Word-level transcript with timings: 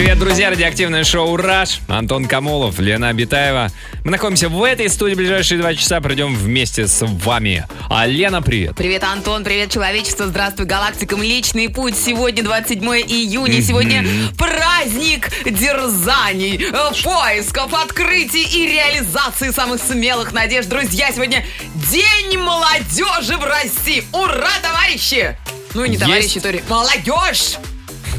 Привет, 0.00 0.18
друзья! 0.18 0.48
Радиоактивное 0.48 1.04
шоу 1.04 1.36
«Раш». 1.36 1.80
Антон 1.86 2.24
Камолов, 2.24 2.78
Лена 2.78 3.10
Абитаева. 3.10 3.68
Мы 4.02 4.12
находимся 4.12 4.48
в 4.48 4.64
этой 4.64 4.88
студии. 4.88 5.14
Ближайшие 5.14 5.60
два 5.60 5.74
часа 5.74 6.00
пройдем 6.00 6.34
вместе 6.34 6.86
с 6.86 7.04
вами. 7.04 7.66
А 7.90 8.06
Лена, 8.06 8.40
привет! 8.40 8.76
Привет, 8.76 9.04
Антон, 9.04 9.44
привет, 9.44 9.70
человечество, 9.70 10.26
здравствуй, 10.26 10.64
галактика, 10.64 11.18
Млечный 11.18 11.68
путь. 11.68 11.98
Сегодня 11.98 12.42
27 12.42 12.82
июня, 12.82 13.60
сегодня 13.60 14.02
праздник 14.38 15.28
дерзаний, 15.44 16.56
э, 16.56 17.02
поисков, 17.04 17.74
открытий 17.74 18.44
и 18.44 18.68
реализации 18.68 19.50
самых 19.50 19.82
смелых 19.82 20.32
надежд. 20.32 20.70
Друзья, 20.70 21.12
сегодня 21.12 21.44
День 21.92 22.38
молодежи 22.38 23.36
в 23.36 23.44
России. 23.44 24.02
Ура, 24.14 24.48
товарищи! 24.62 25.36
Ну 25.74 25.84
и 25.84 25.90
не 25.90 25.96
Есть. 25.96 26.06
товарищи, 26.06 26.40
то 26.40 26.50
ли 26.50 26.62
молодежь! 26.70 27.58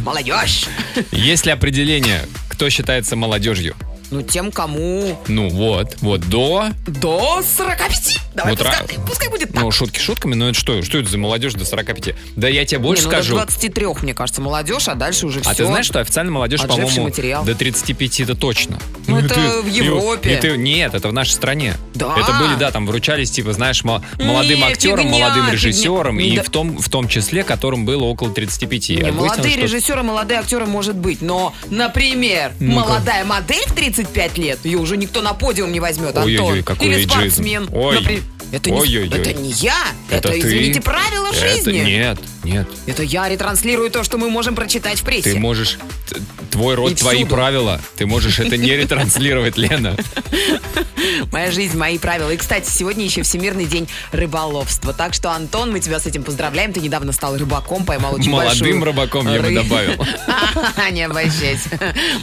Молодежь! 0.03 0.65
Есть 1.11 1.45
ли 1.45 1.51
определение, 1.51 2.21
кто 2.49 2.69
считается 2.69 3.15
молодежью? 3.15 3.75
Ну, 4.09 4.21
тем, 4.21 4.51
кому 4.51 5.17
Ну 5.27 5.49
вот, 5.49 5.95
вот 6.01 6.27
до... 6.27 6.67
до 6.85 7.41
45. 7.41 8.19
Давай, 8.33 8.53
вот 8.55 8.59
пускай, 8.65 8.81
ра- 8.85 9.05
пускай 9.07 9.29
будет 9.29 9.51
так. 9.51 9.61
Ну, 9.61 9.71
шутки 9.71 9.99
шутками, 9.99 10.35
но 10.35 10.49
это 10.49 10.59
что? 10.59 10.81
Что 10.83 10.99
это 10.99 11.09
за 11.09 11.17
молодежь 11.17 11.53
до 11.53 11.65
45? 11.65 12.15
Да 12.37 12.47
я 12.47 12.65
тебе 12.65 12.79
больше 12.79 13.03
Не, 13.03 13.07
ну, 13.07 13.11
до 13.11 13.17
скажу. 13.17 13.35
23, 13.35 13.85
мне 14.03 14.13
кажется, 14.13 14.41
молодежь, 14.41 14.87
а 14.87 14.95
дальше 14.95 15.25
уже 15.27 15.41
все. 15.41 15.49
А 15.49 15.53
ты 15.53 15.65
знаешь, 15.65 15.85
что 15.85 15.99
официально 15.99 16.31
молодежь, 16.31 16.61
по-моему, 16.61 17.03
материал. 17.03 17.43
до 17.43 17.55
35 17.55 18.21
это 18.21 18.35
точно. 18.35 18.79
Ну, 19.07 19.19
и 19.19 19.23
это 19.25 19.61
в 19.61 19.67
и- 19.67 19.71
Европе. 19.71 20.33
и 20.33 20.37
ты- 20.39 20.57
нет, 20.57 20.93
это 20.93 21.09
в 21.09 21.13
нашей 21.13 21.31
стране. 21.31 21.73
Да. 21.93 22.15
Это 22.17 22.31
были, 22.33 22.55
да, 22.55 22.71
там 22.71 22.87
вручались, 22.87 23.31
типа, 23.31 23.51
знаешь, 23.53 23.83
мо- 23.83 24.03
молодым 24.17 24.59
Не, 24.59 24.63
актерам, 24.65 24.99
фигня, 25.07 25.11
молодым 25.29 25.51
режиссерам, 25.51 26.19
и 26.19 26.35
Да. 26.37 26.43
в 26.43 26.49
том, 26.49 26.77
в 26.77 26.89
том 26.89 27.07
числе, 27.07 27.43
которым 27.43 27.85
было 27.85 28.03
около 28.05 28.31
35. 28.31 28.95
Не, 28.95 29.09
А 29.09 29.11
молодые 29.11 29.53
что- 29.53 29.61
режиссеры, 29.63 30.03
молодые 30.03 30.39
актеры 30.39 30.65
может 30.65 30.95
быть, 30.95 31.21
но, 31.21 31.53
например, 31.69 32.53
Ну-ка. 32.59 32.87
молодая 32.89 33.25
модель 33.25 33.63
в 33.67 33.73
35 33.73 34.37
лет, 34.37 34.59
ее 34.63 34.77
уже 34.77 34.95
никто 34.97 35.21
на 35.21 35.33
подиум 35.33 35.71
не 35.71 35.79
возьмет, 35.79 36.15
Антон. 36.15 36.23
Ой-ой-ой, 36.23 36.63
какой 36.63 36.87
Или 36.87 37.05
спортсмен. 37.05 37.63
Например. 37.65 38.20
Это 38.51 38.69
не, 38.69 38.79
Ой-ой-ой. 38.79 39.19
это 39.19 39.33
не 39.33 39.51
я, 39.51 39.77
это, 40.09 40.29
ты. 40.29 40.39
извините, 40.39 40.81
правила 40.81 41.27
Это 41.27 41.39
жизни. 41.39 41.79
нет, 41.79 42.19
нет. 42.43 42.67
Это 42.85 43.03
я 43.03 43.29
ретранслирую 43.29 43.89
то, 43.89 44.03
что 44.03 44.17
мы 44.17 44.29
можем 44.29 44.55
прочитать 44.55 44.99
в 44.99 45.03
прессе. 45.03 45.33
Ты 45.33 45.39
можешь... 45.39 45.77
Твой 46.51 46.75
род, 46.75 46.91
И 46.91 46.95
твои 46.95 47.17
всюду. 47.17 47.35
правила. 47.35 47.81
Ты 47.95 48.05
можешь 48.05 48.39
это 48.39 48.57
не 48.57 48.75
ретранслировать, 48.75 49.57
Лена. 49.57 49.95
Моя 51.31 51.51
жизнь, 51.51 51.77
мои 51.77 51.97
правила. 51.97 52.29
И, 52.29 52.37
кстати, 52.37 52.69
сегодня 52.69 53.05
еще 53.05 53.23
Всемирный 53.23 53.65
день 53.65 53.87
рыболовства. 54.11 54.93
Так 54.93 55.13
что, 55.13 55.31
Антон, 55.31 55.71
мы 55.71 55.79
тебя 55.79 55.99
с 55.99 56.05
этим 56.05 56.23
поздравляем. 56.23 56.73
Ты 56.73 56.81
недавно 56.81 57.11
стал 57.11 57.37
рыбаком, 57.37 57.85
поймал 57.85 58.15
очень 58.15 58.31
Молодым 58.31 58.49
большую 58.49 58.83
рыбаком 58.85 59.27
я 59.31 59.41
бы 59.41 59.53
добавил. 59.53 60.05
Не 60.91 61.03
обольщайся. 61.03 61.69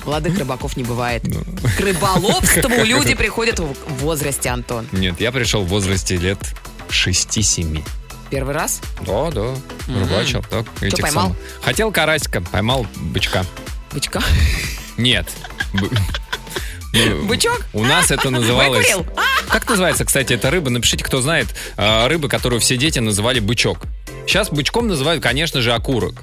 Молодых 0.05 0.39
рыбаков 0.39 0.77
не 0.77 0.85
бывает. 0.85 1.23
Ну. 1.25 1.43
К 1.77 1.81
рыболовству 1.81 2.85
люди 2.85 3.15
приходят 3.15 3.59
в 3.59 3.75
возрасте, 4.01 4.51
Антон. 4.51 4.87
Нет, 4.93 5.21
я 5.21 5.33
пришел 5.33 5.65
в 5.65 5.69
возрасте 5.69 6.17
лет 6.17 6.39
6-7. 6.91 7.83
Первый 8.31 8.55
раз? 8.55 8.81
Да, 9.07 9.31
да, 9.31 9.55
рыбачил. 9.87 10.45
Так, 10.51 10.67
этих 10.83 11.01
поймал? 11.01 11.35
Хотел 11.63 11.91
карасика, 11.91 12.43
поймал 12.43 12.87
бычка. 12.97 13.45
Бычка? 13.93 14.23
Нет. 14.97 15.27
Ну, 15.73 15.89
Бычок? 17.27 17.65
У 17.73 17.85
нас 17.85 18.11
это 18.11 18.31
называлось... 18.31 18.87
Выкурил? 18.95 19.07
Как 19.49 19.69
называется, 19.69 20.05
кстати, 20.05 20.33
эта 20.33 20.51
рыба? 20.51 20.71
Напишите, 20.71 21.05
кто 21.05 21.21
знает. 21.21 21.49
А, 21.77 22.09
Рыба, 22.09 22.29
которую 22.29 22.61
все 22.61 22.77
дети 22.77 22.99
называли 22.99 23.41
бычок. 23.41 23.81
Сейчас 24.27 24.51
бычком 24.51 24.89
называют, 24.89 25.23
конечно 25.23 25.63
же, 25.63 25.73
окурок. 25.73 26.17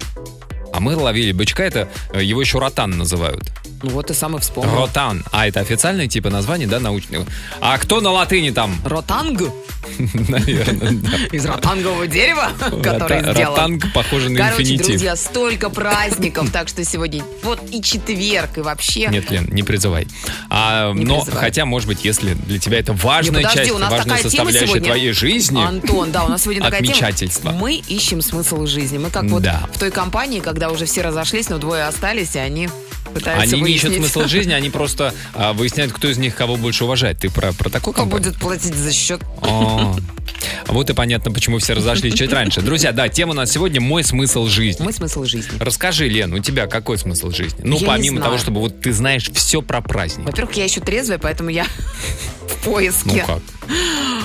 А 0.74 0.80
мы 0.80 0.96
ловили 0.96 1.32
бычка, 1.32 1.64
это 1.64 1.90
э, 2.12 2.22
его 2.24 2.42
еще 2.42 2.60
ротан 2.60 2.92
называют. 2.92 3.52
Ну 3.86 3.92
вот 3.92 4.10
и 4.10 4.16
сам 4.16 4.36
и 4.36 4.40
вспомнил. 4.40 4.76
Ротан. 4.76 5.24
А 5.32 5.48
это 5.48 5.60
официальное 5.60 6.08
типа 6.08 6.32
название, 6.32 6.68
да, 6.68 6.80
научное? 6.80 7.24
А 7.62 7.78
кто 7.78 8.02
на 8.02 8.10
латыни 8.12 8.50
там? 8.50 8.76
Ротанг 8.84 9.42
Наверное, 10.30 10.92
да. 10.94 11.10
из 11.32 11.46
ротангового 11.46 12.08
дерева, 12.08 12.50
который 12.84 13.20
сделал. 13.20 13.56
Ротанг 13.56 13.94
похоже 13.94 14.30
на 14.30 14.40
Короче, 14.40 14.64
инфинитив. 14.64 14.88
друзья, 14.88 15.16
столько 15.16 15.70
праздников, 15.70 16.50
так 16.52 16.68
что 16.68 16.84
сегодня 16.84 17.24
вот 17.44 17.60
и 17.72 17.84
четверг, 17.84 18.58
и 18.58 18.62
вообще. 18.62 19.08
Нет, 19.12 19.30
Лен, 19.30 19.48
не 19.52 19.62
призывай. 19.62 20.08
А, 20.50 20.92
Не 20.94 21.06
но 21.06 21.22
призывай. 21.22 21.40
хотя, 21.40 21.66
может 21.66 21.88
быть, 21.88 22.04
если 22.04 22.34
для 22.34 22.58
тебя 22.58 22.80
это 22.80 22.94
важная 22.94 23.42
Не, 23.42 23.44
подожди, 23.46 23.60
часть, 23.60 23.72
у 23.72 23.78
нас 23.78 23.92
важная 23.92 24.18
составляющая 24.18 24.66
сегодня. 24.68 24.86
твоей 24.88 25.12
жизни. 25.12 25.64
Антон, 25.64 26.12
да, 26.12 26.24
у 26.24 26.30
нас 26.30 26.42
сегодня 26.42 26.64
такая 26.64 26.82
Отмечательство. 26.82 27.52
тема. 27.52 27.62
Мы 27.62 27.76
ищем 27.76 28.22
смысл 28.24 28.66
жизни. 28.66 28.98
Мы 28.98 29.12
как 29.12 29.26
вот 29.26 29.44
Да. 29.44 29.70
в 29.72 29.78
той 29.78 29.92
компании, 29.92 30.40
когда 30.40 30.72
уже 30.72 30.86
все 30.86 31.04
разошлись, 31.04 31.50
но 31.50 31.60
двое 31.60 31.84
остались, 31.86 32.36
и 32.36 32.40
они 32.40 32.70
пытаются 33.14 33.56
Они 33.56 33.62
не 33.62 33.72
ищут 33.72 33.90
выяснить, 33.90 34.12
смысл 34.12 34.28
жизни, 34.30 34.54
они 34.54 34.70
просто 34.70 35.14
а, 35.34 35.54
выясняют, 35.54 35.94
кто 35.94 36.08
из 36.08 36.18
них 36.18 36.36
кого 36.36 36.56
больше 36.58 36.84
уважает. 36.86 37.20
Ты 37.20 37.30
про, 37.30 37.54
про 37.54 37.70
такую 37.70 37.94
кто 37.94 38.04
компанию? 38.04 38.32
будет 38.32 38.42
платить 38.42 38.76
за 38.76 38.92
счет. 38.92 39.22
О, 39.42 39.96
Вот 40.68 40.90
и 40.90 40.94
понятно, 40.94 41.32
почему 41.32 41.60
все 41.60 41.74
разошлись 41.74 42.14
чуть 42.14 42.32
раньше. 42.34 42.62
Друзья, 42.62 42.92
да, 42.92 43.08
тема 43.10 43.32
у 43.32 43.36
нас 43.36 43.52
сегодня 43.52 43.80
«Мой 43.82 44.04
смысл 44.04 44.48
жизни». 44.48 44.84
Мой 44.84 44.94
смысл 44.94 45.24
жизни. 45.26 45.58
Расскажи, 45.60 46.08
Лен, 46.08 46.34
у 46.34 46.40
тебя 46.40 46.68
какой 46.68 46.98
смысл 46.98 47.32
жизни? 47.32 47.60
Ну, 47.64 47.78
Я 47.80 47.88
помимо 47.88 48.22
того, 48.22 48.38
чтобы 48.38 48.60
вот 48.62 48.80
ты 48.82 48.92
знаешь 48.92 49.30
все 49.34 49.62
про 49.62 49.82
праздник. 49.82 50.26
Во-первых, 50.26 50.56
я 50.56 50.64
еще 50.66 50.82
трезвая, 50.82 51.18
поэтому 51.18 51.50
я 51.50 51.64
в 52.48 52.66
Ну 52.66 52.72
поиске. 52.72 53.24
как? 53.26 53.42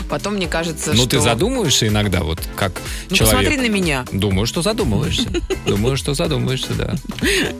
Потом 0.08 0.34
мне 0.34 0.46
кажется, 0.48 0.90
Ну 0.92 1.02
что... 1.02 1.10
ты 1.10 1.20
задумываешься 1.20 1.86
иногда, 1.86 2.20
вот 2.22 2.40
как 2.56 2.72
Ну, 3.08 3.16
человек? 3.16 3.38
посмотри 3.50 3.68
на 3.68 3.72
меня. 3.72 4.04
Думаю, 4.12 4.46
что 4.46 4.60
задумываешься. 4.60 5.28
Думаю, 5.66 5.96
что 5.96 6.14
задумываешься, 6.14 6.72
да. 6.74 6.94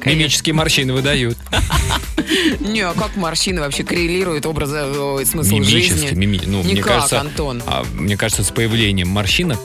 Мимические 0.05 0.55
морщины 0.55 0.93
выдают. 0.93 1.39
Не, 2.61 2.83
а 2.83 2.93
как 2.93 3.17
морщины 3.17 3.61
вообще 3.61 3.83
коррелируют 3.83 4.47
образы, 4.47 4.83
ой, 4.85 5.27
смысл 5.27 5.55
Мимически, 5.55 5.93
жизни? 5.93 6.11
мими- 6.15 6.43
ну, 6.47 6.63
мне 6.63 6.81
кажется, 6.83 7.21
Антон. 7.21 7.63
а, 7.67 7.85
мне 7.95 8.17
кажется, 8.17 8.45
с 8.51 8.53
появлением 8.53 9.09
морщинок 9.09 9.61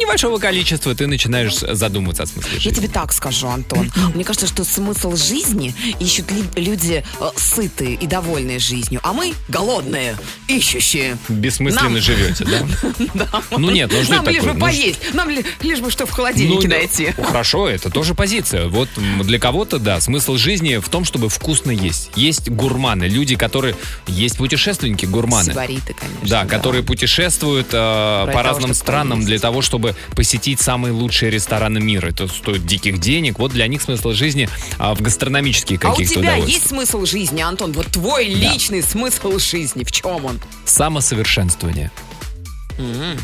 небольшого 0.00 0.38
количества 0.38 0.94
ты 0.94 1.06
начинаешь 1.06 1.54
задумываться 1.56 2.24
о 2.24 2.26
смысле 2.26 2.50
Я 2.54 2.60
жизни. 2.60 2.76
тебе 2.78 2.88
так 2.88 3.12
скажу, 3.12 3.48
Антон. 3.48 3.90
Мне 4.14 4.24
кажется, 4.24 4.46
что 4.46 4.64
смысл 4.64 5.16
жизни 5.16 5.74
ищут 6.00 6.26
люди 6.56 7.04
э, 7.20 7.24
сытые 7.36 7.94
и 7.94 8.06
довольные 8.06 8.58
жизнью, 8.58 9.00
а 9.02 9.12
мы 9.12 9.34
голодные, 9.48 10.16
ищущие. 10.48 11.16
Бессмысленно 11.28 11.90
Нам- 11.90 12.00
живете, 12.00 12.44
да? 12.44 12.66
Да. 13.14 13.28
Ну 13.50 13.70
нет, 13.70 13.90
ну 13.92 14.02
что 14.02 14.14
Нам 14.14 14.28
лишь 14.28 14.42
бы 14.42 14.54
поесть, 14.54 15.14
нам 15.14 15.28
ли- 15.30 15.44
лишь 15.60 15.80
бы 15.80 15.90
что 15.90 16.06
в 16.06 16.10
холодильнике 16.10 16.68
Ну, 16.68 16.74
найти. 16.74 17.12
Хорошо, 17.12 17.68
это 17.68 17.90
тоже 17.90 18.14
позиция. 18.14 18.68
Вот 18.68 18.88
для 19.22 19.38
кого-то, 19.38 19.78
да, 19.78 20.00
смысл 20.00 20.36
жизни 20.36 20.76
в 20.76 20.88
том, 20.88 21.04
чтобы 21.04 21.28
вкусно 21.28 21.70
есть. 21.70 22.10
Есть 22.16 22.48
гурманы, 22.50 23.04
люди, 23.04 23.36
которые... 23.36 23.76
Есть 24.06 24.36
путешественники, 24.38 25.06
гурманы. 25.06 25.52
Сибариты, 25.52 25.94
конечно. 25.94 26.28
Да, 26.28 26.44
которые 26.46 26.82
путешествуют 26.82 27.68
э, 27.72 28.30
по 28.32 28.42
разным 28.42 28.66
чтобы 28.72 28.74
странам 28.74 29.24
для 29.24 29.38
того, 29.38 29.62
чтобы 29.66 29.94
посетить 30.14 30.60
самые 30.60 30.92
лучшие 30.92 31.30
рестораны 31.30 31.80
мира. 31.80 32.08
Это 32.08 32.28
стоит 32.28 32.64
диких 32.64 32.98
денег. 32.98 33.38
Вот 33.38 33.52
для 33.52 33.66
них 33.66 33.82
смысл 33.82 34.12
жизни 34.12 34.48
а, 34.78 34.94
в 34.94 35.02
гастрономических 35.02 35.84
А 35.84 35.88
у 35.88 35.90
каких-то 35.92 36.14
тебя 36.20 36.36
есть 36.36 36.68
смысл 36.68 37.04
жизни, 37.04 37.42
Антон? 37.42 37.72
Вот 37.72 37.88
твой 37.88 38.26
личный 38.26 38.82
смысл 38.82 39.38
жизни. 39.38 39.84
В 39.84 39.92
чем 39.92 40.24
он? 40.24 40.40
Самосовершенствование. 40.64 41.90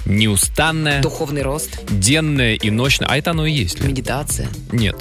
Неустанное, 0.06 1.02
Духовный 1.02 1.42
рост, 1.42 1.78
денное 1.90 2.54
и 2.54 2.70
ночное. 2.70 3.08
А 3.08 3.18
это 3.18 3.30
оно 3.30 3.46
и 3.46 3.52
есть. 3.52 3.80
Медитация. 3.80 4.48
Нет. 4.72 4.96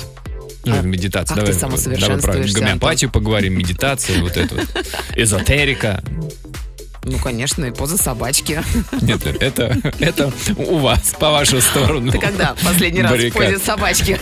Ну, 0.65 0.75
А 0.77 0.81
медитация. 0.81 1.35
как 1.35 1.45
ты 1.45 1.53
давай, 1.53 1.53
давай 1.53 1.53
про 1.53 1.59
самосовершенствуешься, 1.59 2.59
гомеопатию 2.59 3.09
поговорим, 3.09 3.57
медитация, 3.57 4.21
вот 4.21 4.37
это 4.37 4.55
вот. 4.55 4.67
Эзотерика. 5.15 6.03
Ну, 7.03 7.17
конечно, 7.17 7.65
и 7.65 7.71
поза 7.71 7.97
собачки. 7.97 8.61
Нет, 9.01 9.25
это, 9.25 9.75
это 9.99 10.31
у 10.55 10.77
вас, 10.77 11.15
по 11.19 11.31
вашу 11.31 11.59
сторону. 11.59 12.11
Ты 12.11 12.19
когда 12.19 12.55
последний 12.63 13.01
раз 13.01 13.11
в 13.11 13.15
баррикад. 13.15 13.41
позе 13.41 13.57
собачки? 13.59 14.19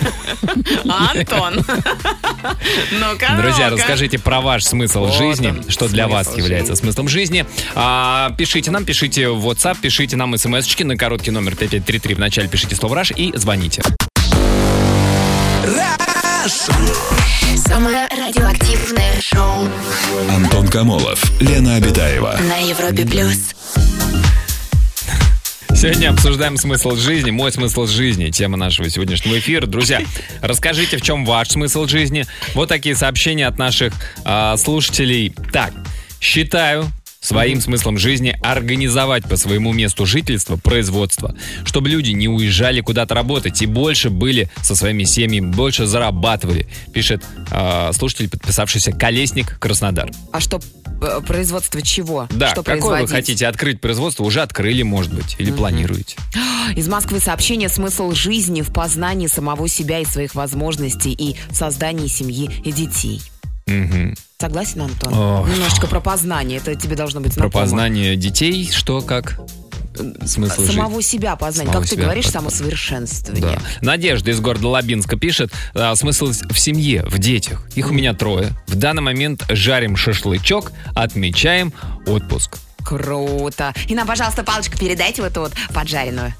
Антон. 0.87 1.55
Ну-ка, 2.91 3.35
Друзья, 3.41 3.69
ну-ка. 3.69 3.81
расскажите 3.81 4.17
про 4.17 4.39
ваш 4.39 4.63
смысл 4.63 5.01
Вот 5.01 5.13
жизни, 5.13 5.47
он, 5.49 5.69
что 5.69 5.89
для 5.89 6.07
вас 6.07 6.27
смысл 6.27 6.39
является 6.39 6.71
жизни. 6.73 6.85
смыслом 6.85 7.09
жизни. 7.09 7.45
А, 7.75 8.33
пишите 8.37 8.71
нам, 8.71 8.85
пишите 8.85 9.27
в 9.29 9.45
WhatsApp, 9.45 9.77
пишите 9.81 10.15
нам 10.15 10.37
смс-очки 10.37 10.85
на 10.85 10.95
короткий 10.95 11.31
номер 11.31 11.55
5533. 11.57 12.15
Вначале 12.15 12.47
пишите 12.47 12.75
слово 12.75 12.95
«Раш» 12.95 13.11
и 13.11 13.33
звоните. 13.35 13.81
Самое 17.69 18.07
радиоактивное 18.07 19.21
шоу 19.21 19.69
Антон 20.27 20.67
Камолов, 20.69 21.23
Лена 21.39 21.75
Обитаева. 21.75 22.35
на 22.41 22.57
Европе 22.57 23.05
плюс. 23.05 23.53
Сегодня 25.75 26.09
обсуждаем 26.09 26.57
смысл 26.57 26.95
жизни, 26.95 27.29
мой 27.29 27.51
смысл 27.51 27.85
жизни, 27.85 28.31
тема 28.31 28.57
нашего 28.57 28.89
сегодняшнего 28.89 29.37
эфира. 29.37 29.67
Друзья, 29.67 30.01
расскажите, 30.41 30.97
в 30.97 31.03
чем 31.03 31.25
ваш 31.25 31.49
смысл 31.49 31.85
жизни. 31.85 32.25
Вот 32.55 32.69
такие 32.69 32.95
сообщения 32.95 33.45
от 33.45 33.59
наших 33.59 33.93
а, 34.25 34.57
слушателей. 34.57 35.35
Так, 35.53 35.71
считаю, 36.19 36.91
Своим 37.21 37.59
смыслом 37.59 37.97
жизни 37.97 38.37
организовать 38.41 39.25
по 39.25 39.35
своему 39.35 39.73
месту 39.73 40.05
жительства 40.05 40.55
производство, 40.55 41.35
чтобы 41.65 41.89
люди 41.89 42.11
не 42.11 42.29
уезжали 42.29 42.79
куда-то 42.79 43.13
работать 43.13 43.61
и 43.61 43.65
больше 43.65 44.09
были 44.09 44.49
со 44.61 44.73
своими 44.73 45.03
семьями, 45.03 45.53
больше 45.53 45.85
зарабатывали, 45.85 46.67
пишет 46.93 47.23
э, 47.51 47.91
слушатель, 47.93 48.29
подписавшийся 48.29 48.93
Колесник 48.93 49.59
Краснодар. 49.59 50.09
А 50.31 50.39
что, 50.39 50.61
э, 51.01 51.19
производство 51.27 51.81
чего? 51.81 52.25
Да, 52.29 52.51
что 52.51 52.63
какое 52.63 53.01
вы 53.01 53.07
хотите 53.09 53.47
открыть 53.47 53.81
производство, 53.81 54.23
уже 54.23 54.41
открыли, 54.41 54.83
может 54.83 55.13
быть, 55.13 55.35
или 55.39 55.51
планируете. 55.51 56.15
Из 56.77 56.87
Москвы 56.87 57.19
сообщение 57.19 57.67
«Смысл 57.67 58.13
жизни 58.13 58.61
в 58.61 58.71
познании 58.71 59.27
самого 59.27 59.67
себя 59.67 59.99
и 59.99 60.05
своих 60.05 60.35
возможностей 60.35 61.11
и 61.11 61.35
создании 61.51 62.07
семьи 62.07 62.49
и 62.63 62.71
детей». 62.71 63.21
Мгм. 63.67 64.15
Согласен, 64.41 64.81
Антон? 64.83 65.13
Ох. 65.13 65.49
Немножечко 65.49 65.85
про 65.87 65.99
познание. 65.99 66.59
Это 66.59 66.73
тебе 66.73 66.95
должно 66.95 67.19
быть 67.19 67.33
Про 67.33 67.41
знакомо. 67.49 67.61
познание 67.63 68.15
детей, 68.15 68.69
что 68.71 69.01
как? 69.01 69.37
Смысл. 70.25 70.65
Самого 70.65 71.01
себя 71.01 71.35
познание. 71.35 71.73
Самого 71.73 71.81
как 71.81 71.89
ты 71.89 71.95
себя 71.97 72.05
говоришь, 72.05 72.23
познать. 72.25 72.43
самосовершенствование. 72.43 73.59
Да. 73.61 73.61
Надежда 73.81 74.31
из 74.31 74.39
города 74.39 74.69
Лабинска 74.69 75.17
пишет, 75.17 75.51
а, 75.73 75.93
смысл 75.95 76.27
в 76.27 76.57
семье, 76.57 77.03
в 77.07 77.19
детях. 77.19 77.67
Их 77.75 77.91
у 77.91 77.93
меня 77.93 78.13
трое. 78.13 78.51
В 78.67 78.75
данный 78.75 79.01
момент 79.01 79.43
жарим 79.49 79.97
шашлычок, 79.97 80.71
отмечаем 80.95 81.73
отпуск. 82.07 82.59
Круто. 82.81 83.73
И 83.89 83.93
нам, 83.93 84.07
пожалуйста, 84.07 84.43
палочку 84.43 84.77
передайте 84.77 85.21
вот 85.21 85.31
эту 85.31 85.41
вот 85.41 85.51
поджаренную. 85.73 86.33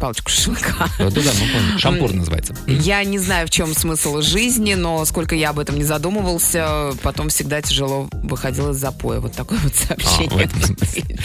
Палочку 0.00 0.30
шашлыка. 0.30 0.88
Да-да-да, 0.98 1.30
мы 1.32 1.52
поняли. 1.52 1.78
Шампур 1.78 2.12
называется. 2.12 2.56
Я 2.66 3.02
не 3.04 3.18
знаю, 3.18 3.46
в 3.46 3.50
чем 3.50 3.74
смысл 3.74 4.20
жизни, 4.20 4.74
но 4.74 5.04
сколько 5.04 5.34
я 5.34 5.50
об 5.50 5.58
этом 5.58 5.76
не 5.76 5.84
задумывался, 5.84 6.92
потом 7.02 7.28
всегда 7.28 7.60
тяжело 7.62 8.08
выходил 8.12 8.70
из 8.70 8.76
запоя. 8.76 9.20
Вот 9.20 9.32
такое 9.32 9.58
вот 9.58 9.72
А, 9.72 9.86
сообщение. 9.86 10.48
смысле. 10.76 11.18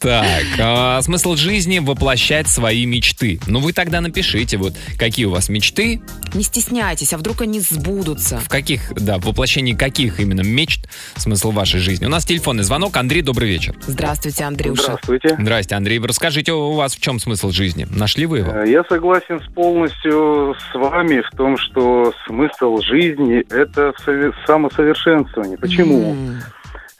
Так, 0.00 0.44
а, 0.60 1.02
смысл 1.02 1.34
жизни 1.34 1.80
воплощать 1.80 2.46
свои 2.46 2.86
мечты. 2.86 3.40
Ну 3.48 3.58
вы 3.58 3.72
тогда 3.72 4.00
напишите, 4.00 4.56
вот 4.56 4.74
какие 4.96 5.24
у 5.26 5.30
вас 5.30 5.48
мечты, 5.48 6.00
Не 6.34 6.44
стесняйтесь, 6.44 7.12
а 7.12 7.18
вдруг 7.18 7.42
они 7.42 7.58
сбудутся. 7.58 8.38
в 8.38 8.48
каких, 8.48 8.92
да, 8.94 9.18
в 9.18 9.24
воплощении 9.24 9.72
каких 9.74 10.20
именно 10.20 10.42
мечт 10.42 10.88
смысл 11.16 11.50
вашей 11.50 11.80
жизни. 11.80 12.06
У 12.06 12.08
нас 12.10 12.24
телефонный 12.24 12.62
звонок. 12.62 12.96
Андрей, 12.96 13.22
добрый 13.22 13.48
вечер. 13.48 13.74
Здравствуйте, 13.88 14.44
Андрюша. 14.44 14.82
Здравствуйте. 14.82 15.36
Здрасте, 15.40 15.74
Андрей. 15.74 15.98
Расскажите, 15.98 16.52
у 16.52 16.74
вас 16.74 16.94
в 16.94 17.00
чем 17.00 17.18
смысл 17.18 17.50
жизни? 17.50 17.84
Нашли 17.90 18.26
вы 18.26 18.38
его? 18.38 18.52
Э, 18.52 18.70
Я 18.70 18.84
согласен 18.88 19.40
с 19.40 19.52
полностью 19.52 20.54
с 20.70 20.74
вами 20.76 21.22
в 21.22 21.36
том, 21.36 21.58
что 21.58 22.12
смысл 22.26 22.78
жизни– 22.82 23.40
это 23.50 23.92
сове- 24.06 24.32
самосовершенствование. 24.46 25.58
Почему? 25.58 26.12
М, 26.12 26.38
Э, 26.38 26.40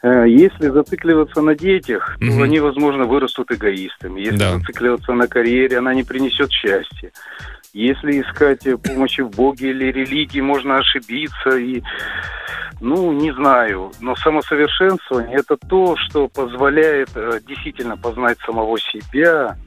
Если 0.01 0.69
зацикливаться 0.69 1.41
на 1.41 1.55
детях, 1.55 2.15
то 2.19 2.25
Мгм. 2.25 2.41
они, 2.43 2.59
возможно, 2.59 3.03
вырастут 3.05 3.51
эгоистами. 3.51 4.21
Если 4.21 4.37
Да. 4.37 4.53
зацикливаться 4.57 5.11
на 5.13 5.27
карьере, 5.27 5.77
она 5.77 5.93
не 5.93 6.03
принесет 6.03 6.51
счастья. 6.51 7.11
Если 7.73 8.21
искать 8.21 8.65
э, 8.65 8.77
помощи 8.77 9.21
в 9.21 9.29
Боге 9.29 9.71
или 9.71 9.91
религии, 9.91 10.41
можно 10.41 10.77
ошибиться 10.77 11.57
и, 11.57 11.83
ну, 12.79 13.11
не 13.11 13.31
знаю. 13.33 13.91
Но 13.99 14.15
самосовершенствование– 14.15 15.37
это 15.39 15.57
то, 15.57 15.95
что 15.97 16.27
позволяет 16.29 17.09
э, 17.15 17.39
действительно 17.45 17.95
познать 17.97 18.37
самого 18.45 18.79
себя, 18.79 19.57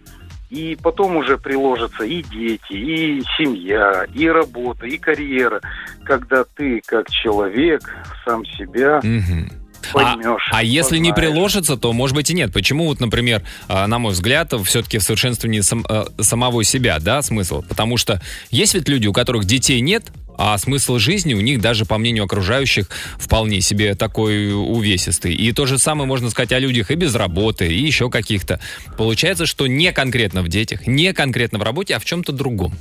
и 0.51 0.77
потом 0.83 1.17
уже 1.17 1.39
приложатся 1.39 2.05
и 2.05 2.23
дети, 2.23 2.73
и 2.73 3.23
семья, 3.39 4.07
и 4.15 4.29
работа, 4.29 4.87
и 4.87 4.99
карьера, 4.99 5.61
когда 6.05 6.45
ты 6.57 6.81
как 6.87 7.09
человек 7.09 7.83
сам 8.25 8.45
себя 8.47 9.01
Мгм. 9.03 9.49
А, 9.93 10.17
поймешь. 10.17 10.49
а 10.51 10.63
если 10.63 10.99
не 10.99 11.13
приложится, 11.13 11.77
то, 11.77 11.93
может 11.93 12.15
быть, 12.15 12.31
и 12.31 12.35
нет. 12.35 12.53
Почему, 12.53 12.87
вот, 12.87 13.01
например, 13.01 13.43
а, 13.69 13.87
на 13.87 13.99
мой 13.99 14.13
взгляд, 14.13 14.53
все-таки 14.65 14.99
в 14.99 15.03
совершенствовании 15.03 15.61
сам- 15.61 15.85
а, 15.89 16.07
самого 16.21 16.65
себя, 16.65 16.99
да, 17.01 17.23
смысл? 17.23 17.63
Потому 17.63 17.97
что 17.97 18.21
есть 18.51 18.75
ведь 18.75 18.89
люди, 18.89 19.07
у 19.07 19.13
которых 19.13 19.45
детей 19.45 19.81
нет, 19.81 20.13
а 20.39 20.57
смысл 20.59 20.99
жизни 20.99 21.35
у 21.35 21.41
них 21.41 21.61
даже, 21.61 21.85
по 21.85 21.99
мнению 21.99 22.25
окружающих, 22.25 22.89
вполне 23.19 23.61
себе 23.61 23.95
такой 23.95 24.53
увесистый. 24.53 25.35
И 25.35 25.53
то 25.53 25.67
же 25.67 25.79
самое 25.79 26.07
можно 26.07 26.31
сказать 26.31 26.53
о 26.53 26.59
людях 26.59 26.91
и 26.91 26.95
без 26.95 27.15
работы, 27.15 27.73
и 27.73 27.81
еще 27.81 28.11
каких-то. 28.11 28.59
Получается, 28.97 29.47
что 29.47 29.67
не 29.67 29.93
конкретно 29.93 30.43
в 30.43 30.49
детях, 30.49 30.87
не 30.87 31.13
конкретно 31.13 31.59
в 31.59 31.63
работе, 31.63 31.95
а 31.95 31.99
в 31.99 32.05
чем-то 32.05 32.33
другом. 32.33 32.75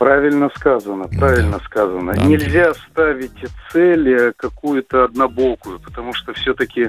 Правильно 0.00 0.48
сказано, 0.56 1.08
правильно 1.08 1.58
Да. 1.58 1.64
сказано. 1.66 2.14
Да, 2.14 2.22
Нельзя 2.22 2.72
ставить 2.72 3.32
цель 3.70 4.32
какую-то 4.34 5.04
однобокую, 5.04 5.78
потому 5.78 6.14
что 6.14 6.32
все-таки 6.32 6.88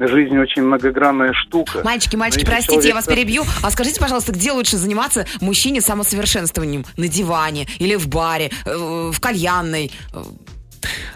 жизнь 0.00 0.36
очень 0.36 0.62
многогранная 0.62 1.32
штука. 1.32 1.80
Мальчики, 1.84 2.16
мальчики, 2.16 2.44
простите, 2.44 2.74
я 2.74 2.80
человек 2.80 2.94
вас 2.96 3.04
так- 3.04 3.14
перебью. 3.14 3.44
А 3.62 3.70
скажите, 3.70 4.00
пожалуйста, 4.00 4.32
где 4.32 4.50
лучше 4.50 4.78
заниматься 4.78 5.26
мужчине 5.40 5.80
самосовершенствованием? 5.80 6.84
На 6.96 7.06
диване 7.06 7.68
или 7.78 7.94
в 7.94 8.08
баре, 8.08 8.50
э, 8.66 9.10
в 9.12 9.20
кальянной? 9.20 9.92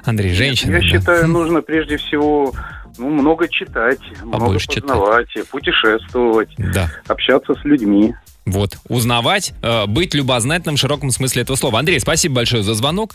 Андрей, 0.05 0.35
женщина. 0.35 0.77
Я 0.77 0.79
да. 0.79 0.85
считаю, 0.85 1.27
нужно 1.27 1.63
прежде 1.63 1.97
всего 1.97 2.53
ну, 2.97 3.11
много 3.11 3.49
читать, 3.49 3.99
много 4.23 4.39
Побольше 4.39 4.69
читать. 4.69 4.83
познавать, 4.85 5.29
путешествовать, 5.51 6.51
Да. 6.59 6.89
общаться 7.09 7.55
с 7.55 7.65
людьми. 7.65 8.15
Вот, 8.47 8.77
узнавать, 8.89 9.53
э, 9.63 9.87
быть 9.87 10.13
любознательным 10.13 10.77
в 10.77 10.79
широком 10.81 11.11
смысле 11.11 11.43
этого 11.43 11.57
слова. 11.57 11.79
Андрей, 11.79 11.99
спасибо 11.99 12.37
большое 12.37 12.63
за 12.63 12.75
звонок. 12.75 13.15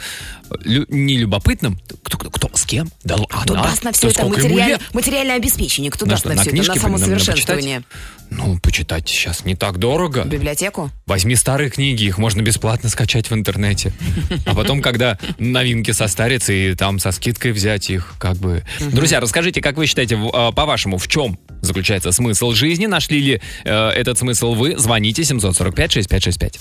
Лю- 0.64 0.88
не 0.90 1.18
любопытным? 1.18 1.80
Кто, 2.04 2.18
кто, 2.18 2.32
кто, 2.32 2.50
с 2.56 2.66
кем? 2.66 2.90
Да, 3.04 3.16
л- 3.16 3.28
Кто 3.28 3.54
даст 3.54 3.84
на 3.84 3.92
все 3.92 4.08
это 4.10 4.22
ему 4.22 4.30
материальное, 4.94 5.36
обеспечение? 5.36 5.92
Кто 5.92 6.06
На 6.06 6.12
даст 6.12 6.22
что, 6.22 6.30
на 6.30 6.36
на 6.36 6.42
все 6.42 6.50
это? 6.50 6.58
На 6.58 6.64
книжке 6.64 6.80
надо 6.80 6.98
самосовершенствование? 6.98 7.84
Ну, 8.32 8.60
почитать 8.60 9.08
сейчас 9.08 9.46
не 9.46 9.56
так 9.56 9.78
дорого. 9.78 10.24
В 10.24 10.30
библиотеку? 10.30 10.92
Возьми 11.06 11.36
старые 11.36 11.70
книги, 11.70 12.04
их 12.04 12.18
можно 12.18 12.42
бесплатно 12.42 12.90
скачать 12.90 13.30
в 13.30 13.34
интернете. 13.34 13.92
А 14.46 14.54
потом, 14.56 14.82
когда 14.82 15.18
новинки 15.40 15.92
состарятся, 15.92 16.54
и 16.54 16.76
там 16.76 17.00
со 17.00 17.12
скидкой 17.12 17.52
взять 17.54 17.90
их, 17.90 18.16
как 18.20 18.38
бы... 18.38 18.64
Друзья, 18.80 19.20
расскажите, 19.20 19.62
как 19.62 19.78
вы 19.78 19.86
считаете, 19.88 20.20
а, 20.34 20.52
по-вашему, 20.52 20.98
в 20.98 21.08
чем 21.08 21.40
заключается 21.62 22.12
смысл 22.12 22.52
жизни? 22.52 22.86
Нашли 22.86 23.20
ли 23.20 23.42
э, 23.66 23.90
этот 23.90 24.18
смысл 24.20 24.54
вы? 24.54 24.78
Звоните 24.78 25.19
745-6565. 25.24 26.60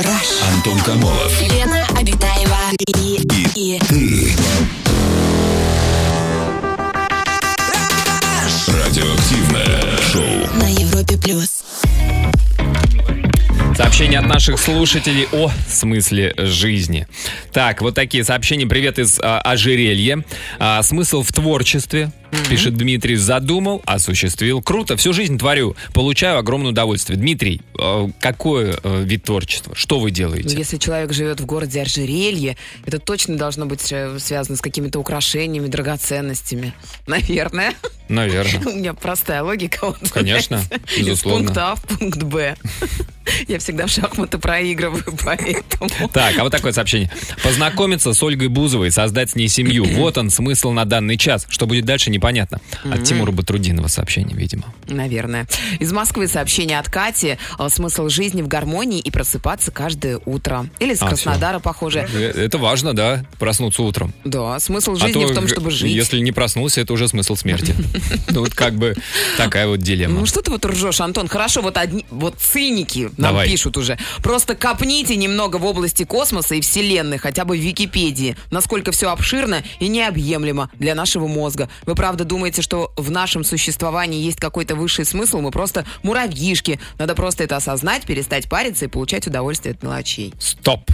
Rush. 0.00 0.54
Антон 0.54 0.78
Камолов. 0.80 1.42
Лена 1.42 1.86
Обитаева 1.98 2.58
и, 2.88 3.20
и, 3.54 3.80
Радиоактивное 8.68 9.98
шоу. 10.12 10.58
на 10.60 10.68
Европе 10.68 11.16
плюс. 11.16 11.64
Сообщение 13.76 14.20
от 14.20 14.26
наших 14.26 14.58
слушателей 14.60 15.26
о 15.32 15.50
смысле 15.68 16.32
жизни. 16.36 17.08
Так, 17.52 17.82
вот 17.82 17.94
такие 17.96 18.22
сообщения. 18.22 18.66
Привет 18.66 19.00
из 19.00 19.18
а, 19.20 19.40
ожерелья. 19.40 20.22
А, 20.60 20.80
смысл 20.82 21.22
в 21.22 21.32
творчестве, 21.32 22.12
пишет 22.48 22.74
Дмитрий. 22.76 23.16
Задумал, 23.16 23.82
осуществил. 23.86 24.62
Круто, 24.62 24.96
всю 24.96 25.12
жизнь 25.12 25.38
творю. 25.38 25.76
Получаю 25.92 26.38
огромное 26.38 26.70
удовольствие. 26.70 27.18
Дмитрий, 27.18 27.60
э, 27.78 28.08
какой 28.20 28.74
э, 28.82 29.02
вид 29.04 29.24
творчества? 29.24 29.74
Что 29.74 29.98
вы 30.00 30.10
Ну, 30.10 30.14
делаете? 30.14 30.56
если 30.56 30.76
человек 30.78 31.12
живет 31.12 31.40
в 31.40 31.46
городе 31.46 31.82
Ожерелье, 31.82 32.56
это 32.86 32.98
точно 32.98 33.36
должно 33.36 33.66
быть 33.66 33.90
э, 33.92 34.18
связано 34.18 34.56
с 34.56 34.60
какими-то 34.60 34.98
украшениями, 34.98 35.66
драгоценностями. 35.68 36.72
Наверное. 37.06 37.74
Наверное. 38.08 38.60
У 38.66 38.76
меня 38.76 38.94
простая 38.94 39.42
логика. 39.42 39.78
вот, 39.86 39.98
Конечно, 40.12 40.58
знаете, 40.58 40.84
безусловно. 40.98 41.44
пункта 41.46 41.72
А 41.72 41.74
в 41.76 41.82
пункт 41.82 42.22
Б. 42.22 42.56
Я 43.48 43.58
всегда 43.58 43.86
в 43.86 43.90
шахматы 43.90 44.36
проигрываю, 44.38 45.02
поэтому... 45.24 45.88
Так, 46.12 46.36
а 46.38 46.42
вот 46.42 46.52
такое 46.52 46.72
сообщение. 46.72 47.10
Познакомиться 47.42 48.12
с 48.12 48.22
Ольгой 48.22 48.48
Бузовой, 48.48 48.90
создать 48.90 49.30
с 49.30 49.34
ней 49.34 49.48
семью. 49.48 49.84
Вот 49.94 50.18
он 50.18 50.28
смысл 50.28 50.72
на 50.72 50.84
данный 50.84 51.16
час. 51.16 51.46
Что 51.48 51.66
будет 51.66 51.84
дальше, 51.86 52.10
непонятно. 52.24 52.60
От 52.90 53.04
Тимура 53.04 53.32
Батрудинова 53.32 53.88
сообщение, 53.88 54.34
видимо. 54.36 54.64
Наверное. 54.88 55.46
Из 55.78 55.92
Москвы 55.92 56.26
сообщение 56.26 56.78
от 56.78 56.88
Кати. 56.88 57.36
Э, 57.58 57.68
Смысл 57.68 58.08
жизни 58.08 58.40
в 58.40 58.48
гармонии 58.48 58.98
и 59.00 59.10
просыпаться 59.10 59.70
каждое 59.70 60.18
утро. 60.24 60.66
Или 60.78 60.94
с 60.94 61.02
А, 61.02 61.08
Краснодара, 61.08 61.58
похоже. 61.58 62.08
Э, 62.12 62.44
Это 62.44 62.56
важно, 62.56 62.94
да, 62.94 63.24
проснуться 63.38 63.82
утром. 63.82 64.14
Да, 64.24 64.58
смысл 64.58 64.92
А 64.92 64.96
жизни 64.96 65.12
то, 65.22 65.28
в 65.28 65.34
том, 65.34 65.48
чтобы 65.48 65.70
жить. 65.70 65.92
Если 65.92 66.18
не 66.20 66.32
проснулся, 66.32 66.80
это 66.80 66.92
уже 66.94 67.08
смысл 67.08 67.36
смерти. 67.36 67.74
Ну, 68.30 68.40
вот 68.40 68.54
как 68.54 68.74
бы 68.74 68.94
такая 69.36 69.68
вот 69.68 69.80
дилемма. 69.80 70.20
Ну 70.20 70.26
что 70.26 70.40
ты 70.42 70.50
вот 70.50 70.64
ржешь, 70.64 71.00
Антон? 71.00 71.28
Хорошо, 71.28 71.62
вот 71.62 71.76
одни, 71.76 72.04
вот 72.10 72.36
циники 72.38 73.10
нам 73.16 73.40
пишут 73.44 73.76
уже. 73.76 73.98
Просто 74.22 74.54
копните 74.56 75.14
немного 75.16 75.56
в 75.58 75.64
области 75.64 76.04
космоса 76.04 76.54
и 76.54 76.60
Вселенной, 76.60 77.18
хотя 77.18 77.44
бы 77.44 77.56
в 77.56 77.60
Википедии, 77.60 78.36
насколько 78.50 78.90
все 78.92 79.10
обширно 79.10 79.62
и 79.78 79.88
необъемлемо 79.88 80.70
для 80.78 80.94
нашего 80.94 81.26
мозга. 81.28 81.68
Вы 81.86 81.94
правда 81.94 82.13
правда 82.14 82.24
думаете, 82.26 82.62
что 82.62 82.92
в 82.96 83.10
нашем 83.10 83.42
существовании 83.42 84.22
есть 84.22 84.38
какой-то 84.38 84.76
высший 84.76 85.04
смысл, 85.04 85.40
мы 85.40 85.50
просто 85.50 85.84
муравьишки. 86.04 86.78
Надо 86.96 87.16
просто 87.16 87.42
это 87.42 87.56
осознать, 87.56 88.06
перестать 88.06 88.48
париться 88.48 88.84
и 88.84 88.88
получать 88.88 89.26
удовольствие 89.26 89.74
от 89.74 89.82
мелочей. 89.82 90.32
Стоп. 90.38 90.88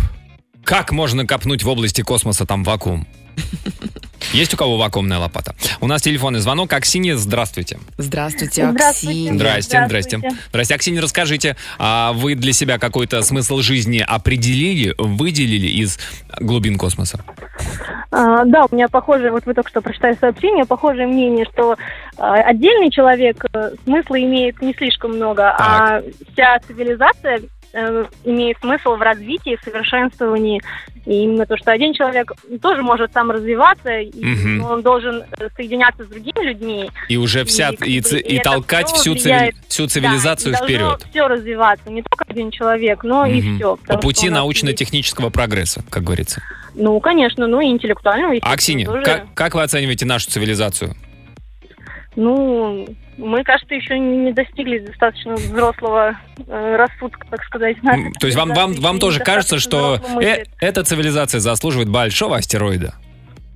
Как 0.64 0.92
можно 0.92 1.26
копнуть 1.26 1.62
в 1.62 1.68
области 1.68 2.00
космоса 2.00 2.46
там 2.46 2.64
вакуум? 2.64 3.06
Есть 4.32 4.54
у 4.54 4.56
кого 4.56 4.76
вакуумная 4.76 5.18
лопата? 5.18 5.54
У 5.80 5.86
нас 5.86 6.02
телефонный 6.02 6.40
звонок. 6.40 6.72
Аксинья, 6.72 7.16
здравствуйте. 7.16 7.78
Здравствуйте, 7.98 8.68
Здравствуйте. 8.70 9.08
Аксинья. 9.08 9.34
Здрасте, 9.34 9.84
здрасте. 9.86 10.18
Здравствуйте. 10.18 10.48
Здрасте, 10.50 10.74
Аксинья, 10.74 11.02
расскажите, 11.02 11.56
а 11.78 12.12
вы 12.12 12.34
для 12.34 12.52
себя 12.52 12.78
какой-то 12.78 13.22
смысл 13.22 13.58
жизни 13.58 14.04
определили, 14.06 14.94
выделили 14.98 15.68
из 15.68 15.98
глубин 16.38 16.78
космоса? 16.78 17.24
А, 18.12 18.44
да, 18.44 18.66
у 18.70 18.74
меня 18.74 18.88
похожее, 18.88 19.30
вот 19.30 19.46
вы 19.46 19.54
только 19.54 19.70
что 19.70 19.80
прочитали 19.80 20.16
сообщение, 20.20 20.64
похожее 20.64 21.06
мнение, 21.06 21.46
что 21.52 21.76
а, 22.16 22.34
отдельный 22.34 22.90
человек 22.90 23.44
э, 23.52 23.70
смысла 23.84 24.20
имеет 24.20 24.60
не 24.60 24.74
слишком 24.74 25.12
много, 25.12 25.54
а 25.56 26.02
вся 26.32 26.58
цивилизация 26.66 27.42
э, 27.72 28.04
имеет 28.24 28.58
смысл 28.58 28.96
в 28.96 29.02
развитии, 29.02 29.56
в 29.56 29.64
совершенствовании. 29.64 30.60
И 31.06 31.22
именно 31.24 31.46
то, 31.46 31.56
что 31.56 31.72
один 31.72 31.94
человек 31.94 32.30
тоже 32.60 32.82
может 32.82 33.12
сам 33.14 33.30
развиваться, 33.30 33.90
и 34.00 34.58
он 34.60 34.82
должен 34.82 35.24
э, 35.38 35.48
соединяться 35.56 36.04
с 36.04 36.08
другими 36.08 36.44
людьми. 36.44 36.90
И 37.08 37.16
уже 37.16 37.44
вся, 37.44 37.70
и, 37.70 38.00
ци- 38.00 38.18
и 38.20 38.34
и 38.34 38.36
это 38.36 38.50
толкать 38.50 38.88
всю, 38.90 39.14
цивили- 39.14 39.54
всю 39.68 39.86
цивилизацию 39.86 40.54
вперед. 40.54 41.04
все 41.10 41.26
развиваться, 41.26 41.90
не 41.90 42.02
только 42.02 42.24
один 42.28 42.50
человек, 42.50 43.02
но 43.02 43.24
и 43.24 43.40
Мгм. 43.40 43.56
все. 43.56 43.76
По 43.86 43.96
пути 43.98 44.28
научно-технического 44.30 45.30
прогресса, 45.30 45.82
как 45.90 46.04
говорится. 46.04 46.42
Ну, 46.74 47.00
конечно, 47.00 47.46
ну 47.46 47.60
и 47.60 47.66
интеллектуального. 47.66 48.34
Аксинья, 48.42 48.86
тоже. 48.86 49.02
как, 49.02 49.34
как 49.34 49.54
вы 49.54 49.62
оцениваете 49.62 50.04
нашу 50.06 50.30
цивилизацию? 50.30 50.94
Ну, 52.16 52.86
мы, 53.16 53.44
кажется, 53.44 53.74
еще 53.74 53.98
не 53.98 54.32
достигли 54.32 54.78
достаточно 54.78 55.34
взрослого 55.34 56.18
э, 56.46 56.76
рассудка, 56.76 57.26
так 57.30 57.44
сказать. 57.44 57.76
То 58.18 58.26
есть 58.26 58.36
вам, 58.36 58.52
вам, 58.52 58.74
вам 58.74 58.98
тоже 58.98 59.20
кажется, 59.20 59.58
что 59.58 60.00
э, 60.20 60.44
эта 60.60 60.84
цивилизация 60.84 61.40
заслуживает 61.40 61.88
большого 61.88 62.36
астероида? 62.36 62.94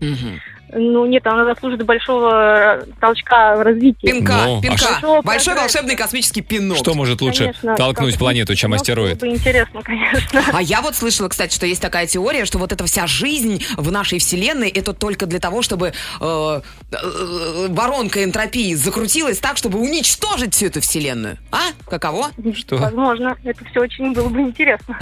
Мгм. 0.01 0.41
Ну, 0.75 1.07
нет, 1.07 1.27
она 1.27 1.45
заслужит 1.45 1.85
большого 1.85 2.83
э, 2.83 2.87
толчка 3.01 3.57
в 3.57 3.63
развитии. 3.63 4.07
Пинка, 4.07 4.33
Ну, 4.47 4.59
а 4.59 4.63
пинка. 4.63 4.79
что- 4.79 5.23
Большой 5.23 5.55
прогресса. 5.55 5.61
волшебный 5.79 5.97
космический 5.97 6.41
пинок. 6.43 6.77
Что 6.79 6.95
может 6.95 7.21
лучше 7.21 7.45
Конечно, 7.45 7.77
толкнуть 7.77 8.19
планету, 8.19 8.55
чем 8.55 8.73
астероид? 8.75 9.19
Бы 9.19 9.29
интересно, 9.29 9.83
конечно. 9.83 10.43
А 10.53 10.61
я 10.63 10.83
вот 10.83 10.95
слышала, 10.97 11.29
кстати, 11.29 11.55
что 11.55 11.67
есть 11.67 11.81
такая 11.81 12.07
теория, 12.07 12.45
что 12.45 12.59
вот 12.59 12.73
эта 12.73 12.85
вся 12.85 13.07
жизнь 13.07 13.65
в 13.77 13.91
нашей 13.93 14.19
вселенной 14.19 14.69
это 14.69 14.93
только 14.93 15.27
для 15.27 15.39
того, 15.39 15.63
чтобы 15.63 15.93
э, 16.21 16.61
э, 16.93 17.67
воронка 17.71 18.25
энтропии 18.25 18.75
закрутилась 18.75 19.39
так, 19.39 19.57
чтобы 19.57 19.79
уничтожить 19.79 20.55
всю 20.55 20.67
эту 20.67 20.81
вселенную. 20.81 21.39
А? 21.53 21.61
Каково? 21.89 22.31
Что? 22.57 22.77
Возможно, 22.77 23.37
это 23.45 23.65
все 23.71 23.81
очень 23.81 24.13
было 24.13 24.29
бы 24.29 24.41
интересно. 24.41 24.99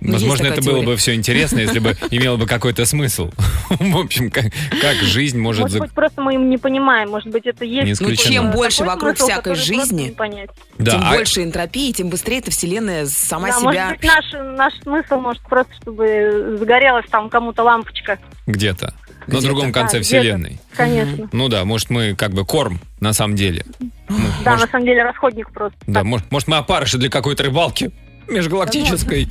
Ну, 0.00 0.12
Возможно, 0.12 0.46
это 0.46 0.62
было 0.62 0.82
бы 0.82 0.96
все 0.96 1.14
интересно, 1.14 1.58
если 1.58 1.78
бы 1.78 1.96
имело 2.10 2.36
бы 2.36 2.46
какой-то 2.46 2.84
смысл. 2.84 3.30
В 3.70 3.96
общем, 3.98 4.30
как, 4.30 4.46
как 4.80 4.96
жизнь 5.16 5.38
может... 5.38 5.62
Может 5.62 5.72
за- 5.74 5.80
быть, 5.80 5.92
просто 5.92 6.20
мы 6.20 6.34
им 6.34 6.50
не 6.50 6.58
понимаем. 6.58 7.08
Может 7.10 7.28
быть, 7.30 7.46
это 7.46 7.64
Не 7.64 7.72
есть... 7.76 7.92
исключено. 7.92 8.16
какой-то 8.16 8.32
Чем 8.32 8.50
больше 8.50 8.78
такой 8.78 8.94
вокруг 8.94 9.16
смысл, 9.16 9.32
всякой 9.32 9.54
жизни, 9.54 10.14
не. 10.16 10.50
Да, 10.78 10.90
тем 10.92 11.00
а- 11.04 11.12
больше 11.16 11.42
энтропии, 11.42 11.92
тем 11.92 12.10
быстрее 12.10 12.38
эта 12.38 12.50
вселенная 12.50 13.06
сама 13.06 13.48
Да, 13.48 13.54
себя... 13.60 13.70
Может 13.86 13.90
быть, 14.00 14.04
наш, 14.04 14.24
наш 14.58 14.74
смысл, 14.82 15.14
может, 15.20 15.42
просто, 15.42 15.72
чтобы 15.80 16.56
загорелась 16.58 17.06
там 17.10 17.30
кому-то 17.30 17.62
лампочка. 17.62 18.18
где-то. 18.46 18.92
На 19.26 19.30
Где-то. 19.38 19.46
другом 19.46 19.72
конце 19.72 19.96
Да, 19.98 20.02
вселенной. 20.04 20.60
Конечно. 20.76 21.28
Ну 21.32 21.48
да, 21.48 21.64
может, 21.64 21.90
мы 21.90 22.14
как 22.14 22.30
бы 22.32 22.44
корм 22.44 22.78
на 23.00 23.12
самом 23.12 23.34
деле. 23.34 23.64
Ну, 23.80 24.18
Да, 24.44 24.52
может, 24.52 24.66
на 24.66 24.70
самом 24.72 24.84
деле 24.86 25.02
расходник 25.02 25.50
просто. 25.50 25.76
да, 25.88 26.04
может, 26.04 26.30
может, 26.30 26.46
мы 26.46 26.58
опарыши 26.58 26.96
для 26.96 27.08
какой-то 27.10 27.42
рыбалки 27.42 27.90
межгалактической. 28.28 29.28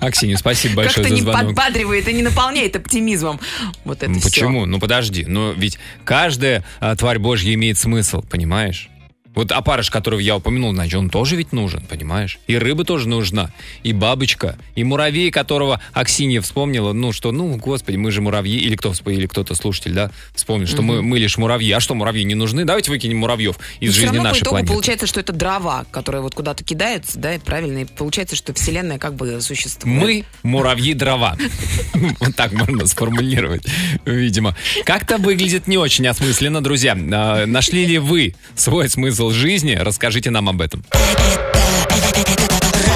Аксинья, 0.00 0.36
спасибо 0.36 0.76
большое 0.76 0.96
Как-то 0.96 1.08
за 1.08 1.14
не 1.14 1.20
звонок. 1.22 1.46
подбадривает 1.46 2.08
и 2.08 2.12
не 2.12 2.22
наполняет 2.22 2.76
оптимизмом. 2.76 3.40
Вот 3.84 4.02
это 4.02 4.10
Ну. 4.10 4.20
Почему? 4.20 4.66
Ну 4.66 4.78
подожди, 4.78 5.24
но 5.26 5.52
ведь 5.52 5.78
каждая 6.04 6.62
а, 6.80 6.94
тварь 6.96 7.18
божья 7.18 7.54
имеет 7.54 7.78
смысл, 7.78 8.22
понимаешь? 8.22 8.90
Вот 9.34 9.52
опарыш, 9.52 9.90
которого 9.90 10.20
я 10.20 10.36
упомянул, 10.36 10.72
значит, 10.72 10.94
он 10.94 11.10
тоже 11.10 11.36
ведь 11.36 11.52
нужен, 11.52 11.82
понимаешь? 11.86 12.38
И 12.46 12.56
рыба 12.56 12.84
тоже 12.84 13.08
нужна, 13.08 13.50
и 13.82 13.92
бабочка, 13.92 14.56
и 14.74 14.84
муравей, 14.84 15.30
которого 15.30 15.80
Аксинья 15.92 16.40
вспомнила, 16.40 16.92
ну 16.92 17.12
что, 17.12 17.32
ну, 17.32 17.56
господи, 17.56 17.96
мы 17.96 18.10
же 18.10 18.20
муравьи, 18.20 18.56
или 18.56 18.76
кто 18.76 18.92
или 19.06 19.26
кто-то 19.26 19.54
слушатель, 19.54 19.92
да, 19.92 20.10
вспомнил, 20.34 20.66
что 20.66 20.82
мы, 20.82 21.02
мы 21.02 21.18
лишь 21.18 21.36
муравьи. 21.36 21.70
А 21.72 21.80
что, 21.80 21.94
муравьи 21.94 22.24
не 22.24 22.34
нужны? 22.34 22.64
Давайте 22.64 22.90
выкинем 22.90 23.18
муравьев 23.18 23.58
из 23.80 23.90
Но 23.90 23.94
жизни 23.94 24.06
равно 24.06 24.22
по 24.22 24.28
нашей 24.28 24.40
итогу 24.42 24.50
планеты. 24.50 24.72
получается, 24.72 25.06
что 25.06 25.20
это 25.20 25.32
дрова, 25.32 25.84
которые 25.90 26.22
вот 26.22 26.34
куда-то 26.34 26.62
кидаются, 26.62 27.18
да, 27.18 27.34
и 27.34 27.38
правильно. 27.38 27.78
И 27.78 27.84
получается, 27.84 28.36
что 28.36 28.54
Вселенная 28.54 28.98
как 28.98 29.14
бы 29.14 29.40
существует. 29.40 30.00
Мы 30.02 30.24
муравьи-дрова. 30.42 31.36
Вот 32.20 32.36
так 32.36 32.52
можно 32.52 32.86
сформулировать, 32.86 33.64
видимо. 34.04 34.56
Как-то 34.84 35.18
выглядит 35.18 35.66
не 35.66 35.78
очень 35.78 36.06
осмысленно, 36.06 36.62
друзья. 36.62 36.96
А, 37.12 37.46
Нашли 37.46 37.84
ли 37.86 37.98
вы 37.98 38.34
свой 38.54 38.88
смысл 38.88 39.23
жизни? 39.30 39.74
Расскажите 39.74 40.30
нам 40.30 40.48
об 40.48 40.60
этом. 40.60 40.84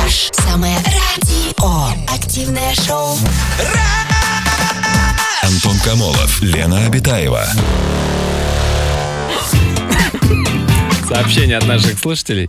Rush. 0.07 0.33
Самое 0.33 0.77
радио. 0.77 2.15
Активное 2.15 2.75
шоу. 2.75 3.17
Антон 5.43 5.79
Камолов, 5.81 6.41
Лена 6.43 6.87
Обитаева. 6.87 7.47
Сообщение 11.09 11.57
от 11.57 11.67
наших 11.67 11.99
слушателей. 11.99 12.49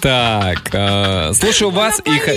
Так, 0.00 0.70
э, 0.72 1.32
слушаю 1.34 1.70
вас 1.70 2.00
и 2.04 2.10
х- 2.18 2.32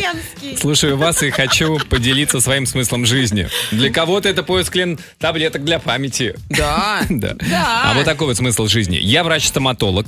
слушаю 0.59 0.97
вас 0.97 1.21
и 1.23 1.29
хочу 1.29 1.77
поделиться 1.89 2.39
своим 2.39 2.65
смыслом 2.65 3.05
жизни. 3.05 3.47
Для 3.71 3.91
кого-то 3.91 4.29
это 4.29 4.43
поиск 4.43 4.75
Лен 4.75 4.97
таблеток 5.17 5.63
для 5.63 5.79
памяти. 5.79 6.35
Да. 6.49 7.01
Да. 7.09 7.35
Да. 7.39 7.81
А 7.85 7.93
вот 7.95 8.05
такой 8.05 8.27
вот 8.27 8.37
смысл 8.37 8.67
жизни. 8.67 8.97
Я 8.97 9.23
врач-стоматолог. 9.23 10.07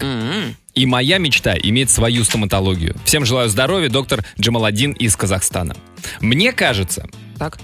И 0.74 0.86
моя 0.86 1.18
мечта 1.18 1.56
иметь 1.62 1.90
свою 1.90 2.24
стоматологию. 2.24 2.96
Всем 3.04 3.26
желаю 3.26 3.50
здоровья, 3.50 3.90
доктор 3.90 4.24
Джамаладин 4.40 4.94
из 4.94 5.16
Казахстана. 5.18 5.76
Мне 6.22 6.54
кажется, 6.54 7.08
Так. 7.38 7.60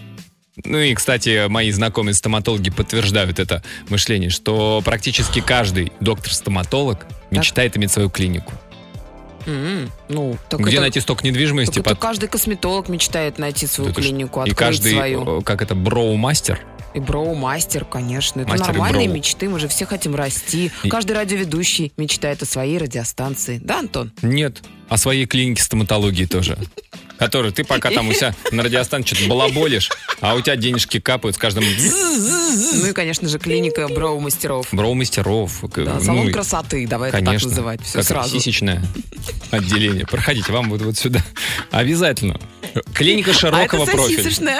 Ну 0.65 0.77
и, 0.79 0.93
кстати, 0.93 1.47
мои 1.47 1.71
знакомые 1.71 2.13
стоматологи 2.13 2.69
подтверждают 2.69 3.39
это 3.39 3.63
мышление, 3.89 4.29
что 4.29 4.81
практически 4.83 5.39
каждый 5.41 5.91
доктор-стоматолог 5.99 7.05
мечтает 7.31 7.77
иметь 7.77 7.91
свою 7.91 8.09
клинику. 8.09 8.53
М, 9.45 9.89
Ну, 10.09 10.37
так 10.49 10.59
Где 10.59 10.71
это- 10.73 10.81
найти 10.81 10.99
сток 10.99 11.23
недвижимости? 11.23 11.75
так 11.75 11.85
это 11.85 11.89
под- 11.91 11.99
каждый 11.99 12.27
косметолог 12.29 12.89
мечтает 12.89 13.37
найти 13.39 13.65
свою 13.65 13.91
ж- 13.91 13.95
клинику, 13.95 14.39
И 14.39 14.49
открыть 14.51 14.57
каждый, 14.57 14.91
свою. 14.93 15.39
э, 15.39 15.41
как 15.43 15.61
это, 15.61 15.73
броу-мастер? 15.73 16.59
И 16.93 16.99
броу-мастер, 16.99 17.85
конечно. 17.85 18.41
Это 18.41 18.49
Мастер 18.49 18.69
и 18.69 18.71
нормальные 18.73 19.07
мечты, 19.07 19.47
мы 19.47 19.59
же 19.59 19.67
все 19.69 19.85
хотим 19.85 20.15
расти. 20.15 20.71
И- 20.83 20.89
Каждый 20.89 21.13
радиоведущий 21.13 21.93
мечтает 21.95 22.41
о 22.41 22.45
своей 22.45 22.77
радиостанции. 22.77 23.59
Да, 23.63 23.79
Антон? 23.79 24.11
Нет. 24.21 24.61
О 24.89 24.97
своей 24.97 25.25
клинике 25.27 25.61
стоматологии 25.63 26.25
тоже. 26.25 26.57
Который 27.17 27.51
ты 27.51 27.63
пока 27.63 27.89
там 27.91 28.09
у 28.09 28.13
себя 28.13 28.35
на 28.51 28.63
радиостанции 28.63 29.15
что-то 29.15 29.29
балаболишь, 29.29 29.89
а 30.21 30.35
у 30.35 30.41
тебя 30.41 30.55
денежки 30.55 30.99
капают 30.99 31.35
с 31.35 31.39
каждым 31.39 31.63
Ну 31.65 32.85
и, 32.87 32.93
конечно 32.93 33.27
же, 33.27 33.39
клиника 33.39 33.87
броу-мастеров. 33.87 34.67
броу-мастеров. 34.71 35.59
Да, 35.75 35.95
Ну, 35.95 36.01
салон 36.03 36.31
красоты, 36.31 36.87
давай 36.87 37.09
это 37.09 37.17
так 37.17 37.25
Конечно. 37.25 37.49
называть. 37.49 37.81
Все 37.83 37.99
как 37.99 38.07
сразу. 38.07 38.39
сисечное 38.39 38.83
отделение. 39.51 40.05
Проходите, 40.05 40.51
вам 40.51 40.69
вот, 40.69 40.81
вот 40.81 40.97
сюда. 40.97 41.23
Обязательно. 41.71 42.39
Клиника 42.93 43.33
широкого 43.33 43.83
а 43.83 43.87
это 43.87 43.91
профиля. 43.97 44.59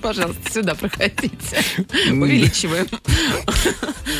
Пожалуйста, 0.00 0.52
сюда 0.52 0.74
проходите. 0.74 1.62
Увеличиваем. 2.10 2.86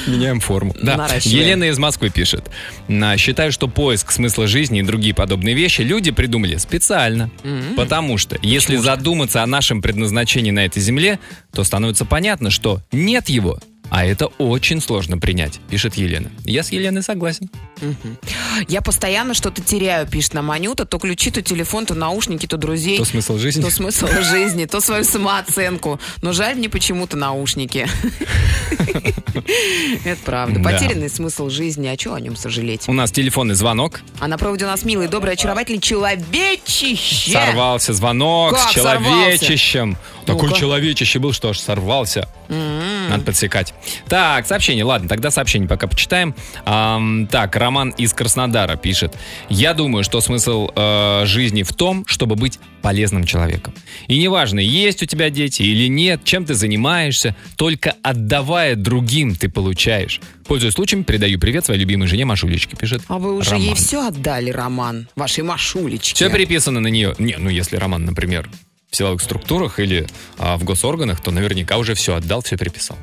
Меняем 0.06 0.40
форму. 0.40 0.74
Да. 0.80 0.96
Елена 1.38 1.64
из 1.64 1.78
Москвы 1.78 2.10
пишет. 2.10 2.50
«На- 2.88 3.16
Считаю, 3.16 3.52
что 3.52 3.68
поиск 3.68 4.10
смысла 4.10 4.46
жизни 4.46 4.80
и 4.80 4.82
другие 4.82 5.14
подобные 5.14 5.54
вещи 5.54 5.82
люди 5.82 6.10
придумали 6.10 6.56
специально. 6.56 7.30
Потому 7.76 8.18
что, 8.18 8.38
если 8.42 8.76
задуматься 8.76 9.42
о 9.42 9.46
нашем 9.46 9.82
предназначении 9.82 10.50
на 10.50 10.64
этой 10.64 10.80
земле, 10.82 11.18
то 11.52 11.64
становится 11.64 12.04
понятно, 12.04 12.50
что 12.50 12.80
нет 12.92 13.28
его. 13.28 13.58
А 13.90 14.04
это 14.04 14.26
очень 14.38 14.80
сложно 14.80 15.18
принять, 15.18 15.60
пишет 15.70 15.94
Елена. 15.94 16.30
Я 16.44 16.62
с 16.62 16.70
Еленой 16.70 17.02
согласен. 17.02 17.48
Я 18.68 18.82
постоянно 18.82 19.34
что-то 19.34 19.62
теряю, 19.62 20.06
пишет 20.06 20.34
нам 20.34 20.50
Анюта. 20.50 20.84
То 20.84 20.98
ключи, 20.98 21.30
то 21.30 21.42
телефон, 21.42 21.86
то 21.86 21.94
наушники, 21.94 22.46
то 22.46 22.56
друзей. 22.56 22.98
То 22.98 23.04
смысл 23.04 23.38
жизни. 23.38 23.62
То 23.62 23.70
смысл 23.70 24.06
жизни, 24.22 24.64
то 24.66 24.80
свою 24.80 25.04
самооценку. 25.04 26.00
Но 26.22 26.32
жаль 26.32 26.56
мне 26.56 26.68
почему-то 26.68 27.16
наушники. 27.16 27.88
Это 30.04 30.20
правда. 30.24 30.60
Да. 30.60 30.70
Потерянный 30.70 31.08
смысл 31.08 31.48
жизни. 31.48 31.86
А 31.86 31.96
чего 31.96 32.14
о 32.14 32.20
нем 32.20 32.36
сожалеть? 32.36 32.88
У 32.88 32.92
нас 32.92 33.12
телефонный 33.12 33.54
звонок. 33.54 34.00
А 34.18 34.28
на 34.28 34.38
проводе 34.38 34.64
у 34.64 34.68
нас 34.68 34.84
милый, 34.84 35.08
добрый, 35.08 35.34
очаровательный 35.34 35.80
человечище. 35.80 37.32
Сорвался 37.32 37.92
звонок 37.92 38.58
с 38.58 38.70
человечищем. 38.70 39.96
Такой 40.26 40.52
человечище 40.52 41.18
был, 41.18 41.32
что 41.32 41.50
аж 41.50 41.60
сорвался. 41.60 42.28
Надо 43.08 43.24
подсекать. 43.24 43.74
Так, 44.08 44.46
сообщение. 44.46 44.84
Ладно, 44.84 45.08
тогда 45.08 45.30
сообщение 45.30 45.68
пока 45.68 45.86
почитаем. 45.86 46.34
Ам, 46.64 47.26
так, 47.26 47.56
Роман 47.56 47.90
из 47.90 48.12
Краснодара 48.12 48.76
пишет. 48.76 49.16
Я 49.48 49.74
думаю, 49.74 50.04
что 50.04 50.20
смысл 50.20 50.70
э, 50.74 51.22
жизни 51.24 51.62
в 51.62 51.72
том, 51.72 52.04
чтобы 52.06 52.36
быть 52.36 52.58
полезным 52.82 53.24
человеком. 53.24 53.74
И 54.06 54.18
неважно, 54.18 54.60
есть 54.60 55.02
у 55.02 55.06
тебя 55.06 55.30
дети 55.30 55.62
или 55.62 55.88
нет, 55.88 56.22
чем 56.24 56.44
ты 56.44 56.54
занимаешься, 56.54 57.34
только 57.56 57.94
отдавая 58.02 58.76
другим 58.76 59.34
ты 59.34 59.48
получаешь. 59.48 60.20
Пользуясь 60.46 60.74
случаем, 60.74 61.04
передаю 61.04 61.38
привет 61.38 61.64
своей 61.64 61.80
любимой 61.80 62.06
жене 62.08 62.24
Машулечке, 62.24 62.76
пишет 62.76 63.02
А 63.08 63.18
вы 63.18 63.34
уже 63.34 63.50
Роман. 63.50 63.66
ей 63.66 63.74
все 63.74 64.06
отдали, 64.08 64.50
Роман, 64.50 65.08
вашей 65.16 65.44
Машулечке. 65.44 66.14
Все 66.14 66.30
переписано 66.30 66.80
на 66.80 66.88
нее. 66.88 67.14
Не, 67.18 67.36
ну 67.38 67.50
если 67.50 67.76
Роман, 67.76 68.04
например, 68.04 68.48
в 68.90 68.96
силовых 68.96 69.20
структурах 69.20 69.80
или 69.80 70.06
а, 70.38 70.56
в 70.56 70.64
госорганах, 70.64 71.20
то 71.22 71.30
наверняка 71.30 71.76
уже 71.76 71.94
все 71.94 72.14
отдал, 72.14 72.40
все 72.42 72.56
переписал. 72.56 72.96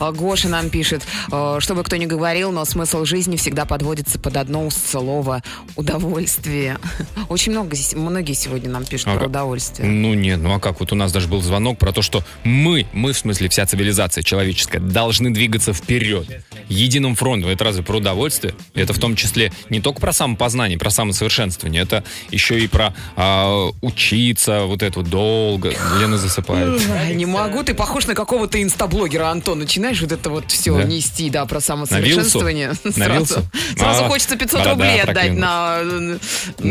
А 0.00 0.10
Гоша 0.12 0.48
нам 0.48 0.70
пишет, 0.70 1.02
э, 1.30 1.56
что 1.60 1.74
бы 1.74 1.82
кто 1.82 1.96
ни 1.96 2.06
говорил, 2.06 2.50
но 2.50 2.64
смысл 2.64 3.04
жизни 3.04 3.36
всегда 3.36 3.66
подводится 3.66 4.18
под 4.18 4.36
одно 4.38 4.68
слово 4.70 5.42
удовольствие. 5.76 6.78
Очень 7.28 7.52
много 7.52 7.76
здесь, 7.76 7.94
многие 7.94 8.32
сегодня 8.32 8.70
нам 8.70 8.84
пишут 8.84 9.08
Ага. 9.08 9.18
про 9.18 9.26
удовольствие. 9.26 9.86
Ну 9.88 10.14
нет, 10.14 10.40
ну 10.40 10.54
а 10.54 10.60
как? 10.60 10.80
Вот 10.80 10.92
у 10.92 10.94
нас 10.94 11.12
даже 11.12 11.28
был 11.28 11.42
звонок 11.42 11.78
про 11.78 11.92
то, 11.92 12.00
что 12.00 12.24
мы, 12.44 12.86
мы 12.92 13.12
в 13.12 13.18
смысле 13.18 13.48
вся 13.50 13.66
цивилизация 13.66 14.22
человеческая, 14.22 14.80
должны 14.80 15.30
двигаться 15.30 15.74
вперед. 15.74 16.26
Единым 16.68 17.16
фронтом. 17.16 17.50
Это 17.50 17.64
разве 17.64 17.82
про 17.82 17.98
удовольствие? 17.98 18.54
Это 18.74 18.94
в 18.94 18.98
том 18.98 19.14
числе 19.14 19.52
не 19.68 19.80
только 19.80 20.00
про 20.00 20.12
самопознание, 20.12 20.78
про 20.78 20.90
самосовершенствование. 20.90 21.82
Это 21.82 22.02
еще 22.30 22.58
и 22.58 22.66
про 22.66 22.94
а, 23.14 23.68
учиться, 23.82 24.62
вот 24.64 24.82
это 24.86 25.00
вот 25.00 25.08
долго. 25.10 25.72
Лена 26.00 26.16
засыпает. 26.18 26.80
Ай, 26.90 27.14
Не 27.14 27.26
могу, 27.26 27.62
ты 27.62 27.74
похож 27.74 28.06
на 28.06 28.14
какого-то 28.14 28.62
инстаблогера, 28.62 29.28
Антон. 29.28 29.58
Начинаешь 29.60 30.00
вот 30.00 30.12
это 30.12 30.30
вот 30.30 30.50
все 30.50 30.76
Да? 30.76 30.84
нести, 30.84 31.30
да, 31.30 31.44
про 31.46 31.60
самосовершенствование. 31.60 32.72
Сразу, 32.74 33.42
сразу 33.76 34.04
А, 34.04 34.08
хочется 34.08 34.36
500 34.36 34.52
борода 34.60 34.70
рублей 34.72 35.02
отдать 35.02 35.32
на... 35.32 35.82
На 35.82 36.18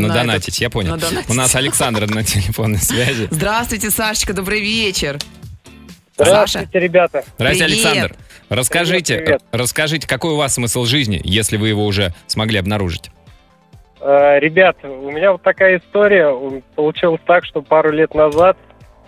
на 0.08 0.14
донатить, 0.14 0.48
этот- 0.48 0.60
я 0.60 0.70
понял. 0.70 0.90
на 0.92 0.98
донатить. 0.98 1.30
У 1.30 1.34
нас 1.34 1.54
Александр 1.54 2.06
на 2.06 2.24
телефонной 2.24 2.78
связи. 2.80 3.28
Здравствуйте, 3.30 3.90
Сашечка, 3.90 4.32
добрый 4.32 4.60
вечер. 4.60 5.18
Здравствуйте, 6.18 6.78
ребята. 6.80 7.24
Здравствуйте, 7.36 7.74
Привет. 7.74 7.86
Александр. 7.86 8.16
Расскажите, 8.48 9.14
Привет, 9.16 9.24
привет. 9.26 9.42
расскажите, 9.52 10.06
какой 10.06 10.32
у 10.32 10.36
вас 10.36 10.54
смысл 10.54 10.84
жизни, 10.84 11.20
если 11.24 11.56
вы 11.56 11.68
его 11.68 11.84
уже 11.84 12.14
смогли 12.28 12.58
обнаружить? 12.58 13.10
Э, 14.00 14.38
Ребят, 14.38 14.76
у 14.84 15.10
меня 15.10 15.32
вот 15.32 15.42
такая 15.42 15.78
история. 15.78 16.34
Получилось 16.74 17.20
так, 17.26 17.44
что 17.44 17.62
пару 17.62 17.90
лет 17.90 18.14
назад, 18.14 18.56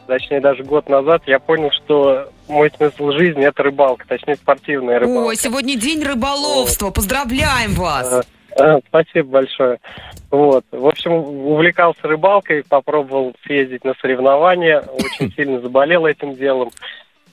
точнее 0.07 0.41
даже 0.41 0.65
год 0.65 0.89
назад, 0.89 1.23
я 1.27 1.39
понял, 1.39 1.71
что 1.71 2.29
мой 2.49 2.71
смысл 2.77 3.11
жизни 3.13 3.47
это 3.47 3.63
рыбалка, 3.63 4.07
точнее 4.09 4.37
спортивная 4.37 4.99
рыбалка. 4.99 5.29
Ой, 5.29 5.37
сегодня 5.37 5.77
день 5.77 6.03
рыболовства. 6.03 6.91
Поздравляем 6.91 7.73
вас. 7.73 8.27
Э, 8.57 8.63
э, 8.63 8.81
Спасибо 8.89 9.29
большое. 9.29 9.79
Вот. 10.31 10.65
В 10.71 10.87
общем, 10.87 11.13
увлекался 11.13 12.01
рыбалкой, 12.03 12.65
попробовал 12.65 13.35
съездить 13.47 13.85
на 13.85 13.95
соревнования, 14.01 14.81
очень 14.81 15.33
сильно 15.37 15.61
заболел 15.61 16.07
этим 16.07 16.35
делом. 16.35 16.71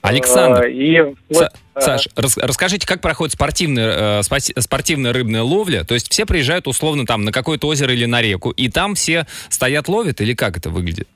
Александр, 0.07 0.63
Э, 0.65 0.71
И 0.71 1.01
вот, 1.29 1.43
э, 1.75 1.79
Саш, 1.81 2.07
рас- 2.15 2.37
расскажите, 2.37 2.87
как 2.87 3.01
проходит 3.01 3.33
спортивная, 3.33 4.19
э, 4.21 4.23
спортивная 4.61 5.13
рыбная 5.13 5.41
ловля? 5.43 5.83
То 5.83 5.93
есть 5.93 6.11
все 6.11 6.25
приезжают 6.25 6.67
условно 6.67 7.05
там 7.05 7.23
на 7.25 7.31
какое-то 7.31 7.67
озеро 7.67 7.93
или 7.93 8.05
на 8.05 8.21
реку, 8.21 8.51
и 8.51 8.69
там 8.69 8.95
все 8.95 9.25
стоят 9.49 9.87
ловят, 9.87 10.21
или 10.21 10.33
как 10.33 10.57
это 10.57 10.69
выглядит? 10.69 11.07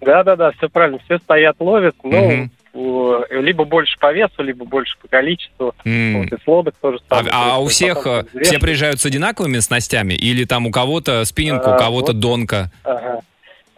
Да-да-да, 0.00 0.52
все 0.52 0.68
правильно. 0.68 0.98
Все 1.04 1.18
стоят, 1.18 1.56
ловят. 1.60 1.94
Ну, 2.02 2.48
э, 2.72 3.40
либо 3.40 3.64
больше 3.64 3.98
по 3.98 4.12
весу, 4.12 4.42
либо 4.42 4.64
больше 4.64 4.96
по 5.02 5.08
количеству. 5.08 5.74
М. 5.84 6.20
Вот, 6.20 6.32
и 6.32 6.42
с 6.42 6.46
лодок 6.46 6.74
тоже 6.80 6.98
А, 7.08 7.16
самое. 7.16 7.32
а 7.34 7.54
То 7.56 7.62
у 7.64 7.66
всех 7.66 8.06
э, 8.06 8.24
все 8.42 8.58
приезжают 8.58 9.00
с 9.00 9.06
одинаковыми 9.06 9.58
снастями? 9.58 10.14
Или 10.14 10.44
там 10.44 10.66
у 10.66 10.70
кого-то 10.70 11.24
спиннинг, 11.24 11.66
у 11.66 11.70
А, 11.70 11.78
кого-то 11.78 12.12
вот. 12.12 12.20
донка? 12.20 12.70
Ага. 12.84 13.20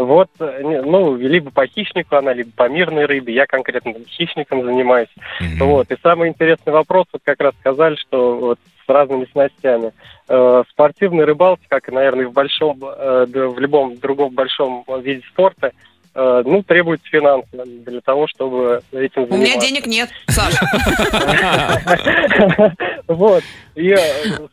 Вот, 0.05 0.29
э, 0.41 0.61
ну, 0.63 1.17
либо 1.17 1.51
по 1.51 1.67
хищнику 1.67 2.17
она, 2.17 2.33
либо 2.33 2.51
по 2.57 2.69
мирной 2.69 3.07
рыбе. 3.07 3.35
Я 3.35 3.47
конкретно 3.47 3.95
хищником 4.09 4.65
занимаюсь. 4.65 5.09
Мгм. 5.41 5.67
Вот. 5.67 5.91
И 5.91 5.97
самый 6.03 6.29
интересный 6.29 6.73
вопрос, 6.73 7.07
вот 7.13 7.23
как 7.25 7.41
раз 7.41 7.55
сказали, 7.61 7.97
что 7.97 8.37
вот 8.37 8.59
с 8.85 8.89
разными 8.89 9.27
снастями. 9.31 9.93
Э, 10.29 10.63
в 10.67 10.71
спортивной 10.71 11.25
рыбалке, 11.25 11.65
как 11.69 11.89
и, 11.89 11.93
наверное, 11.93 12.27
в 12.27 12.33
большом, 12.33 12.79
э, 12.83 13.27
в 13.27 13.59
любом 13.59 13.99
другом 13.99 14.35
большом 14.35 14.85
виде 15.03 15.23
спорта, 15.33 15.73
э, 16.15 16.43
ну, 16.45 16.63
требуется 16.63 17.07
финансы 17.09 17.49
для 17.53 18.01
того, 18.01 18.27
чтобы 18.27 18.81
этим 18.93 19.25
У 19.25 19.37
меня 19.37 19.59
заниматься. 19.59 19.69
денег 19.69 19.87
нет, 19.87 20.11
Саш. 20.29 20.55
Вот. 23.09 23.43
И 23.75 23.91
э, 23.91 23.99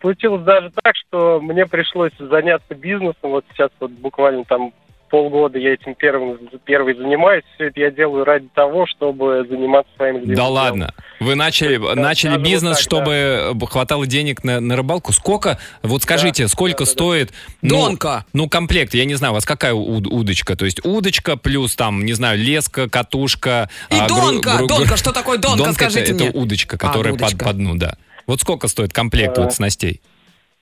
случилось 0.01 0.43
даже 0.43 0.71
так, 0.83 0.93
что 0.95 1.39
мне 1.41 1.65
пришлось 1.65 2.11
заняться 2.19 2.75
бизнесом. 2.75 3.31
Вот 3.31 3.45
сейчас 3.51 3.69
вот 3.79 3.91
буквально 3.91 4.43
там 4.43 4.73
полгода 5.09 5.57
я 5.59 5.73
этим 5.73 5.95
первым, 5.95 6.37
первый 6.65 6.95
занимаюсь. 6.95 7.43
Все 7.55 7.65
это 7.67 7.79
я 7.79 7.91
делаю 7.91 8.23
ради 8.23 8.47
того, 8.53 8.85
чтобы 8.87 9.45
заниматься 9.49 9.91
своим 9.97 10.15
любимым 10.17 10.35
Да 10.35 10.41
делом. 10.43 10.53
ладно. 10.53 10.93
Вы 11.19 11.35
начали, 11.35 11.77
начали 11.77 12.29
даже 12.29 12.39
вот 12.39 12.47
бизнес, 12.49 12.77
так, 12.77 12.81
чтобы 12.83 13.11
э, 13.11 13.65
хватало 13.67 14.07
денег 14.07 14.43
на, 14.43 14.59
на 14.59 14.75
рыбалку. 14.77 15.11
Сколько, 15.11 15.59
вот 15.83 16.03
скажите, 16.03 16.47
сколько 16.47 16.79
да, 16.79 16.85
да. 16.85 16.91
стоит... 16.91 17.31
ну, 17.61 17.69
Донка. 17.85 18.25
Ну, 18.33 18.47
комплект, 18.47 18.93
я 18.93 19.05
не 19.05 19.15
знаю, 19.15 19.33
у 19.33 19.35
вас 19.35 19.45
какая 19.45 19.73
уд- 19.73 20.07
удочка? 20.07 20.55
То 20.55 20.65
есть 20.65 20.85
удочка 20.85 21.35
плюс 21.35 21.75
там, 21.75 22.05
не 22.05 22.13
знаю, 22.13 22.37
леска, 22.39 22.89
катушка... 22.89 23.69
И 23.89 23.95
а, 23.95 24.07
гру- 24.07 24.15
донка. 24.31 24.57
гру- 24.57 24.67
Донка, 24.67 24.95
что 24.97 25.11
такое 25.11 25.37
донка, 25.37 25.57
Донка 25.57 25.73
скажите 25.73 26.01
это, 26.01 26.13
мне. 26.13 26.27
это 26.29 26.37
удочка, 26.37 26.75
А, 26.77 26.79
которая 26.87 27.13
под, 27.13 27.21
удочка. 27.23 27.45
по 27.45 27.53
дну, 27.53 27.75
да. 27.75 27.95
Вот 28.27 28.39
сколько 28.41 28.67
стоит 28.67 28.93
комплект 28.93 29.37
А, 29.37 29.41
вот 29.43 29.53
снастей? 29.53 30.01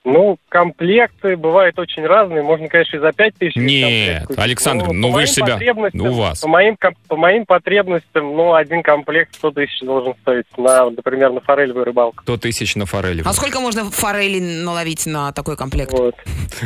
Ну, 0.04 0.38
комплекты 0.48 1.36
бывают 1.36 1.78
очень 1.78 2.06
разные. 2.06 2.42
Можно, 2.42 2.68
конечно, 2.68 2.96
и 2.96 3.00
за 3.00 3.12
5 3.12 3.34
тысяч. 3.34 3.56
Нет, 3.56 4.26
купить. 4.26 4.42
Александр, 4.42 4.86
ну 4.92 5.08
по 5.08 5.08
вы 5.08 5.14
моим 5.14 5.26
ж 5.26 5.30
себя- 5.30 5.54
потребностям- 5.54 6.06
у 6.06 6.12
вас. 6.12 6.40
По 6.40 6.48
моим, 6.48 6.76
по 7.08 7.16
моим 7.16 7.44
потребностям, 7.46 8.36
ну, 8.36 8.54
один 8.54 8.82
комплект 8.82 9.34
100 9.34 9.50
тысяч 9.50 9.80
должен 9.80 10.14
стоить, 10.22 10.46
на, 10.56 10.90
например, 10.90 11.32
на 11.32 11.40
форелевую 11.40 11.84
рыбалку. 11.84 12.22
100 12.22 12.36
тысяч 12.38 12.76
на 12.76 12.86
форели. 12.86 13.22
А 13.24 13.32
сколько 13.32 13.60
можно 13.60 13.90
форели 13.90 14.40
наловить 14.40 15.04
на 15.06 15.32
такой 15.32 15.56
комплект? 15.56 15.92
Вот. 15.92 16.14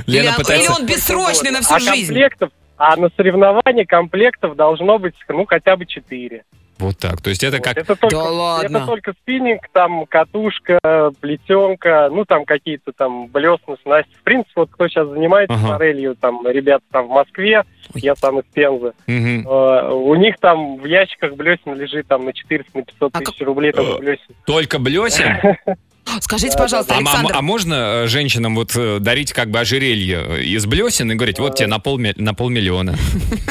Лена 0.07 0.29
или, 0.29 0.37
пытается... 0.37 0.73
или 0.73 0.81
он 0.81 0.87
бессрочный 0.87 1.51
на 1.51 1.63
всю 1.63 1.75
а 1.75 1.81
жизнь? 1.81 2.07
комплектов, 2.09 2.51
а 2.77 2.97
на 2.97 3.09
соревнования 3.17 3.87
комплектов 3.87 4.57
должно 4.57 4.99
быть, 4.99 5.15
ну, 5.29 5.47
хотя 5.47 5.77
бы 5.77 5.87
4. 5.87 6.45
Вот 6.79 6.99
так. 6.99 7.21
То 7.21 7.31
есть 7.31 7.45
это 7.45 7.61
как... 7.61 7.77
Это 7.77 7.95
только, 7.95 8.17
Да 8.17 8.23
ладно. 8.31 8.77
это 8.79 8.87
только 8.87 9.13
спиннинг, 9.13 9.69
там 9.73 10.05
катушка, 10.07 10.79
плетенка, 11.21 12.09
ну 12.11 12.25
там 12.25 12.45
какие-то 12.45 12.93
там 12.93 13.29
блесны, 13.29 13.77
снасти. 13.83 14.13
В 14.15 14.23
принципе, 14.23 14.53
вот 14.57 14.71
кто 14.73 14.89
сейчас 14.89 15.09
занимается 15.09 15.55
Ага. 15.55 15.69
форелью, 15.79 16.17
там 16.17 16.47
ребята 16.47 16.85
там 16.91 17.07
в 17.07 17.11
Москве, 17.11 17.65
Ой. 17.95 18.01
я 18.01 18.17
сам 18.17 18.41
из 18.41 18.45
Пензы, 18.53 18.93
э, 19.07 19.91
у 19.93 20.15
них 20.17 20.39
там 20.41 20.77
в 20.79 20.85
ящиках 20.85 21.35
блесен 21.35 21.75
лежит 21.75 22.09
там 22.09 22.25
на 22.25 22.33
400 22.33 22.77
на 22.79 22.85
500 22.85 23.15
А 23.15 23.19
тысяч 23.21 23.39
как- 23.39 23.47
рублей 23.47 23.73
там 23.73 23.87
Э, 23.87 23.99
блесен. 23.99 24.35
Только 24.47 24.79
блесен? 24.79 25.37
Скажите, 26.21 26.57
пожалуйста, 26.59 26.95
А, 26.95 26.99
м- 26.99 27.07
а 27.07 27.11
м- 27.11 27.15
Александр, 27.17 27.37
а 27.39 27.43
можно 27.43 27.75
э, 27.75 28.07
женщинам 28.09 28.55
вот 28.57 28.73
э, 28.77 28.99
дарить 29.01 29.33
как 29.33 29.51
бы 29.51 29.61
ожерелье 29.61 30.43
из 30.45 30.67
блесен 30.67 31.11
и 31.11 31.15
говорить, 31.15 31.39
вот 31.39 31.55
тебе 31.57 31.69
на, 31.69 31.77
полми- 31.79 32.15
на 32.17 32.35
полмиллиона. 32.35 32.95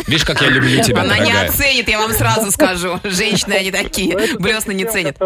Видишь, 0.08 0.26
как 0.26 0.42
я 0.42 0.50
люблю 0.50 0.82
тебя, 0.84 1.02
она 1.02 1.18
не 1.18 1.26
дорогая. 1.32 1.50
оценит, 1.50 1.90
я 1.90 2.00
вам 2.00 2.12
сразу 2.12 2.52
скажу. 2.52 3.00
Женщины, 3.04 3.54
они 3.54 3.72
такие, 3.72 4.14
Ну, 4.14 4.20
это 4.20 4.40
блесны 4.40 4.74
не 4.74 4.86
ценят. 4.86 5.18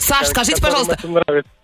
Саш, 0.00 0.26
скажите, 0.28 0.60
пожалуйста, 0.60 0.98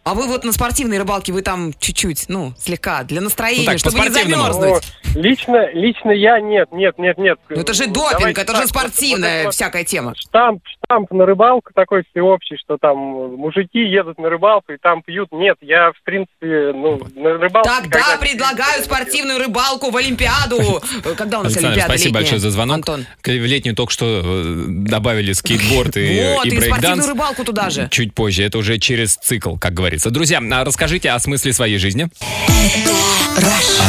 а 0.02 0.14
вы 0.14 0.26
вот 0.28 0.44
на 0.44 0.52
спортивной 0.52 0.98
рыбалке, 0.98 1.30
вы 1.32 1.42
там 1.42 1.72
чуть-чуть, 1.78 2.24
ну, 2.28 2.54
слегка, 2.58 3.02
для 3.04 3.20
настроения, 3.20 3.60
Ну 3.66 3.66
так, 3.66 3.78
чтобы 3.78 4.00
не 4.00 4.08
замерзнуть. 4.08 4.82
Ну, 5.14 5.20
лично, 5.20 5.70
лично 5.72 6.10
я 6.10 6.40
нет, 6.40 6.68
нет, 6.72 6.98
нет, 6.98 7.18
нет. 7.18 7.38
Ну, 7.50 7.60
это 7.60 7.74
же 7.74 7.86
допинг, 7.86 8.12
Давайте 8.18 8.40
это 8.40 8.56
же 8.56 8.66
спортивная 8.66 9.44
вот 9.44 9.54
всякая 9.54 9.84
тема. 9.84 10.14
штамп, 10.16 10.62
штамп 10.86 11.10
на 11.12 11.26
рыбалку 11.26 11.70
такой 11.74 12.04
всеобщий, 12.10 12.56
что 12.56 12.78
там 12.80 12.96
мужики 13.36 13.78
едут 13.80 14.18
на 14.18 14.30
рыбалку 14.30 14.59
и 14.68 14.76
там 14.76 15.02
пьют. 15.02 15.28
Нет, 15.32 15.56
я, 15.60 15.92
в 15.92 16.02
принципе, 16.04 16.72
ну, 16.74 17.00
на 17.16 17.38
рыбалку... 17.38 17.68
Тогда 17.68 18.16
предлагаю 18.20 18.82
спортивную 18.84 19.38
рыбалку 19.38 19.90
в 19.90 19.96
Олимпиаду. 19.96 20.82
Когда 21.16 21.40
у 21.40 21.42
нас 21.42 21.52
Александр, 21.52 21.68
Олимпиада 21.68 21.92
спасибо 21.92 22.06
летняя? 22.18 22.20
большое 22.20 22.40
за 22.40 22.50
звонок. 22.50 22.76
Антон. 22.76 23.06
К- 23.22 23.28
В 23.28 23.46
летнюю 23.46 23.74
только 23.76 23.92
что 23.92 24.22
э, 24.24 24.64
добавили 24.68 25.32
скейтборд 25.32 25.96
и, 25.96 26.34
Вот, 26.34 26.46
и 26.46 26.50
и 26.50 26.60
спортивную 26.60 27.08
рыбалку 27.08 27.44
туда 27.44 27.70
же. 27.70 27.88
Чуть 27.90 28.14
позже, 28.14 28.42
это 28.44 28.58
уже 28.58 28.78
через 28.78 29.16
цикл, 29.16 29.56
как 29.56 29.74
говорится. 29.74 30.10
Друзья, 30.10 30.40
а 30.52 30.64
расскажите 30.64 31.10
о 31.10 31.18
смысле 31.18 31.52
своей 31.52 31.78
жизни. 31.78 32.08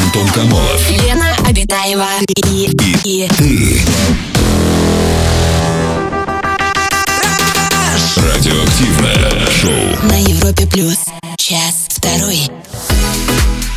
Антон 0.04 0.28
Камолов. 0.30 0.90
Лена 0.90 1.36
Обитаева 1.48 2.08
и, 2.48 2.70
и, 3.04 3.28
Радиоактивное 8.24 9.50
шоу. 9.50 10.08
на 10.08 10.18
Европе 10.22 10.68
плюс. 10.68 10.98
Час 11.38 11.88
второй. 11.90 12.50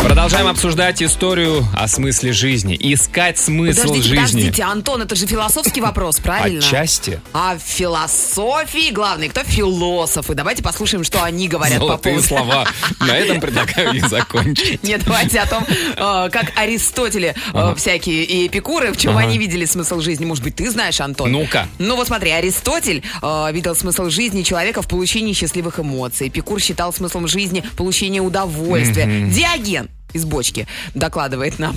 Продолжаем 0.05 0.49
обсуждать 0.49 1.03
историю 1.03 1.67
о 1.75 1.89
смысле 1.89 2.35
жизни. 2.35 2.77
Искать 2.79 3.39
смысл 3.39 3.89
Подождите, 3.89 4.03
жизни. 4.03 4.17
подождите, 4.17 4.63
Антон, 4.63 5.01
это 5.01 5.17
же 5.17 5.27
философский 5.27 5.81
вопрос, 5.81 6.21
правильно? 6.21 6.59
Отчасти. 6.59 7.23
А 7.33 7.57
в 7.57 7.63
философии 7.63 8.93
главный, 8.93 9.31
кто 9.31 9.43
философы? 9.45 10.35
Давайте 10.35 10.63
послушаем, 10.63 11.05
что 11.05 11.25
они 11.25 11.49
говорят 11.49 11.81
по 11.81 11.87
Золотые 11.87 12.17
поводу... 12.17 12.29
слова. 12.29 12.69
На 13.01 13.17
этом 13.17 13.41
предлагаю 13.41 13.95
и 13.95 14.01
закончить. 14.01 14.83
Нет, 14.83 15.03
давайте 15.07 15.41
о 15.41 15.47
том, 15.47 15.65
э, 15.67 16.29
как 16.31 16.53
Аристотеле 16.55 17.35
э, 17.55 17.75
всякие 17.75 18.25
и 18.25 18.47
Эпикуры, 18.47 18.93
в 18.93 18.99
чем 18.99 19.17
они 19.17 19.39
видели 19.39 19.65
смысл 19.65 20.01
жизни. 20.01 20.27
Может 20.27 20.45
быть, 20.45 20.57
ты 20.57 20.71
знаешь, 20.71 21.01
Антон? 21.01 21.33
Ну-ка. 21.33 21.67
Ну 21.79 21.97
вот 21.97 22.07
смотри, 22.07 22.31
Аристотель 22.31 23.03
э, 23.23 23.53
видел 23.53 23.75
смысл 23.75 24.11
жизни 24.11 24.43
человека 24.43 24.83
в 24.83 24.87
получении 24.87 25.33
счастливых 25.33 25.81
эмоций. 25.81 26.29
Эпикур 26.29 26.61
считал 26.61 26.93
смыслом 26.93 27.27
жизни 27.27 27.65
получение 27.75 28.21
удовольствия. 28.21 29.07
Диоген 29.31 29.89
из 30.15 30.25
бочки 30.25 30.67
докладывает 30.95 31.59
нам 31.59 31.77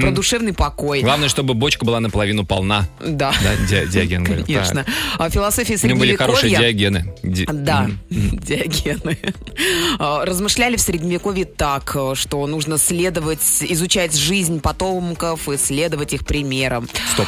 про 0.00 0.10
душевный 0.10 0.52
покой. 0.52 1.00
Главное, 1.00 1.28
чтобы 1.28 1.54
бочка 1.54 1.84
была 1.86 2.00
наполовину 2.00 2.44
полна. 2.44 2.86
Да. 3.00 3.32
Да, 3.42 3.54
Ди- 3.86 4.16
говорил. 4.16 4.44
Конечно. 4.44 4.84
Так. 4.84 4.94
А 5.18 5.30
философия 5.30 5.78
У 5.82 5.86
него 5.86 5.98
были 6.00 6.16
хорошие 6.16 6.50
средневековья... 6.50 6.72
диогены. 6.72 7.14
Ди- 7.22 7.46
Да, 7.46 7.84
М. 7.84 7.98
диогены. 8.10 9.18
А, 9.98 10.24
Размышляли 10.24 10.76
в 10.76 10.80
средневековье 10.80 11.44
так, 11.44 11.96
что 12.14 12.46
нужно 12.46 12.78
следовать, 12.78 13.40
изучать 13.60 14.14
жизнь 14.16 14.60
потомков 14.60 15.48
и 15.48 15.56
следовать 15.56 16.12
их 16.12 16.24
примерам. 16.26 16.88
Стоп. 17.14 17.26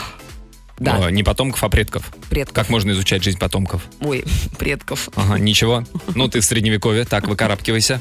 Да. 0.81 1.09
Э, 1.09 1.11
Не 1.13 1.23
потомков, 1.23 1.63
а 1.63 1.69
предков. 1.69 2.11
Предков. 2.31 2.55
Как 2.55 2.69
можно 2.71 2.91
изучать 2.93 3.23
жизнь 3.23 3.39
потомков? 3.39 3.83
Ой, 4.01 4.25
предков. 4.59 5.09
Ага, 5.15 5.39
ничего. 5.39 5.85
Ну, 6.15 6.27
ты 6.27 6.41
в 6.41 6.45
средневековье, 6.45 7.05
так, 7.05 7.29
выкарабкивайся. 7.29 8.01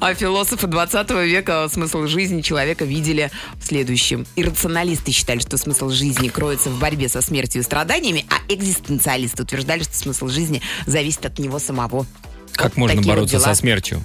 А 0.00 0.12
философы 0.14 0.66
20 0.66 1.10
века 1.26 1.68
смысл 1.72 2.06
жизни 2.06 2.40
человека 2.42 2.84
видели 2.84 3.30
в 3.60 3.64
следующем. 3.66 4.26
Иррационалисты 4.36 5.12
считали, 5.12 5.38
что 5.38 5.56
смысл 5.56 5.88
жизни 5.90 6.28
кроется 6.28 6.68
в 6.68 6.78
борьбе 6.80 7.08
со 7.08 7.22
смертью 7.22 7.62
и 7.62 7.64
страданиями, 7.64 8.26
а 8.28 8.52
экзистенциалисты 8.52 9.44
утверждали, 9.44 9.84
что 9.84 9.94
смысл 9.96 10.28
жизни 10.28 10.60
зависит 10.86 11.24
от 11.26 11.38
него 11.38 11.58
самого. 11.60 12.06
Как 12.52 12.72
Вот 12.72 12.76
можно 12.76 12.96
вот 13.00 13.06
бороться 13.06 13.36
дела. 13.38 13.44
со 13.46 13.54
смертью? 13.54 14.04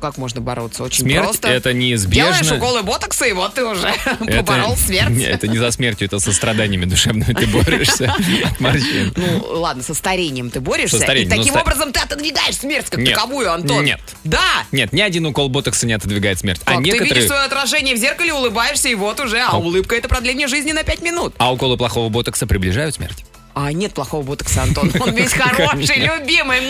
Как 0.00 0.18
можно 0.18 0.40
бороться? 0.40 0.82
Очень 0.82 1.04
Смерть 1.04 1.24
просто. 1.24 1.48
это 1.48 1.72
Делаешь 1.72 1.88
неизбежно. 2.06 2.56
уколы 2.56 2.82
ботокса, 2.82 3.24
и 3.24 3.32
вот 3.32 3.54
ты 3.54 3.64
уже 3.64 3.88
Это- 4.04 4.42
поборол 4.44 4.76
смерть. 4.76 5.10
Не, 5.10 5.24
Это 5.24 5.48
не 5.48 5.58
за 5.58 5.70
смертью, 5.70 6.06
это 6.06 6.18
со 6.18 6.32
страданиями 6.32 6.84
душевными 6.84 7.32
ты 7.32 7.46
борешься 7.46 8.14
от 8.44 8.60
морщин. 8.60 9.12
Ну, 9.16 9.44
ладно, 9.60 9.82
со 9.82 9.94
старением 9.94 10.50
ты 10.50 10.60
борешься. 10.60 10.98
Со 10.98 11.02
старением, 11.02 11.32
и 11.32 11.36
таким 11.38 11.54
ну, 11.54 11.60
образом 11.60 11.92
ты 11.92 12.00
отодвигаешь 12.00 12.56
смерть 12.56 12.86
как 12.90 13.00
Нет. 13.00 13.14
таковую, 13.14 13.52
Антон. 13.52 13.84
Нет. 13.84 14.00
Да. 14.24 14.40
Нет, 14.72 14.92
ни 14.92 15.00
один 15.00 15.24
укол 15.26 15.48
ботокса 15.48 15.86
не 15.86 15.94
отодвигает 15.94 16.38
смерть. 16.38 16.60
Как, 16.64 16.74
а 16.74 16.78
Ты 16.78 16.84
видишь 16.84 17.00
некоторые... 17.00 17.26
свое 17.26 17.42
отражение 17.42 17.94
в 17.94 17.98
зеркале, 17.98 18.32
улыбаешься, 18.34 18.88
и 18.88 18.94
вот 18.94 19.18
уже, 19.20 19.38
а 19.40 19.50
А- 19.52 19.58
улыбка 19.58 19.94
это 19.96 20.08
продление 20.08 20.46
жизни 20.48 20.72
на 20.72 20.82
5 20.84 21.02
минут. 21.02 21.34
А 21.38 21.52
уколы 21.52 21.76
плохого 21.76 22.08
ботокса 22.10 22.46
приближают 22.46 22.94
смерть. 22.96 23.24
А 23.58 23.72
нет 23.72 23.94
плохого 23.94 24.22
ботокса, 24.22 24.64
Антон. 24.64 24.92
Он 25.00 25.14
весь 25.14 25.32
хороший, 25.32 25.96
любимый. 25.96 26.60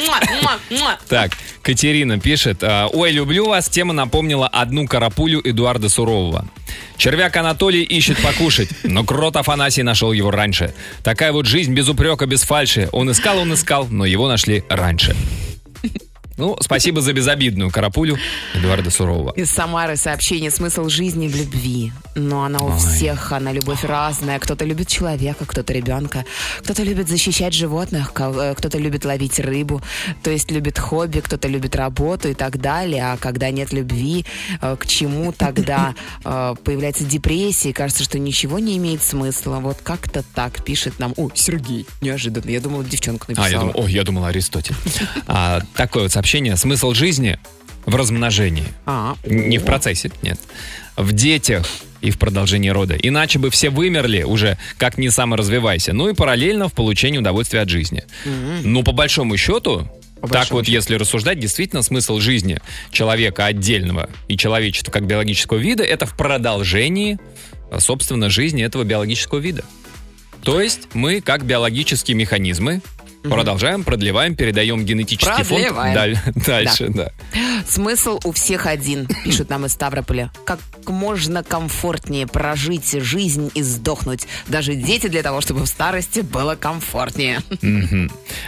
Так, 1.09 1.33
Катерина 1.61 2.21
пишет. 2.21 2.59
а, 2.63 2.87
Ой, 2.93 3.11
люблю 3.11 3.49
вас. 3.49 3.69
Тема 3.69 3.93
напомнила 3.93 4.47
одну 4.47 4.87
карапулю 4.87 5.41
Эдуарда 5.43 5.89
Сурового. 5.89 6.47
Червяк 6.97 7.37
Анатолий 7.37 7.83
ищет 7.83 8.23
покушать, 8.23 8.69
но 8.85 9.03
крот 9.03 9.35
Афанасий 9.35 9.83
нашел 9.83 10.13
его 10.13 10.31
раньше. 10.31 10.75
Такая 11.03 11.33
вот 11.33 11.47
жизнь 11.47 11.75
без 11.75 11.89
упрека, 11.89 12.27
без 12.27 12.43
фальши. 12.43 12.89
Он 12.93 13.11
искал, 13.11 13.39
он 13.39 13.53
искал, 13.53 13.89
но 13.91 14.07
его 14.07 14.29
нашли 14.29 14.63
раньше. 14.69 15.17
Ну, 16.37 16.57
спасибо 16.61 17.01
за 17.01 17.15
безобидную 17.15 17.71
карапулю 17.71 18.19
Эдуарда 18.55 18.91
Сурового. 18.91 19.33
Из 19.33 19.51
Самары 19.51 19.97
сообщение 19.97 20.51
«Смысл 20.51 20.89
жизни 20.89 21.29
в 21.29 21.37
любви». 21.37 21.93
Но 22.15 22.45
она 22.45 22.59
у 22.61 22.71
Ой. 22.71 22.79
всех, 22.79 23.33
она 23.33 23.53
любовь 23.53 23.85
разная. 23.85 24.39
Кто-то 24.39 24.65
любит 24.65 24.89
человека, 24.89 25.47
кто-то 25.47 25.73
ребенка. 25.73 26.25
Кто-то 26.61 26.83
любит 26.83 27.09
защищать 27.09 27.55
животных, 27.55 28.13
э, 28.19 28.55
кто-то 28.57 28.77
любит 28.79 29.05
ловить 29.05 29.39
рыбу. 29.41 29.83
То 30.23 30.31
есть 30.31 30.51
любит 30.51 30.79
хобби, 30.79 31.21
кто-то 31.21 31.49
любит 31.49 31.75
работу 31.75 32.29
и 32.29 32.35
так 32.35 32.61
далее. 32.61 33.13
А 33.13 33.17
когда 33.17 33.51
нет 33.51 33.73
любви, 33.73 34.27
э, 34.61 34.77
к 34.79 34.87
чему 34.87 35.33
тогда 35.33 35.95
э, 36.25 36.55
появляется 36.63 37.05
депрессия? 37.05 37.71
и 37.71 37.73
Кажется, 37.73 38.05
что 38.05 38.19
ничего 38.19 38.59
не 38.59 38.77
имеет 38.77 39.03
смысла. 39.03 39.57
Вот 39.61 39.79
как-то 39.83 40.23
так 40.35 40.65
пишет 40.65 40.99
нам. 40.99 41.15
О, 41.17 41.31
Сергей, 41.35 41.87
неожиданно. 42.03 42.51
Я 42.51 42.61
думала, 42.61 42.85
девчонка 42.85 43.27
написала. 43.29 43.47
А, 43.47 43.51
я 43.51 43.59
думал, 43.61 43.73
ой, 43.77 43.93
я 43.93 44.05
думал 44.05 44.25
Аристотель. 44.27 44.75
А, 45.27 45.61
такое 45.75 46.05
вот 46.05 46.13
сообщение. 46.13 46.26
Смысл 46.57 46.93
жизни 46.93 47.39
в 47.85 47.95
размножении. 47.95 48.67
А, 48.85 49.17
Не 49.25 49.59
в 49.59 49.65
процессе, 49.65 50.11
нет. 50.23 50.39
В 50.97 51.13
детях 51.13 51.67
и 52.01 52.11
в 52.11 52.19
продолжении 52.19 52.69
рода. 52.69 52.95
Иначе 52.95 53.39
бы 53.39 53.51
все 53.51 53.71
вымерли 53.71 54.23
уже, 54.23 54.59
как 54.77 54.99
не 54.99 55.11
саморазвивайся. 55.11 55.93
Ну 55.93 56.09
и 56.09 56.15
параллельно 56.15 56.69
в 56.69 56.73
получении 56.73 57.19
удовольствия 57.19 57.61
от 57.61 57.69
жизни. 57.69 58.05
Ну, 58.63 58.83
по 58.83 58.93
большому 58.93 59.37
счету, 59.37 59.89
По 60.21 60.29
так 60.29 60.51
вот, 60.51 60.67
если 60.69 60.97
рассуждать, 60.97 61.39
действительно 61.39 61.83
смысл 61.83 62.19
жизни 62.19 62.59
человека 62.91 63.47
отдельного 63.47 64.11
и 64.29 64.37
человечества 64.37 64.91
как 64.91 65.07
биологического 65.07 65.59
вида 65.59 65.85
это 65.85 66.07
в 66.07 66.17
продолжении, 66.17 67.19
собственно, 67.79 68.31
жизни 68.31 68.65
этого 68.65 68.85
биологического 68.85 69.39
вида. 69.39 69.65
То 70.43 70.61
есть 70.61 70.89
мы, 70.95 71.21
как 71.21 71.45
биологические 71.45 72.17
механизмы, 72.17 72.81
продолжаем, 73.31 73.85
продлеваем, 73.85 74.35
передаем 74.37 74.85
генетический 74.85 75.45
фонд 75.45 75.49
Продлеваем. 75.49 75.95
даль- 75.95 76.19
дальше. 76.47 76.89
Да. 76.89 77.13
Смысл 77.69 78.21
у 78.25 78.33
всех 78.33 78.67
один, 78.67 79.07
пишут 79.25 79.51
нам 79.51 79.67
из 79.67 79.73
Ставрополя. 79.73 80.31
Как 80.45 80.59
можно 80.87 81.43
комфортнее 81.43 82.27
прожить 82.27 82.93
жизнь 83.03 83.51
и 83.55 83.63
сдохнуть. 83.63 84.27
Даже 84.47 84.75
дети 84.75 85.09
для 85.09 85.23
того, 85.23 85.41
чтобы 85.41 85.61
в 85.61 85.67
старости 85.67 86.21
было 86.21 86.55
комфортнее. 86.55 87.41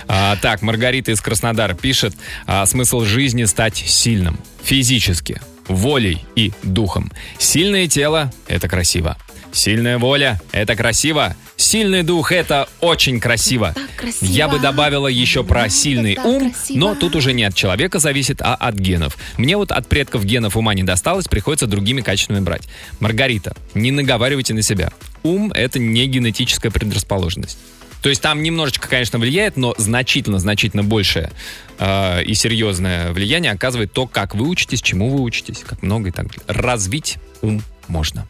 А, 0.06 0.36
так, 0.36 0.62
Маргарита 0.62 1.12
из 1.12 1.20
Краснодара 1.20 1.74
пишет, 1.74 2.14
а, 2.46 2.64
смысл 2.66 3.00
жизни 3.02 3.44
стать 3.44 3.76
сильным, 3.76 4.38
физически, 4.62 5.40
волей 5.66 6.24
и 6.34 6.52
духом. 6.62 7.12
Сильное 7.38 7.88
тело– 7.88 8.32
это 8.48 8.68
красиво. 8.68 9.16
Сильная 9.52 9.98
воля– 9.98 10.40
это 10.52 10.76
красиво. 10.76 11.34
Сильный 11.56 12.02
дух– 12.02 12.32
это 12.32 12.68
очень 12.80 13.20
красиво. 13.20 13.74
красиво. 13.96 14.30
Я 14.30 14.48
бы 14.48 14.58
добавила 14.58 15.08
еще 15.08 15.42
про 15.42 15.68
сильный 15.68 16.16
ум, 16.22 16.52
красиво. 16.52 16.78
но 16.78 16.94
тут 16.94 17.16
уже 17.16 17.32
не 17.32 17.44
от 17.44 17.54
человека 17.54 17.98
зависит, 17.98 18.40
а 18.42 18.54
от 18.54 18.76
генов. 18.76 19.16
Мне 19.36 19.56
вот 19.56 19.72
от 19.72 19.88
предков 19.88 20.24
генов 20.24 20.56
ума 20.56 20.74
не 20.74 20.82
досталось, 20.82 21.26
приходится 21.26 21.66
другими 21.66 22.00
качествами 22.00 22.40
брать. 22.40 22.68
Маргарита, 23.00 23.56
не 23.74 23.90
наговаривайте 23.90 24.54
на 24.54 24.62
себя. 24.62 24.92
Ум– 25.22 25.52
это 25.54 25.78
не 25.78 26.06
генетическая 26.06 26.70
предрасположенность. 26.70 27.58
То 28.02 28.08
есть 28.08 28.22
там 28.22 28.42
немножечко, 28.42 28.88
конечно, 28.88 29.18
влияет, 29.18 29.56
но 29.56 29.74
значительно-значительно 29.76 30.84
большее 30.84 31.32
э, 31.78 32.22
и 32.22 32.34
серьезное 32.34 33.12
влияние 33.12 33.52
оказывает 33.52 33.92
то, 33.92 34.06
как 34.06 34.34
вы 34.34 34.48
учитесь, 34.48 34.80
чему 34.80 35.10
вы 35.10 35.22
учитесь, 35.22 35.64
как 35.66 35.82
много 35.82 36.10
и 36.10 36.12
так 36.12 36.28
далее. 36.28 36.44
Развить 36.46 37.16
ум 37.42 37.62
можно. 37.88 38.28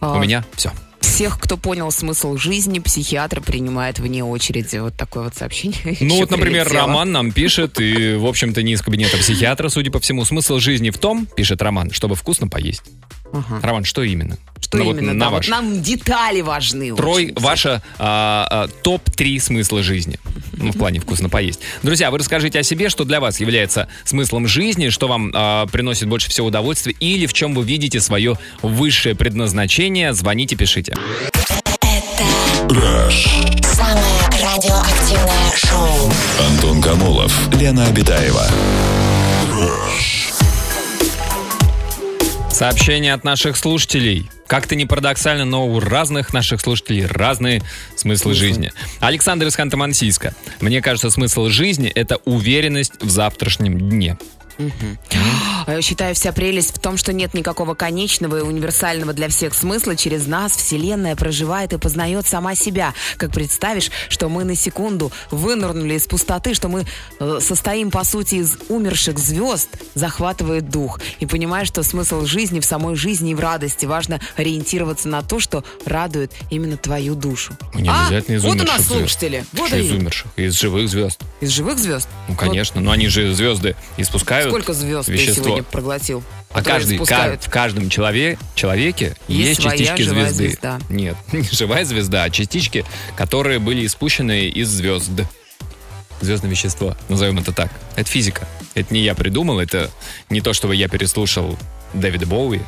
У 0.00 0.06
А, 0.06 0.18
меня 0.18 0.44
все. 0.54 0.72
Всех, 1.00 1.38
кто 1.40 1.56
понял 1.56 1.90
смысл 1.90 2.36
жизни, 2.36 2.78
психиатр 2.78 3.40
принимает 3.40 3.98
вне 3.98 4.22
очереди. 4.24 4.76
Вот 4.76 4.94
такое 4.96 5.24
вот 5.24 5.34
сообщение. 5.34 5.78
Ну 6.00 6.16
вот, 6.16 6.30
например, 6.30 6.64
прилетело. 6.66 6.86
Роман 6.86 7.12
нам 7.12 7.32
пишет, 7.32 7.80
и, 7.80 8.14
в 8.14 8.26
общем-то, 8.26 8.62
не 8.62 8.72
из 8.72 8.82
кабинета 8.82 9.16
психиатра, 9.16 9.68
судя 9.68 9.90
по 9.90 9.98
всему. 10.00 10.24
Смысл 10.24 10.58
жизни 10.58 10.90
в 10.90 10.98
том, 10.98 11.26
пишет 11.26 11.60
Роман, 11.62 11.90
чтобы 11.90 12.14
вкусно 12.14 12.48
поесть. 12.48 12.82
Ага. 13.32 13.60
Роман, 13.62 13.84
что 13.84 14.02
именно? 14.02 14.36
Что 14.60 14.78
Ну, 14.78 14.84
вот 14.84 14.96
именно? 14.98 15.14
на 15.14 15.20
да, 15.20 15.30
вот 15.30 15.36
ваш. 15.36 15.48
нам 15.48 15.82
детали 15.82 16.40
важны. 16.40 16.94
Трой, 16.94 17.26
очень. 17.26 17.34
ваша 17.40 17.82
а, 17.98 18.46
а, 18.50 18.68
топ-3 18.82 19.38
смысла 19.40 19.82
жизни. 19.82 20.18
Ну, 20.52 20.72
в 20.72 20.78
плане 20.78 21.00
вкусно 21.00 21.28
поесть. 21.28 21.60
Друзья, 21.82 22.10
вы 22.10 22.18
расскажите 22.18 22.58
о 22.58 22.62
себе, 22.62 22.88
что 22.88 23.04
для 23.04 23.20
вас 23.20 23.40
является 23.40 23.88
смыслом 24.04 24.46
жизни, 24.48 24.88
что 24.88 25.06
вам 25.08 25.30
а, 25.34 25.66
приносит 25.66 26.08
больше 26.08 26.28
всего 26.30 26.48
удовольствия, 26.48 26.94
или 27.00 27.26
в 27.26 27.32
чем 27.32 27.54
вы 27.54 27.64
видите 27.64 28.00
свое 28.00 28.36
высшее 28.62 29.14
предназначение. 29.14 30.12
Звоните, 30.12 30.56
пишите. 30.56 30.94
Самое 32.68 34.28
радиоактивное 34.32 35.52
шоу. 35.56 36.12
Антон 36.50 36.82
Камолов, 36.82 37.32
Лена 37.54 37.86
Обитаева. 37.86 38.46
Сообщение 42.58 43.14
от 43.14 43.22
наших 43.22 43.56
слушателей. 43.56 44.28
Как-то 44.48 44.74
не 44.74 44.84
парадоксально, 44.84 45.44
но 45.44 45.68
у 45.68 45.78
разных 45.78 46.32
наших 46.32 46.60
слушателей 46.60 47.06
разные 47.06 47.62
смыслы 47.94 48.34
жизни. 48.34 48.72
Александр 48.98 49.46
из 49.46 49.56
Ханты-Мансийска. 49.56 50.34
Мне 50.60 50.82
кажется, 50.82 51.10
смысл 51.10 51.46
жизни– 51.46 51.88
это 51.94 52.16
уверенность 52.24 53.00
в 53.00 53.08
завтрашнем 53.10 53.78
дне. 53.78 54.18
Э, 55.66 55.80
Считаю, 55.82 56.14
вся 56.14 56.32
прелесть 56.32 56.76
в 56.76 56.78
том, 56.78 56.96
что 56.96 57.12
нет 57.12 57.34
никакого 57.34 57.74
конечного 57.74 58.38
и 58.38 58.42
универсального 58.42 59.12
для 59.12 59.28
всех 59.28 59.54
смысла. 59.54 59.96
Через 59.96 60.26
нас 60.26 60.56
Вселенная 60.56 61.14
проживает 61.16 61.72
и 61.72 61.78
познает 61.78 62.26
сама 62.26 62.54
себя. 62.54 62.94
Как 63.16 63.32
представишь, 63.32 63.90
что 64.08 64.28
мы 64.28 64.44
на 64.44 64.54
секунду 64.54 65.12
вынырнули 65.30 65.94
из 65.94 66.06
пустоты, 66.06 66.54
что 66.54 66.68
мы 66.68 66.86
э, 67.20 67.38
состоим, 67.40 67.90
по 67.90 68.04
сути, 68.04 68.36
из 68.36 68.58
умерших 68.68 69.18
звезд, 69.18 69.68
захватывает 69.94 70.70
дух. 70.70 71.00
И 71.20 71.26
понимаешь, 71.26 71.68
что 71.68 71.82
смысл 71.82 72.24
жизни 72.24 72.60
в 72.60 72.64
самой 72.64 72.96
жизни 72.96 73.32
и 73.32 73.34
в 73.34 73.40
радости. 73.40 73.86
Важно 73.86 74.20
ориентироваться 74.36 75.08
на 75.08 75.22
то, 75.22 75.38
что 75.38 75.64
радует 75.84 76.32
именно 76.50 76.76
твою 76.76 77.14
душу. 77.14 77.56
Не 77.74 77.88
А, 77.88 78.06
обязательно 78.06 78.36
из 78.36 78.42
вот 78.42 78.50
у 78.50 78.54
умерших 78.54 78.78
нас 78.78 78.86
слушатели. 78.86 79.44
Вот 79.52 79.72
из 79.72 79.90
умерших? 79.90 80.26
Из 80.36 80.54
живых 80.58 80.88
звезд. 80.88 81.20
Из 81.40 81.50
живых 81.50 81.78
звезд? 81.78 82.08
Ну, 82.28 82.34
конечно. 82.34 82.80
Но 82.80 82.90
они 82.90 83.08
же 83.08 83.32
звезды 83.34 83.76
испускают 83.96 84.47
Сколько 84.50 84.72
звезд 84.72 85.06
ты 85.06 85.12
вещество. 85.12 85.44
сегодня 85.44 85.62
проглотил? 85.62 86.22
А 86.50 86.62
каждый, 86.62 86.98
ка- 86.98 87.38
в 87.40 87.50
каждом 87.50 87.90
челове, 87.90 88.38
человеке 88.54 89.16
Есть 89.28 89.60
есть, 89.60 89.62
частички 89.62 90.02
звезды. 90.02 90.48
звезда. 90.48 90.78
Нет, 90.88 91.16
не 91.32 91.42
живая 91.42 91.84
звезда, 91.84 92.24
а 92.24 92.30
частички, 92.30 92.84
которые 93.16 93.58
были 93.58 93.84
испущены 93.86 94.48
из 94.48 94.68
звезд. 94.68 95.10
Звездное 96.20 96.50
вещество, 96.50 96.96
назовем 97.08 97.38
это 97.38 97.52
так. 97.52 97.70
Это 97.94 98.10
физика. 98.10 98.46
Это 98.74 98.92
не 98.92 99.00
я 99.02 99.14
придумал, 99.14 99.60
это 99.60 99.90
не 100.30 100.40
то, 100.40 100.52
что 100.52 100.72
я 100.72 100.88
переслушал 100.88 101.56
Дэвида 101.94 102.26
Боуи. 102.26 102.60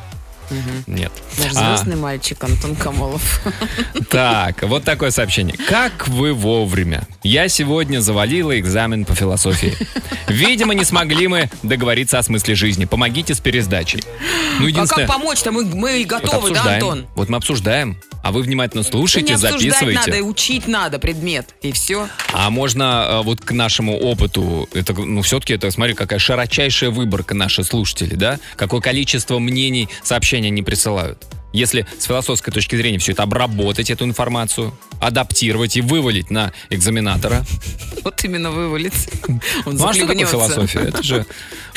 Нет. 0.86 1.12
Наш 1.38 1.52
А, 1.56 1.76
звездный 1.76 1.96
мальчик 1.96 2.42
Антон 2.42 2.74
Камолов. 2.76 3.40
так, 4.10 4.62
вот 4.62 4.84
такое 4.84 5.10
сообщение. 5.10 5.56
Как 5.56 6.08
вы 6.08 6.32
вовремя? 6.32 7.06
Я 7.22 7.48
сегодня 7.48 8.00
завалила 8.00 8.58
экзамен 8.58 9.04
по 9.04 9.14
философии. 9.14 9.76
Видимо, 10.28 10.74
не 10.74 10.84
смогли 10.84 11.28
мы 11.28 11.50
договориться 11.62 12.18
о 12.18 12.22
смысле 12.22 12.54
жизни. 12.54 12.84
Помогите 12.84 13.34
с 13.34 13.40
пересдачей. 13.40 14.02
Ну, 14.58 14.66
А 14.66 14.68
единственное... 14.68 15.06
как 15.06 15.16
помочь-то? 15.16 15.52
Мы, 15.52 15.64
мы 15.64 15.98
Вот 16.00 16.06
готовы, 16.08 16.30
да, 16.30 16.60
обсуждаем. 16.60 16.82
Антон? 16.82 17.06
Вот 17.14 17.28
мы 17.28 17.36
обсуждаем. 17.36 18.00
А 18.22 18.33
вы 18.33 18.42
внимательно 18.42 18.83
Да 18.83 18.88
не 18.88 18.92
слушайте, 18.92 19.35
обсуждать 19.35 19.61
записывайте. 19.61 20.11
надо, 20.11 20.22
учить 20.24 20.66
надо 20.68 20.98
предмет. 20.98 21.54
И 21.62 21.72
все. 21.72 22.09
А 22.33 22.50
можно 22.50 23.06
э, 23.09 23.22
вот 23.22 23.40
к 23.40 23.52
нашему 23.52 23.96
опыту, 23.96 24.68
это, 24.74 24.92
ну, 24.92 25.22
все-таки 25.22 25.54
это, 25.54 25.70
смотри, 25.70 25.94
какая 25.94 26.18
широчайшая 26.18 26.90
выборка 26.90 27.35
наши 27.35 27.64
слушатели, 27.64 28.14
да? 28.14 28.38
Какое 28.56 28.80
количество 28.80 29.38
мнений, 29.38 29.88
сообщений 30.02 30.48
они 30.48 30.62
присылают. 30.62 31.24
Если 31.52 31.86
с 31.98 32.04
философской 32.04 32.52
точки 32.52 32.76
зрения 32.76 32.98
все 32.98 33.12
это 33.12 33.22
обработать, 33.24 33.90
эту 33.90 34.04
информацию, 34.04 34.72
адаптировать 35.00 35.76
и 35.76 35.80
вывалить 35.80 36.30
на 36.30 36.52
экзаменатора. 36.68 37.44
Вот 38.04 38.22
именно 38.24 38.50
вывалить. 38.50 39.08
Он 39.66 39.76
Ну 39.76 39.86
а 39.86 39.92
что 39.94 40.06
такое 40.06 40.26
философия? 40.26 40.80
Это 40.80 41.02
же 41.02 41.26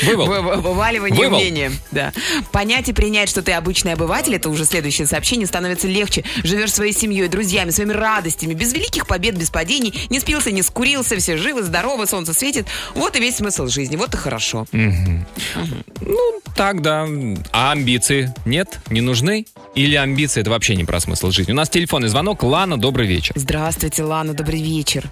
вывал. 0.02 0.26
Вы- 0.26 0.40
вы- 0.42 0.56
Вываливание 0.56 1.18
Вывал. 1.18 1.38
мнения. 1.40 1.72
Да. 1.90 2.12
Понять 2.52 2.88
и 2.88 2.92
принять, 2.92 3.28
что 3.28 3.42
ты 3.42 3.52
обычный 3.52 3.92
обыватель, 3.94 4.34
это 4.34 4.48
уже 4.50 4.64
следующее 4.64 5.06
сообщение, 5.06 5.46
становится 5.46 5.88
легче. 5.88 6.24
Живешь 6.42 6.72
своей 6.72 6.92
семьей, 6.92 7.28
друзьями, 7.28 7.70
своими 7.70 7.92
радостями, 7.92 8.54
без 8.54 8.72
великих 8.72 9.06
побед, 9.06 9.36
без 9.36 9.50
падений. 9.50 10.06
Не 10.10 10.20
спился, 10.20 10.50
не 10.50 10.62
скурился, 10.62 11.16
все 11.18 11.36
живы, 11.36 11.62
здоровы, 11.62 12.06
солнце 12.06 12.32
светит. 12.34 12.66
Вот 12.94 13.16
и 13.16 13.20
весь 13.20 13.36
смысл 13.36 13.66
жизни. 13.66 13.96
Вот 13.96 14.14
и 14.14 14.16
хорошо. 14.16 14.66
Ну, 14.72 16.40
так, 16.56 16.82
да. 16.82 17.06
А 17.52 17.72
амбиции 17.72 18.32
нет? 18.44 18.78
Не 18.90 19.00
нужны? 19.00 19.46
Или 19.74 19.96
амбиции 19.96 20.40
это 20.40 20.50
вообще 20.50 20.76
не 20.76 20.84
про 20.84 21.00
смысл 21.00 21.30
жизни? 21.30 21.52
У 21.52 21.56
нас 21.56 21.68
телефонный 21.68 22.08
звонок. 22.08 22.42
Лана, 22.42 22.78
добрый 22.78 23.06
вечер. 23.06 23.32
Здравствуйте, 23.36 24.02
Лана, 24.02 24.34
добрый 24.34 24.62
вечер. 24.62 25.04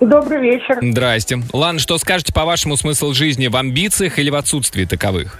Добрый 0.00 0.40
вечер. 0.40 0.78
Здрасте. 0.80 1.42
Лана, 1.52 1.78
что 1.78 1.98
скажете 1.98 2.32
по 2.32 2.44
вашему 2.44 2.76
смысл 2.76 3.12
жизни 3.12 3.48
в 3.48 3.56
амбициях 3.56 4.18
или 4.18 4.30
в 4.30 4.34
отсутствии 4.34 4.84
таковых? 4.84 5.38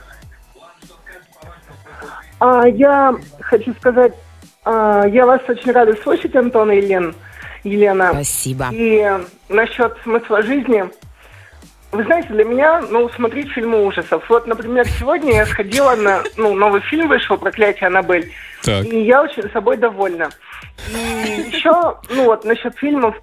А, 2.40 2.66
я 2.68 3.14
хочу 3.40 3.74
сказать, 3.74 4.12
а, 4.64 5.06
я 5.06 5.26
вас 5.26 5.40
очень 5.48 5.72
рада 5.72 5.94
слышать, 6.02 6.34
Антон 6.34 6.72
и 6.72 6.76
Елен, 6.76 7.14
Елена. 7.64 8.10
Спасибо. 8.12 8.68
И 8.72 9.06
насчет 9.48 9.96
смысла 10.02 10.42
жизни, 10.42 10.84
вы 11.92 12.04
знаете, 12.04 12.28
для 12.28 12.44
меня, 12.44 12.80
ну, 12.90 13.08
смотреть 13.10 13.50
фильмы 13.50 13.84
ужасов. 13.84 14.22
Вот, 14.28 14.46
например, 14.46 14.86
сегодня 14.98 15.34
я 15.34 15.46
сходила 15.46 15.94
на, 15.96 16.22
ну, 16.36 16.54
новый 16.54 16.80
фильм 16.82 17.08
вышел 17.08 17.36
«Проклятие 17.36 17.88
Аннабель», 17.88 18.32
Так. 18.62 18.84
и 18.86 19.02
я 19.04 19.22
очень 19.22 19.42
собой 19.52 19.76
довольна. 19.76 20.30
И 20.94 21.50
еще, 21.52 21.96
ну, 22.10 22.24
вот, 22.26 22.44
насчет 22.44 22.74
фильмов, 22.78 23.14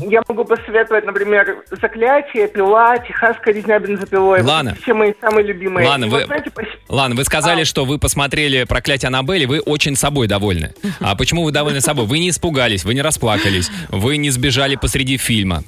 я 0.00 0.22
могу 0.26 0.44
посоветовать, 0.44 1.04
например, 1.04 1.58
«Заклятие», 1.70 2.48
«Пила», 2.48 2.96
«Техасская 2.98 3.52
резня 3.54 3.78
бензопилой». 3.78 4.40
Это 4.40 4.74
Все 4.82 4.94
мои 4.94 5.12
самые 5.20 5.46
любимые. 5.46 5.86
Ладно, 5.86 6.06
И 6.06 6.08
вы- 6.08 6.18
вот, 6.20 6.26
знаете, 6.26 6.50
пос- 6.54 6.66
Ладно, 6.88 7.16
вы 7.16 7.24
сказали, 7.24 7.62
А. 7.62 7.64
что 7.66 7.84
вы 7.84 7.98
посмотрели 7.98 8.64
«Проклятие 8.64 9.08
Аннабель», 9.08 9.42
и 9.42 9.46
вы 9.46 9.60
очень 9.60 9.96
собой 9.96 10.26
довольны. 10.28 10.72
А 11.00 11.14
почему 11.14 11.44
вы 11.44 11.52
довольны 11.52 11.80
собой? 11.82 12.06
Вы 12.06 12.18
не 12.20 12.30
испугались, 12.30 12.84
вы 12.84 12.94
не 12.94 13.02
расплакались, 13.02 13.70
вы 13.90 14.16
не 14.16 14.30
сбежали 14.30 14.76
посреди 14.76 15.18
фильма. 15.18 15.62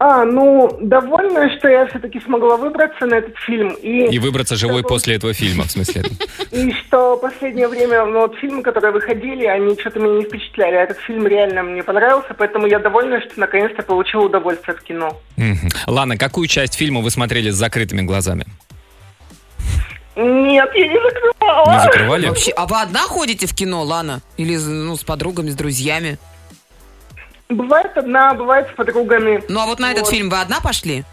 А, 0.00 0.24
ну, 0.24 0.78
довольна, 0.80 1.50
что 1.58 1.68
я 1.68 1.86
все-таки 1.86 2.20
смогла 2.20 2.56
выбраться 2.56 3.04
на 3.06 3.16
этот 3.16 3.36
фильм. 3.38 3.70
И, 3.82 4.06
И 4.14 4.18
выбраться 4.20 4.54
живой 4.54 4.84
после 4.84 5.16
этого 5.16 5.34
фильма, 5.34 5.64
в 5.64 5.72
смысле. 5.72 6.02
и 6.52 6.72
что 6.72 7.16
последнее 7.16 7.66
время, 7.66 8.04
ну, 8.04 8.20
вот 8.20 8.36
фильмы, 8.36 8.62
которые 8.62 8.92
выходили, 8.92 9.44
они 9.46 9.76
что-то 9.78 9.98
меня 9.98 10.18
не 10.18 10.24
впечатляли. 10.24 10.76
А 10.76 10.82
этот 10.82 10.98
фильм 10.98 11.26
реально 11.26 11.64
мне 11.64 11.82
понравился, 11.82 12.32
поэтому 12.38 12.68
я 12.68 12.78
довольна, 12.78 13.20
что 13.20 13.40
наконец-то 13.40 13.82
получила 13.82 14.26
удовольствие 14.26 14.76
от 14.76 14.82
кино. 14.82 15.20
Ладно, 15.88 16.16
какую 16.16 16.46
часть 16.46 16.74
фильма 16.74 17.00
вы 17.00 17.10
смотрели 17.10 17.50
с 17.50 17.56
закрытыми 17.56 18.02
глазами? 18.02 18.46
Нет, 20.14 20.68
я 20.74 20.88
не 20.88 21.00
закрывала. 21.00 21.72
Не 21.72 21.82
закрывали? 21.82 22.26
Вообще, 22.26 22.52
а 22.52 22.66
вы 22.66 22.80
одна 22.80 23.00
ходите 23.00 23.46
в 23.46 23.54
кино, 23.54 23.82
Лана? 23.82 24.20
Или 24.36 24.56
ну, 24.56 24.96
с 24.96 25.02
подругами, 25.02 25.50
с 25.50 25.54
друзьями? 25.54 26.18
Бывает 27.48 27.96
одна, 27.96 28.34
бывает 28.34 28.68
с 28.72 28.76
подругами. 28.76 29.42
Ну 29.48 29.60
а 29.60 29.66
вот 29.66 29.78
на 29.78 29.90
этот 29.90 30.04
Вот. 30.04 30.10
фильм 30.10 30.28
вы 30.28 30.40
одна 30.40 30.60
пошли? 30.60 31.04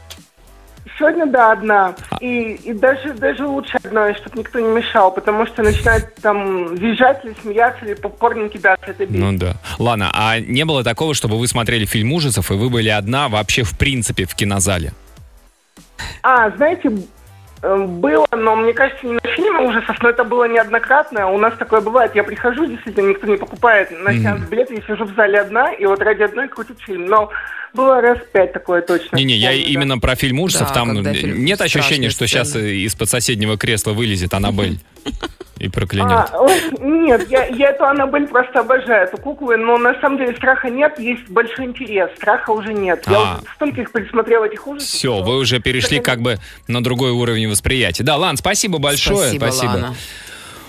Сегодня, 0.97 1.25
да, 1.25 1.51
одна. 1.51 1.95
И, 2.21 2.53
и 2.63 2.73
даже, 2.73 3.13
даже 3.13 3.45
лучше 3.45 3.77
одна, 3.83 4.13
чтобы 4.15 4.39
никто 4.39 4.59
не 4.59 4.69
мешал, 4.69 5.11
потому 5.11 5.45
что 5.45 5.61
начинает 5.61 6.15
там 6.15 6.75
визжать 6.75 7.23
или 7.25 7.35
смеяться, 7.41 7.85
или 7.85 7.95
попкорн 7.95 8.49
кидаться. 8.49 8.91
Это 8.91 9.05
бесит. 9.05 9.19
Ну 9.19 9.37
да. 9.37 9.55
Ладно, 9.77 10.09
а 10.13 10.39
не 10.39 10.63
было 10.63 10.83
такого, 10.85 11.13
чтобы 11.13 11.37
вы 11.37 11.47
смотрели 11.47 11.85
фильм 11.85 12.13
ужасов, 12.13 12.49
и 12.51 12.53
вы 12.53 12.69
были 12.69 12.89
одна 12.89 13.27
вообще 13.27 13.63
в 13.63 13.77
принципе 13.77 14.25
в 14.25 14.35
кинозале? 14.35 14.93
А, 16.23 16.49
знаете, 16.51 16.91
было, 17.87 18.27
но 18.31 18.55
мне 18.55 18.73
кажется, 18.73 19.05
не 19.05 19.13
на 19.13 19.35
фильмы 19.35 19.67
ужасов, 19.67 20.01
но 20.01 20.09
это 20.09 20.23
было 20.23 20.47
неоднократно. 20.47 21.31
У 21.31 21.37
нас 21.37 21.53
такое 21.57 21.81
бывает. 21.81 22.15
Я 22.15 22.23
прихожу, 22.23 22.65
действительно, 22.65 23.09
никто 23.09 23.27
не 23.27 23.37
покупает 23.37 23.91
на 23.91 24.13
сеанс 24.13 24.47
билеты, 24.47 24.75
я 24.75 24.81
сижу 24.81 25.05
в 25.05 25.15
зале 25.15 25.39
одна, 25.39 25.71
и 25.71 25.85
вот 25.85 26.01
ради 26.01 26.23
одной 26.23 26.47
крутит 26.47 26.79
фильм. 26.79 27.05
Но 27.07 27.31
было 27.73 28.01
раз 28.01 28.19
пять 28.31 28.53
такое 28.53 28.81
точно. 28.81 29.17
Не-не, 29.17 29.35
я 29.35 29.49
да. 29.49 29.55
именно 29.55 29.97
про 29.99 30.15
фильм 30.15 30.39
ужасов. 30.39 30.69
Да, 30.69 30.73
Там 30.73 30.93
нет 30.93 31.59
ощущения, 31.61 32.09
что 32.09 32.27
сейчас 32.27 32.55
из-под 32.55 33.09
соседнего 33.09 33.57
кресла 33.57 33.91
вылезет 33.91 34.33
Аннабель 34.33 34.79
и 35.65 35.69
проклянет. 35.69 36.11
А, 36.31 36.47
нет, 36.79 37.29
я, 37.29 37.45
я 37.47 37.69
эту 37.69 37.85
Аннабель 37.85 38.27
просто 38.27 38.59
обожаю, 38.61 39.07
эту 39.07 39.17
куклу, 39.17 39.55
но 39.57 39.77
на 39.77 39.99
самом 39.99 40.17
деле 40.17 40.35
страха 40.35 40.69
нет, 40.69 40.99
есть 40.99 41.27
большой 41.29 41.65
интерес, 41.65 42.09
страха 42.17 42.51
уже 42.51 42.73
нет. 42.73 43.03
Я 43.07 43.17
А. 43.17 43.21
уже 43.41 43.53
столько 43.55 43.81
их 43.81 43.91
пересмотрела, 43.91 44.45
этих 44.45 44.65
ужасов. 44.67 44.89
Все, 44.89 45.15
что- 45.17 45.23
вы 45.23 45.37
уже 45.37 45.59
перешли 45.59 45.99
как 45.99 46.21
бы 46.21 46.37
на 46.67 46.83
другой 46.83 47.11
уровень 47.11 47.49
восприятия. 47.49 48.03
Да, 48.03 48.17
Лан, 48.17 48.37
спасибо 48.37 48.77
большое. 48.79 49.37
Спасибо, 49.37 49.71
Лана. 49.71 49.95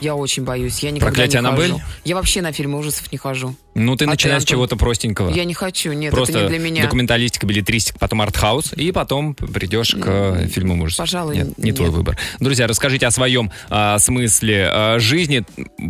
Я 0.00 0.14
очень 0.14 0.44
боюсь. 0.44 0.80
Я 0.80 0.90
никогда 0.90 1.06
Проклятие 1.06 1.40
не 1.40 1.48
Аннабель? 1.48 1.72
хожу. 1.72 1.82
Я 2.04 2.14
вообще 2.16 2.42
на 2.42 2.52
фильмы 2.52 2.78
ужасов 2.78 3.10
не 3.12 3.18
хожу. 3.18 3.54
Ну, 3.74 3.96
ты 3.96 4.04
А 4.04 4.06
ты, 4.06 4.10
начинаешь 4.10 4.42
с 4.42 4.46
чего-то 4.46 4.76
простенького. 4.76 5.30
Я 5.30 5.44
не 5.44 5.54
хочу, 5.54 5.92
нет, 5.92 6.12
Просто 6.12 6.34
это 6.38 6.42
не 6.42 6.48
для 6.48 6.58
меня. 6.58 6.82
документалистика, 6.82 7.46
билетристика, 7.46 7.98
потом 7.98 8.20
артхаус, 8.22 8.72
и 8.74 8.92
потом 8.92 9.34
придешь 9.34 9.92
к 9.94 10.04
э, 10.06 10.48
фильму 10.48 10.82
ужасов. 10.82 10.98
Пожалуй, 10.98 11.36
нет, 11.36 11.58
не 11.58 11.64
нет. 11.66 11.76
твой 11.76 11.90
выбор. 11.90 12.18
Друзья, 12.40 12.66
расскажите 12.66 13.06
о 13.06 13.10
своем 13.10 13.50
а, 13.68 13.98
смысле 13.98 14.68
а, 14.70 14.98
жизни, 14.98 15.44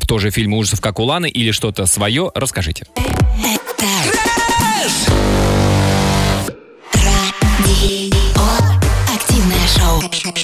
тоже 0.07 0.31
фильмы 0.31 0.59
ужасов, 0.59 0.81
как 0.81 0.99
у 1.01 1.05
Ланы, 1.05 1.29
или 1.29 1.51
что-то 1.51 1.87
свое, 1.87 2.31
расскажите. 2.35 2.87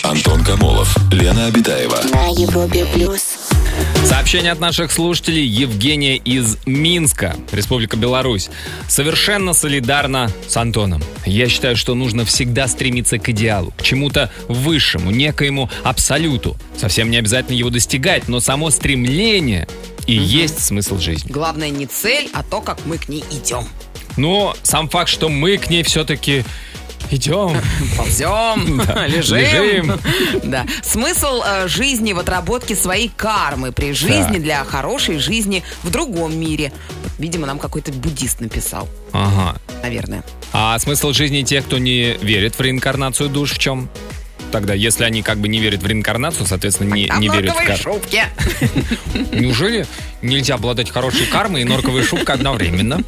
Антон 0.03 0.45
Камолов, 0.45 0.95
Лена 1.11 1.47
Обитаева. 1.47 1.99
На 2.13 2.29
Европе 2.29 2.87
плюс. 2.93 3.32
Сообщение 4.33 4.53
от 4.53 4.61
наших 4.61 4.91
слушателей 4.91 5.45
Евгения 5.45 6.17
из 6.17 6.57
Минска, 6.65 7.37
Республика 7.53 7.99
Беларусь. 7.99 8.49
Совершенно 8.89 9.53
солидарна 9.53 10.31
с 10.49 10.57
Антоном. 10.57 11.03
Я 11.27 11.51
считаю, 11.51 11.77
что 11.77 11.95
нужно 11.95 12.25
всегда 12.25 12.67
стремиться 12.67 13.19
к 13.19 13.29
идеалу, 13.29 13.75
к 13.77 13.83
чему-то 13.83 14.31
высшему, 14.49 15.11
некоему 15.11 15.69
абсолюту. 15.85 16.57
Совсем 16.79 17.11
не 17.11 17.19
обязательно 17.19 17.57
его 17.57 17.69
достигать, 17.69 18.27
но 18.27 18.41
само 18.41 18.71
стремление 18.71 19.69
и 20.07 20.15
есть 20.15 20.65
смысл 20.65 20.99
жизни. 20.99 21.31
Главное 21.31 21.69
не 21.69 21.85
цель, 21.85 22.31
а 22.33 22.43
то, 22.43 22.63
как 22.63 22.87
мы 22.87 22.97
к 22.97 23.11
ней 23.11 23.25
идем. 23.31 23.69
Но 24.17 24.57
сам 24.63 24.89
факт, 24.89 25.11
что 25.11 25.29
мы 25.29 25.59
к 25.59 25.69
ней 25.69 25.83
все-таки 25.83 26.43
Идем. 27.13 27.55
Ползем, 27.97 28.79
Да, 28.87 29.07
лежим. 29.07 29.37
лежим. 29.37 30.01
Да. 30.45 30.65
Смысл 30.83 31.43
э, 31.45 31.69
жизни 31.69 32.15
в 32.15 32.19
отработке 32.19 32.75
своей 32.75 33.11
кармы 33.15 33.71
при 33.71 33.93
жизни 33.93 34.39
для 34.39 34.65
хорошей 34.65 35.19
жизни 35.19 35.63
в 35.83 35.91
другом 35.91 36.35
мире. 36.39 36.73
Видимо, 37.19 37.47
нам 37.47 37.59
какой-то 37.59 37.93
буддист 37.93 38.41
написал, 38.41 38.89
Ага. 39.13 39.59
наверное. 39.83 40.25
А 40.55 40.79
смысл 40.79 41.13
жизни 41.13 41.43
тех, 41.43 41.67
кто 41.67 41.77
не 41.79 42.15
верит 42.23 42.57
в 42.59 42.61
реинкарнацию 42.63 43.29
душ, 43.29 43.53
в 43.53 43.59
чем? 43.59 43.91
Тогда, 44.53 44.75
если 44.75 45.05
они 45.05 45.23
как 45.23 45.39
бы 45.39 45.49
не 45.49 45.59
верят 45.61 45.83
в 45.83 45.87
реинкарнацию, 45.87 46.47
соответственно, 46.47 46.93
не, 46.93 47.09
А 47.09 47.19
не 47.19 47.29
верят 47.29 47.55
в 47.55 47.57
карму. 47.57 47.77
шубке. 47.77 48.25
Неужели 49.33 49.87
нельзя 50.21 50.55
обладать 50.55 50.91
хорошей 50.91 51.27
кармой 51.27 51.63
и 51.63 51.65
норковой 51.65 52.03
шубкой 52.05 52.35
одновременно? 52.35 53.01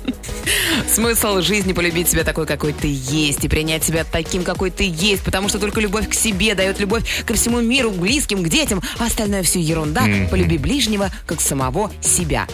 Смысл 0.91 1.43
жизни 1.43 1.75
полюбить 1.75 2.09
себя 2.09 2.25
такой, 2.25 2.47
какой 2.47 2.73
ты 2.73 2.89
есть, 2.91 3.45
и 3.45 3.49
принять 3.49 3.85
себя 3.85 4.05
таким, 4.11 4.43
какой 4.43 4.71
ты 4.71 4.85
есть, 4.91 5.23
потому 5.23 5.51
что 5.51 5.59
только 5.59 5.81
любовь 5.81 6.09
к 6.09 6.15
себе 6.15 6.55
дает 6.55 6.81
любовь 6.81 7.05
ко 7.27 7.35
всему 7.35 7.61
миру, 7.61 7.91
к 7.91 7.97
близким, 7.97 8.43
к 8.43 8.49
детям, 8.49 8.83
а 8.99 9.05
остальное 9.05 9.43
все 9.43 9.61
ерунда. 9.61 10.05
Полюби 10.31 10.57
ближнего, 10.57 11.11
как 11.27 11.43
самого 11.43 11.93
себя. 12.01 12.47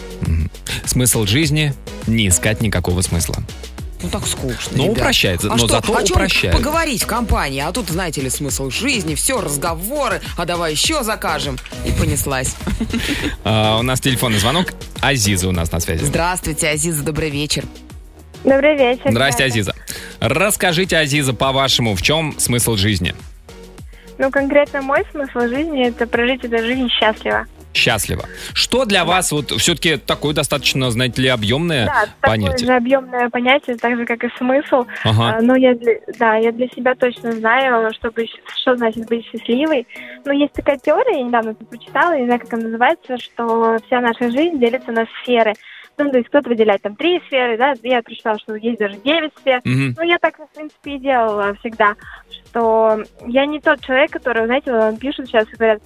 Смысл 0.85 1.25
жизни– 1.25 1.73
не 2.07 2.27
искать 2.27 2.61
никакого 2.61 3.01
смысла. 3.01 3.37
Ну 4.03 4.09
так 4.09 4.25
скучно. 4.25 4.71
Ну, 4.77 4.83
ребят. 4.85 4.97
упрощается, 4.97 5.47
А 5.47 5.51
но 5.51 5.57
что, 5.57 5.67
зато 5.67 5.95
о 5.95 6.03
чем 6.03 6.17
упрощает. 6.17 6.55
поговорить 6.55 7.03
в 7.03 7.07
компании? 7.07 7.59
А 7.61 7.71
тут, 7.71 7.87
знаете 7.89 8.21
ли, 8.21 8.29
смысл 8.29 8.69
жизни, 8.71 9.15
все, 9.15 9.39
разговоры, 9.41 10.21
а 10.37 10.45
давай 10.45 10.71
еще 10.71 11.03
закажем. 11.03 11.57
И 11.85 11.91
понеслась. 11.91 12.55
А, 13.43 13.77
у 13.79 13.83
нас 13.83 13.99
телефонный 14.01 14.39
звонок. 14.39 14.73
Азиза 15.01 15.47
у 15.49 15.51
нас 15.51 15.71
на 15.71 15.79
связи. 15.79 16.03
Здравствуйте, 16.03 16.69
Азиза, 16.69 17.03
добрый 17.03 17.29
вечер. 17.29 17.63
Добрый 18.43 18.75
вечер. 18.75 19.11
Здрасте, 19.11 19.43
ребята. 19.45 19.53
Азиза. 19.53 19.75
Расскажите, 20.19 20.97
Азиза, 20.97 21.33
по-вашему, 21.33 21.95
в 21.95 22.01
чем 22.01 22.35
смысл 22.39 22.75
жизни? 22.75 23.13
Ну, 24.17 24.29
конкретно 24.31 24.81
мой 24.81 25.03
смысл 25.11 25.39
жизни– 25.47 25.87
это 25.87 26.05
прожить 26.07 26.43
эту 26.43 26.57
жизнь 26.59 26.87
счастливо. 26.89 27.45
Счастливо. 27.73 28.25
Что 28.53 28.85
для 28.85 29.05
вас 29.05 29.31
вот 29.31 29.51
все-таки 29.51 29.97
такое 29.97 30.33
достаточно, 30.33 30.91
знаете 30.91 31.21
ли, 31.21 31.29
объемное 31.29 31.85
Да, 31.85 32.05
такое 32.19 32.37
понятие? 32.47 32.67
же 32.67 32.73
объемное 32.73 33.29
понятие, 33.29 33.77
так 33.77 33.95
же, 33.97 34.05
как 34.05 34.23
и 34.23 34.29
смысл. 34.37 34.85
Ага. 35.03 35.37
А, 35.37 35.41
Но 35.41 35.55
я 35.55 35.73
для, 35.75 35.93
да, 36.19 36.35
я 36.35 36.51
для 36.51 36.67
себя 36.69 36.95
точно 36.95 37.31
знаю, 37.31 37.93
что, 37.93 38.11
быть- 38.11 38.31
что 38.61 38.75
значит 38.75 39.07
быть 39.07 39.25
счастливой. 39.25 39.87
Но 40.25 40.33
есть 40.33 40.53
такая 40.53 40.77
теория, 40.77 41.19
я 41.19 41.23
недавно 41.23 41.55
тут 41.55 41.69
почитала, 41.69 42.17
не 42.17 42.25
знаю, 42.25 42.39
как 42.41 42.53
она 42.53 42.63
называется, 42.63 43.17
что 43.17 43.77
вся 43.87 44.01
наша 44.01 44.29
жизнь 44.29 44.59
делится 44.59 44.91
на 44.91 45.05
сферы. 45.21 45.53
Ну, 45.97 46.09
то 46.09 46.17
есть 46.17 46.29
кто-то 46.29 46.49
выделяет 46.49 46.81
там 46.81 46.95
три 46.95 47.21
сферы, 47.27 47.57
да, 47.57 47.73
я 47.83 48.01
прочитала, 48.01 48.39
что 48.39 48.55
есть 48.55 48.79
даже 48.79 48.95
девять 48.97 49.33
сфер. 49.39 49.61
Мгм. 49.63 49.95
Ну, 49.97 50.03
я 50.03 50.17
так, 50.19 50.37
в 50.39 50.55
принципе, 50.55 50.95
и 50.95 50.99
делала 50.99 51.53
всегда, 51.59 51.95
что 52.49 53.03
я 53.27 53.45
не 53.45 53.59
тот 53.59 53.81
человек, 53.81 54.11
который, 54.11 54.45
знаете, 54.45 54.71
вот 54.73 54.99
пишут 54.99 55.27
сейчас 55.27 55.47
и 55.53 55.55
говорят, 55.55 55.81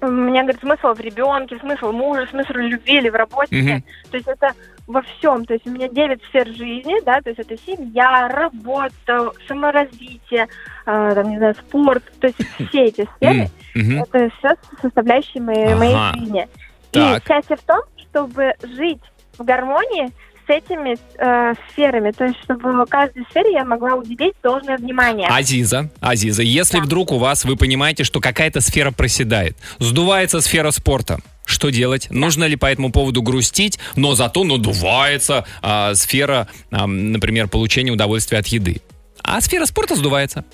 у 0.00 0.06
меня, 0.08 0.42
говорит, 0.42 0.60
смысл 0.60 0.94
в 0.94 1.00
ребенке, 1.00 1.58
смысл 1.58 1.90
в 1.90 1.94
муже, 1.94 2.26
смысл 2.28 2.52
любви 2.54 2.98
или 2.98 3.08
в 3.08 3.14
работе. 3.14 3.56
Мгм. 3.56 3.82
То 4.10 4.16
есть 4.16 4.28
это 4.28 4.52
во 4.86 5.02
всем. 5.02 5.44
То 5.44 5.54
есть 5.54 5.66
у 5.66 5.70
меня 5.70 5.88
9 5.88 6.22
сфер 6.24 6.46
жизни, 6.48 7.04
да, 7.04 7.20
то 7.20 7.30
есть 7.30 7.40
это 7.40 7.56
семья, 7.56 8.28
работа, 8.28 9.32
саморазвитие, 9.48 10.48
э, 10.86 11.12
там, 11.14 11.30
не 11.30 11.38
знаю, 11.38 11.54
спорт. 11.54 12.04
То 12.20 12.28
есть 12.28 12.38
все 12.68 12.84
эти 12.84 13.08
сферы, 13.16 13.48
это 13.74 14.30
все 14.38 14.54
составляющие 14.80 15.42
моей, 15.42 15.66
Ага. 15.66 15.76
моей 15.76 16.20
жизни. 16.20 16.48
Так. 16.92 17.22
И 17.22 17.26
счастье 17.28 17.56
в 17.56 17.62
том, 17.62 17.80
чтобы 17.96 18.54
жить 18.62 19.02
в 19.38 19.44
гармонии 19.44 20.10
с 20.46 20.50
этими 20.50 20.96
э, 21.18 21.54
сферами. 21.70 22.10
То 22.12 22.24
есть 22.24 22.38
чтобы 22.44 22.72
в 22.72 22.86
каждой 22.86 23.24
сфере 23.30 23.52
я 23.52 23.64
могла 23.64 23.94
уделить 23.94 24.34
должное 24.42 24.76
внимание. 24.76 25.28
Азиза, 25.28 25.90
Азиза, 26.00 26.42
если 26.42 26.80
вдруг 26.80 27.12
у 27.12 27.18
вас, 27.18 27.44
вы 27.44 27.56
понимаете, 27.56 28.04
что 28.04 28.20
какая-то 28.20 28.60
сфера 28.60 28.90
проседает, 28.90 29.56
сдувается 29.78 30.40
сфера 30.40 30.70
спорта, 30.70 31.18
что 31.44 31.70
делать? 31.70 32.08
Нужно 32.10 32.44
ли 32.44 32.56
по 32.56 32.66
этому 32.66 32.90
поводу 32.90 33.22
грустить, 33.22 33.78
но 33.94 34.14
зато 34.14 34.44
надувается 34.44 35.44
а, 35.62 35.94
сфера, 35.94 36.48
ам, 36.70 37.12
например, 37.12 37.48
получения 37.48 37.92
удовольствия 37.92 38.38
от 38.38 38.48
еды? 38.48 38.80
А 39.22 39.40
сфера 39.40 39.64
спорта 39.64 39.94
сдувается. 39.94 40.44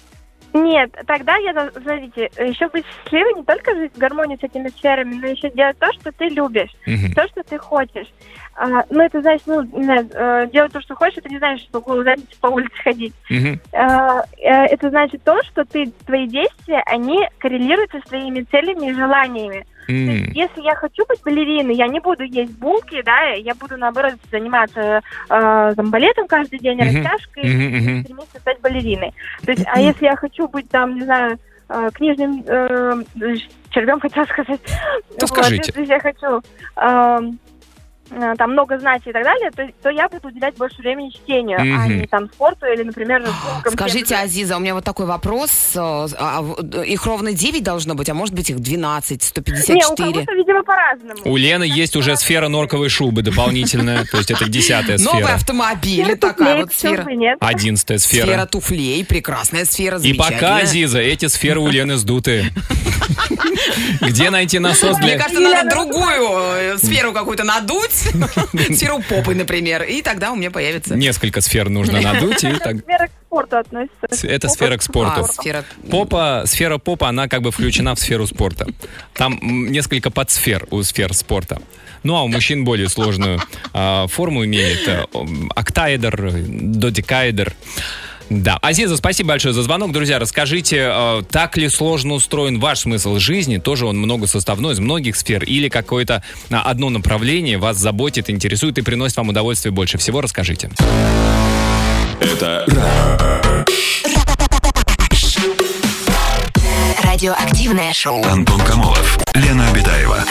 Нет, 0.54 0.94
тогда 1.06 1.36
я, 1.36 1.52
смотрите, 1.70 2.30
еще 2.38 2.68
быть 2.68 2.84
счастливой 3.04 3.34
не 3.34 3.44
только 3.44 3.74
жить 3.74 3.92
в 3.94 3.98
гармонии 3.98 4.36
с 4.36 4.42
этими 4.44 4.68
сферами, 4.68 5.14
но 5.14 5.28
еще 5.28 5.50
делать 5.50 5.78
то, 5.78 5.90
что 5.94 6.12
ты 6.12 6.26
любишь, 6.26 6.70
Мгм. 6.86 7.14
то, 7.14 7.26
что 7.28 7.42
ты 7.42 7.58
хочешь. 7.58 8.08
А, 8.54 8.84
ну, 8.90 9.02
это 9.02 9.22
значит, 9.22 9.46
ну, 9.46 9.62
не 9.62 9.84
знаю, 9.84 10.08
э, 10.12 10.48
делать 10.52 10.72
то, 10.72 10.80
что 10.82 10.94
хочешь, 10.94 11.18
это 11.18 11.30
не 11.30 11.38
значит, 11.38 11.66
что 11.68 11.80
голую 11.80 12.04
задницу 12.04 12.38
по 12.40 12.48
улице 12.48 12.74
ходить. 12.82 13.14
Мгм. 13.30 13.60
А, 13.72 14.20
э, 14.38 14.66
это 14.66 14.90
значит 14.90 15.24
то, 15.24 15.42
что 15.44 15.64
ты, 15.64 15.90
твои 16.04 16.26
действия, 16.26 16.82
они 16.86 17.18
коррелируются 17.38 17.98
с 18.00 18.08
твоими 18.08 18.42
целями 18.42 18.90
и 18.90 18.94
желаниями. 18.94 19.64
То 19.86 19.92
есть, 19.92 20.28
М. 20.28 20.32
если 20.32 20.62
я 20.62 20.74
хочу 20.74 21.04
быть 21.08 21.20
балериной, 21.24 21.74
я 21.74 21.88
не 21.88 22.00
буду 22.00 22.22
есть 22.24 22.52
булки, 22.58 23.02
да, 23.02 23.30
я 23.30 23.54
буду, 23.54 23.76
наоборот, 23.76 24.14
заниматься 24.30 25.02
э, 25.28 25.74
там, 25.76 25.90
балетом 25.90 26.26
каждый 26.28 26.58
день, 26.58 26.78
Мгм. 26.78 27.04
растяжкой, 27.04 27.44
Мгм, 27.44 27.76
мгм. 27.76 28.04
стремиться 28.04 28.38
стать 28.40 28.60
балериной. 28.60 29.12
То 29.44 29.52
есть, 29.52 29.64
а 29.66 29.80
если 29.80 30.04
я 30.04 30.16
хочу 30.16 30.48
быть 30.48 30.68
там, 30.70 30.94
не 30.94 31.02
знаю, 31.02 31.38
э, 31.68 31.90
книжным 31.94 32.44
э, 32.46 33.02
червем, 33.70 34.00
хотела 34.00 34.24
сказать. 34.26 34.60
То 35.18 35.26
скажите. 35.26 35.72
Если 35.74 35.84
я 35.86 36.00
хочу 36.00 36.42
э, 36.76 37.20
там 38.38 38.52
много 38.52 38.78
знать 38.78 39.02
и 39.06 39.12
так 39.12 39.24
далее, 39.24 39.50
то, 39.54 39.68
то 39.82 39.90
я 39.90 40.08
буду 40.08 40.28
уделять 40.28 40.56
больше 40.56 40.76
времени 40.78 41.10
чтению, 41.10 41.58
а 41.60 41.64
Мгм. 41.64 42.00
не 42.00 42.06
там 42.06 42.26
спорту 42.32 42.66
или, 42.66 42.82
например. 42.82 43.24
Скажите. 43.72 44.14
Азиза, 44.16 44.56
у 44.56 44.60
меня 44.60 44.74
вот 44.74 44.84
такой 44.84 45.06
вопрос. 45.06 45.50
э, 45.74 45.78
а 46.18 46.42
в- 46.42 46.82
их 46.82 47.04
ровно 47.06 47.32
9 47.32 47.62
должно 47.62 47.94
быть, 47.94 48.08
а 48.10 48.14
может 48.14 48.34
быть 48.34 48.50
их 48.50 48.60
12, 48.60 49.20
Не, 49.22 49.26
у 49.26 49.28
154. 49.28 50.12
кого-то, 50.12 50.32
видимо, 50.32 50.62
по-разному. 50.62 51.20
У 51.24 51.36
Лены 51.36 51.64
есть 51.64 51.96
уже 51.96 52.16
сфера 52.16 52.48
норковой 52.48 52.88
шубы 52.88 53.22
дополнительная, 53.22 54.04
то 54.04 54.18
есть 54.18 54.30
это 54.30 54.48
десятая 54.48 54.98
Новый 54.98 55.22
сфера. 55.22 55.34
автомобиль, 55.34 56.04
Сфера 56.04 56.16
такая 56.16 56.56
вот 56.56 56.72
сфера. 56.74 57.06
Одиннадцатая 57.40 57.98
Сфера 57.98 58.26
сфера. 58.26 58.46
туфлей, 58.46 59.04
прекрасная 59.04 59.64
сфера, 59.64 59.98
И 60.00 60.12
пока. 60.14 60.58
Азиза, 60.58 60.98
эти 61.00 61.26
сферы 61.26 61.60
у 61.60 61.68
Лены 61.68 61.96
сдутые. 61.96 62.52
Где 64.00 64.30
найти 64.30 64.58
насос 64.58 64.98
Мне 64.98 65.08
для... 65.08 65.18
кажется, 65.18 65.40
надо 65.40 65.70
другую 65.70 66.28
э, 66.56 66.78
сферу 66.78 67.12
какую-то 67.12 67.44
надуть. 67.44 68.01
Сферу 68.74 69.00
попы, 69.08 69.34
например. 69.34 69.82
И 69.82 70.02
тогда 70.02 70.32
у 70.32 70.36
меня 70.36 70.50
появится... 70.50 70.94
Несколько 70.94 71.40
сфер 71.40 71.68
нужно 71.68 72.00
надуть, 72.00 72.44
и 72.44 72.52
так... 72.58 72.78
Сфера 72.78 73.06
к 73.06 73.10
спорту 73.26 73.56
относится. 73.58 74.26
Это 74.26 74.48
сфера 74.48 74.76
к 74.76 74.82
спорту. 74.82 75.20
А, 75.20 75.24
сфера... 75.24 75.64
Попа, 75.90 76.42
сфера 76.46 76.78
попа, 76.78 77.08
она 77.08 77.28
как 77.28 77.42
бы 77.42 77.50
включена 77.50 77.94
в 77.94 78.00
сферу 78.00 78.26
спорта. 78.26 78.66
Там 79.14 79.38
несколько 79.42 80.10
подсфер 80.10 80.66
у 80.70 80.82
сфер 80.82 81.14
спорта. 81.14 81.60
Ну, 82.02 82.16
а 82.16 82.22
у 82.22 82.28
мужчин 82.28 82.64
более 82.64 82.88
сложную 82.88 83.40
а, 83.72 84.06
форму 84.08 84.44
имеет. 84.44 84.86
м, 85.14 85.50
Октаэдр, 85.54 86.32
додекаэдр. 86.48 87.54
Да. 88.40 88.58
Азиза, 88.62 88.96
спасибо 88.96 89.30
большое 89.30 89.52
за 89.52 89.62
звонок. 89.62 89.92
Друзья, 89.92 90.18
расскажите, 90.18 90.88
э, 90.90 91.22
так 91.30 91.56
ли 91.58 91.68
сложно 91.68 92.14
устроен 92.14 92.58
ваш 92.60 92.80
смысл 92.80 93.18
жизни? 93.18 93.58
Тоже 93.58 93.84
он 93.84 93.98
многосоставной, 93.98 94.72
из 94.72 94.78
многих 94.78 95.16
сфер? 95.16 95.44
Или 95.44 95.68
какое-то 95.68 96.22
а, 96.50 96.62
одно 96.62 96.88
направление 96.88 97.58
вас 97.58 97.76
заботит, 97.76 98.30
интересует 98.30 98.78
и 98.78 98.82
приносит 98.82 99.18
вам 99.18 99.28
удовольствие 99.28 99.72
больше 99.72 99.98
всего? 99.98 100.22
Расскажите. 100.22 100.70
Это 102.20 102.64
Радиоактивное 107.04 107.92
шоу. 107.92 108.24
Антон 108.24 108.60
Камолов, 108.62 109.18
Лена 109.34 109.68
Обитаева. 109.68 110.24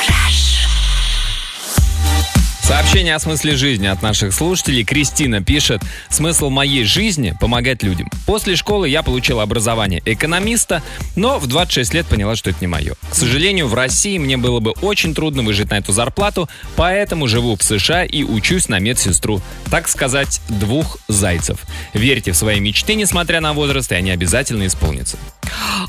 Сообщение 2.71 3.15
о 3.15 3.19
смысле 3.19 3.57
жизни 3.57 3.87
от 3.87 4.01
наших 4.01 4.33
слушателей. 4.33 4.85
Кристина 4.85 5.43
пишет, 5.43 5.81
смысл 6.09 6.49
моей 6.49 6.85
жизни– 6.85 7.35
помогать 7.41 7.83
людям. 7.83 8.09
После 8.25 8.55
школы 8.55 8.87
я 8.87 9.03
получила 9.03 9.43
образование 9.43 10.01
экономиста, 10.05 10.81
но 11.17 11.37
в 11.37 11.47
26 11.47 11.93
лет 11.93 12.05
поняла, 12.05 12.37
что 12.37 12.49
это 12.49 12.59
не 12.61 12.67
мое. 12.67 12.93
К 13.09 13.13
сожалению, 13.13 13.67
в 13.67 13.73
России 13.73 14.17
мне 14.17 14.37
было 14.37 14.61
бы 14.61 14.71
очень 14.81 15.13
трудно 15.13 15.43
выжить 15.43 15.69
на 15.69 15.79
эту 15.79 15.91
зарплату, 15.91 16.47
поэтому 16.77 17.27
живу 17.27 17.57
в 17.57 17.61
США 17.61 18.05
и 18.05 18.23
учусь 18.23 18.69
на 18.69 18.79
медсестру. 18.79 19.41
Так 19.69 19.89
сказать, 19.89 20.39
двух 20.47 20.97
зайцев. 21.09 21.59
Верьте 21.93 22.31
в 22.31 22.37
свои 22.37 22.61
мечты, 22.61 22.95
несмотря 22.95 23.41
на 23.41 23.51
возраст, 23.51 23.91
и 23.91 23.95
они 23.95 24.11
обязательно 24.11 24.65
исполнятся. 24.65 25.17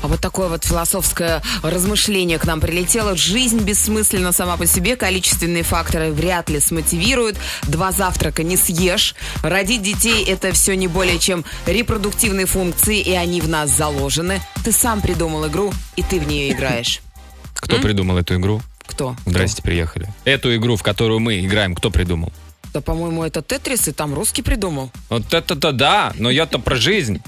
А 0.03 0.07
вот 0.07 0.19
такое 0.19 0.49
вот 0.49 0.65
философское 0.65 1.41
размышление 1.61 2.37
к 2.37 2.45
нам 2.45 2.59
прилетело. 2.59 3.15
Жизнь 3.15 3.61
бессмысленна 3.61 4.33
сама 4.33 4.57
по 4.57 4.65
себе, 4.65 4.97
количественные 4.97 5.63
факторы 5.63 6.11
вряд 6.11 6.49
ли 6.49 6.59
смотивируют. 6.59 7.37
Два 7.63 7.93
завтрака 7.93 8.43
не 8.43 8.57
съешь. 8.57 9.15
Родить 9.43 9.81
детей– 9.81 10.25
это 10.27 10.51
все 10.51 10.75
не 10.75 10.89
более 10.89 11.19
чем 11.19 11.45
репродуктивные 11.65 12.47
функции, 12.47 12.99
и 12.99 13.13
они 13.13 13.39
в 13.39 13.47
нас 13.47 13.69
заложены. 13.69 14.41
Ты 14.65 14.73
сам 14.73 14.99
придумал 14.99 15.47
игру, 15.47 15.73
и 15.95 16.03
ты 16.03 16.19
в 16.19 16.27
нее 16.27 16.51
играешь. 16.51 16.99
Кто 17.55 17.77
придумал 17.77 18.17
эту 18.17 18.35
игру? 18.35 18.61
Кто? 18.85 19.15
Здрасте, 19.25 19.61
приехали. 19.61 20.09
Эту 20.25 20.53
игру, 20.57 20.75
в 20.75 20.83
которую 20.83 21.21
мы 21.21 21.39
играем, 21.39 21.73
кто 21.75 21.89
придумал? 21.89 22.33
Да, 22.73 22.81
по-моему, 22.81 23.23
это 23.23 23.41
Тетрис, 23.41 23.87
и 23.87 23.93
там 23.93 24.13
русский 24.13 24.41
придумал. 24.41 24.91
Вот 25.09 25.33
это-то 25.33 25.71
да, 25.71 26.11
но 26.17 26.29
я-то 26.29 26.59
про 26.59 26.75
жизнь. 26.75 27.21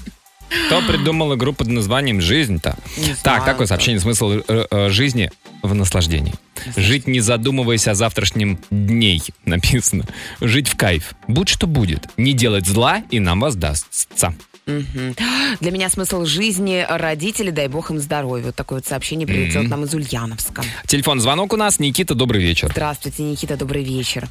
Кто 0.68 0.82
придумал 0.82 1.36
игру 1.36 1.54
под 1.54 1.68
названием 1.68 2.22
«Жизнь»-то? 2.22 2.78
Так, 3.24 3.58
да. 3.58 3.66
сообщение. 3.66 4.00
Смысл 4.00 4.42
э, 4.48 4.66
э, 4.70 4.90
жизни 4.90 5.32
в 5.62 5.74
наслаждении. 5.74 6.34
Жить 6.76 7.08
не 7.08 7.20
задумываясь 7.20 7.88
о 7.88 7.96
завтрашнем 7.96 8.60
дней, 8.70 9.22
написано. 9.46 10.06
Жить 10.42 10.68
в 10.68 10.76
кайф. 10.76 11.14
Будь 11.28 11.50
что 11.50 11.68
будет. 11.68 12.08
Не 12.18 12.34
делать 12.34 12.66
зла, 12.66 13.04
и 13.10 13.20
нам 13.20 13.42
воздастся. 13.42 14.34
Для 14.66 15.72
меня 15.72 15.90
смысл 15.90 16.26
жизни 16.26 16.86
родители, 16.88 17.52
дай 17.52 17.68
бог 17.68 17.92
им 17.92 18.00
здоровья. 18.00 18.46
Вот 18.46 18.56
такое 18.56 18.80
вот 18.80 18.88
сообщение 18.88 19.28
прилетело 19.28 19.64
к 19.64 19.68
нам 19.68 19.84
из 19.84 19.94
Ульяновска. 19.94 20.64
Телефон, 20.88 21.20
звонок 21.20 21.54
у 21.54 21.58
нас. 21.58 21.80
Никита, 21.80 22.16
добрый 22.16 22.42
вечер. 22.42 22.70
Здравствуйте, 22.72 23.24
Никита, 23.24 23.58
добрый 23.58 23.84
вечер. 23.84 24.28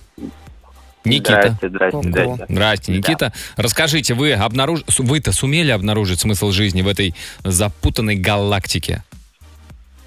Никита. 1.05 1.57
Здрасте, 1.59 1.69
здрасте, 1.69 2.03
здрасте. 2.03 2.47
Здрасте, 2.49 2.93
Никита. 2.93 3.33
Расскажите, 3.57 4.15
вы 4.15 4.33
обнаруж... 4.33 4.81
вы-то 4.99 5.33
сумели 5.33 5.71
обнаружить 5.71 6.21
смысл 6.21 6.51
жизни 6.51 6.83
в 6.83 6.89
этой 6.89 7.15
запутанной 7.45 8.17
галактике? 8.17 9.03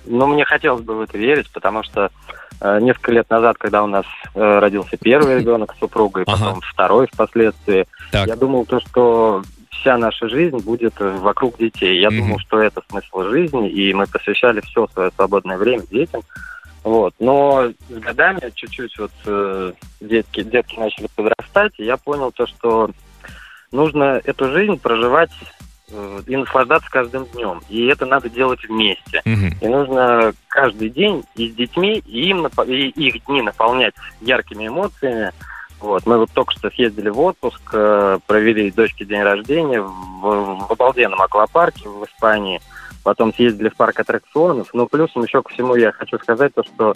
Ну, 0.06 0.26
мне 0.28 0.45
хотелось 0.45 0.84
бы 0.84 0.95
в 0.98 1.02
это 1.02 1.18
верить, 1.18 1.50
потому 1.52 1.84
что 1.84 2.10
э, 2.62 2.80
несколько 2.82 3.12
лет 3.12 3.30
назад, 3.30 3.58
когда 3.58 3.84
у 3.84 3.88
нас 3.88 4.06
э, 4.34 4.60
родился 4.60 4.98
первый 4.98 5.39
ребенок 5.39 5.74
с 5.76 5.80
супругой, 5.80 6.24
Ага. 6.26 6.38
потом 6.45 6.62
второй 6.62 7.08
впоследствии, 7.12 7.86
Так. 8.12 8.28
я 8.28 8.36
думал 8.36 8.66
то, 8.66 8.80
что 8.80 9.43
вся 9.70 9.98
наша 9.98 10.28
жизнь 10.30 10.58
будет 10.58 10.93
э, 11.00 11.18
вокруг 11.18 11.58
детей. 11.58 12.00
Я 12.00 12.10
Мгм. 12.10 12.20
думал, 12.20 12.39
что 12.39 12.60
это 12.62 12.82
смысл 12.89 13.24
жизни, 13.30 13.70
и 13.70 13.93
мы 13.93 14.08
посвящали 14.08 14.62
все 14.62 14.88
свое 14.93 15.12
свободное 15.16 15.58
время 15.58 15.84
детям. 15.91 16.22
Вот. 16.88 17.14
Но 17.20 17.70
с 17.90 17.94
годами 18.00 18.50
чуть-чуть 18.56 18.98
вот 18.98 19.12
э, 19.26 19.74
детки, 20.00 20.42
детки 20.42 20.80
начали 20.80 21.10
подрастать, 21.14 21.74
и 21.80 21.84
я 21.84 21.98
понял 21.98 22.32
то, 22.32 22.48
что 22.48 22.90
нужно 23.74 24.22
эту 24.24 24.50
жизнь 24.54 24.80
проживать 24.80 25.32
э, 25.92 26.22
и 26.26 26.38
наслаждаться 26.38 26.90
каждым 26.90 27.26
днем. 27.26 27.60
И 27.68 27.88
это 27.88 28.06
надо 28.06 28.30
делать 28.30 28.64
вместе. 28.64 29.22
Мгм. 29.26 29.58
И 29.60 29.68
нужно 29.68 30.34
каждый 30.48 30.90
день 30.90 31.26
и 31.36 31.50
с 31.50 31.56
детьми, 31.56 32.02
и, 32.06 32.30
им, 32.30 32.48
и 32.48 32.88
их 32.88 33.26
дни 33.26 33.42
наполнять 33.42 33.94
яркими 34.22 34.70
эмоциями. 34.70 35.34
Вот. 35.82 36.06
Мы 36.06 36.18
вот 36.18 36.32
только 36.32 36.54
что 36.54 36.70
съездили 36.70 37.10
в 37.10 37.20
отпуск, 37.20 37.62
э, 37.74 38.20
провели 38.26 38.72
дочке 38.72 39.04
день 39.04 39.24
рождения 39.24 39.82
в, 39.82 40.22
в 40.22 40.72
обалденном 40.72 41.22
аквапарке 41.22 41.90
в 41.90 42.06
Испании. 42.06 42.62
Потом 43.08 43.34
съездили 43.34 43.70
в 43.70 43.76
парк 43.78 43.97
аттракционов. 44.01 44.68
Ну, 44.74 44.86
плюсом 44.86 45.24
еще 45.24 45.41
ко 45.41 45.47
всему 45.53 45.76
я 45.78 45.93
хочу 45.93 46.20
сказать 46.20 46.53
то, 46.53 46.62
что 46.62 46.93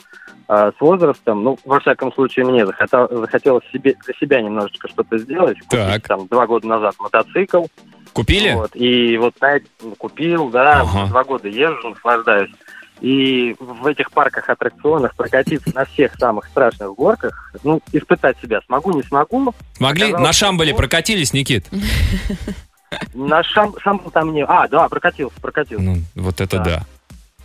э, 0.49 0.71
с 0.77 0.81
возрастом, 0.81 1.41
ну, 1.41 1.57
во 1.63 1.79
всяком 1.79 2.11
случае, 2.11 2.43
мне 2.43 2.65
захотел- 2.65 3.07
захотелось 3.21 3.63
себе, 3.71 3.95
для 4.05 4.13
себя 4.15 4.41
немножечко 4.41 4.89
что-то 4.89 5.17
сделать. 5.17 5.57
Купить, 5.61 5.69
Так. 5.79 6.07
там, 6.09 6.27
два 6.27 6.47
года 6.47 6.67
назад 6.67 6.95
мотоцикл. 6.99 7.63
Купили? 8.11 8.51
Вот, 8.55 8.71
и 8.75 9.15
вот 9.15 9.35
на 9.39 9.53
эти- 9.55 9.67
купил, 9.97 10.49
да, 10.49 10.81
Ага. 10.81 11.07
два 11.07 11.23
года 11.23 11.47
езжу, 11.47 11.91
наслаждаюсь. 11.91 12.51
И 12.99 13.55
в 13.57 13.87
этих 13.87 14.11
парках 14.11 14.49
аттракционах 14.49 15.15
прокатиться 15.15 15.73
на 15.73 15.85
всех 15.85 16.13
самых 16.15 16.45
страшных 16.47 16.93
горках, 16.93 17.53
ну, 17.63 17.79
испытать 17.93 18.37
себя 18.41 18.59
смогу, 18.65 18.91
не 18.91 19.03
смогу. 19.03 19.53
Могли? 19.79 20.03
Оказалось, 20.09 20.27
На 20.27 20.33
Шамбале 20.33 20.71
что- 20.71 20.77
прокатились, 20.79 21.31
Никит? 21.31 21.67
На 23.13 23.43
шам, 23.43 23.73
шамбал 23.79 24.11
там 24.11 24.33
не... 24.33 24.43
А, 24.45 24.67
да, 24.67 24.87
прокатился, 24.89 25.39
прокатился. 25.41 25.83
Ну, 25.83 25.97
вот 26.15 26.41
это 26.41 26.57
Да. 26.57 26.63
да. 26.63 26.85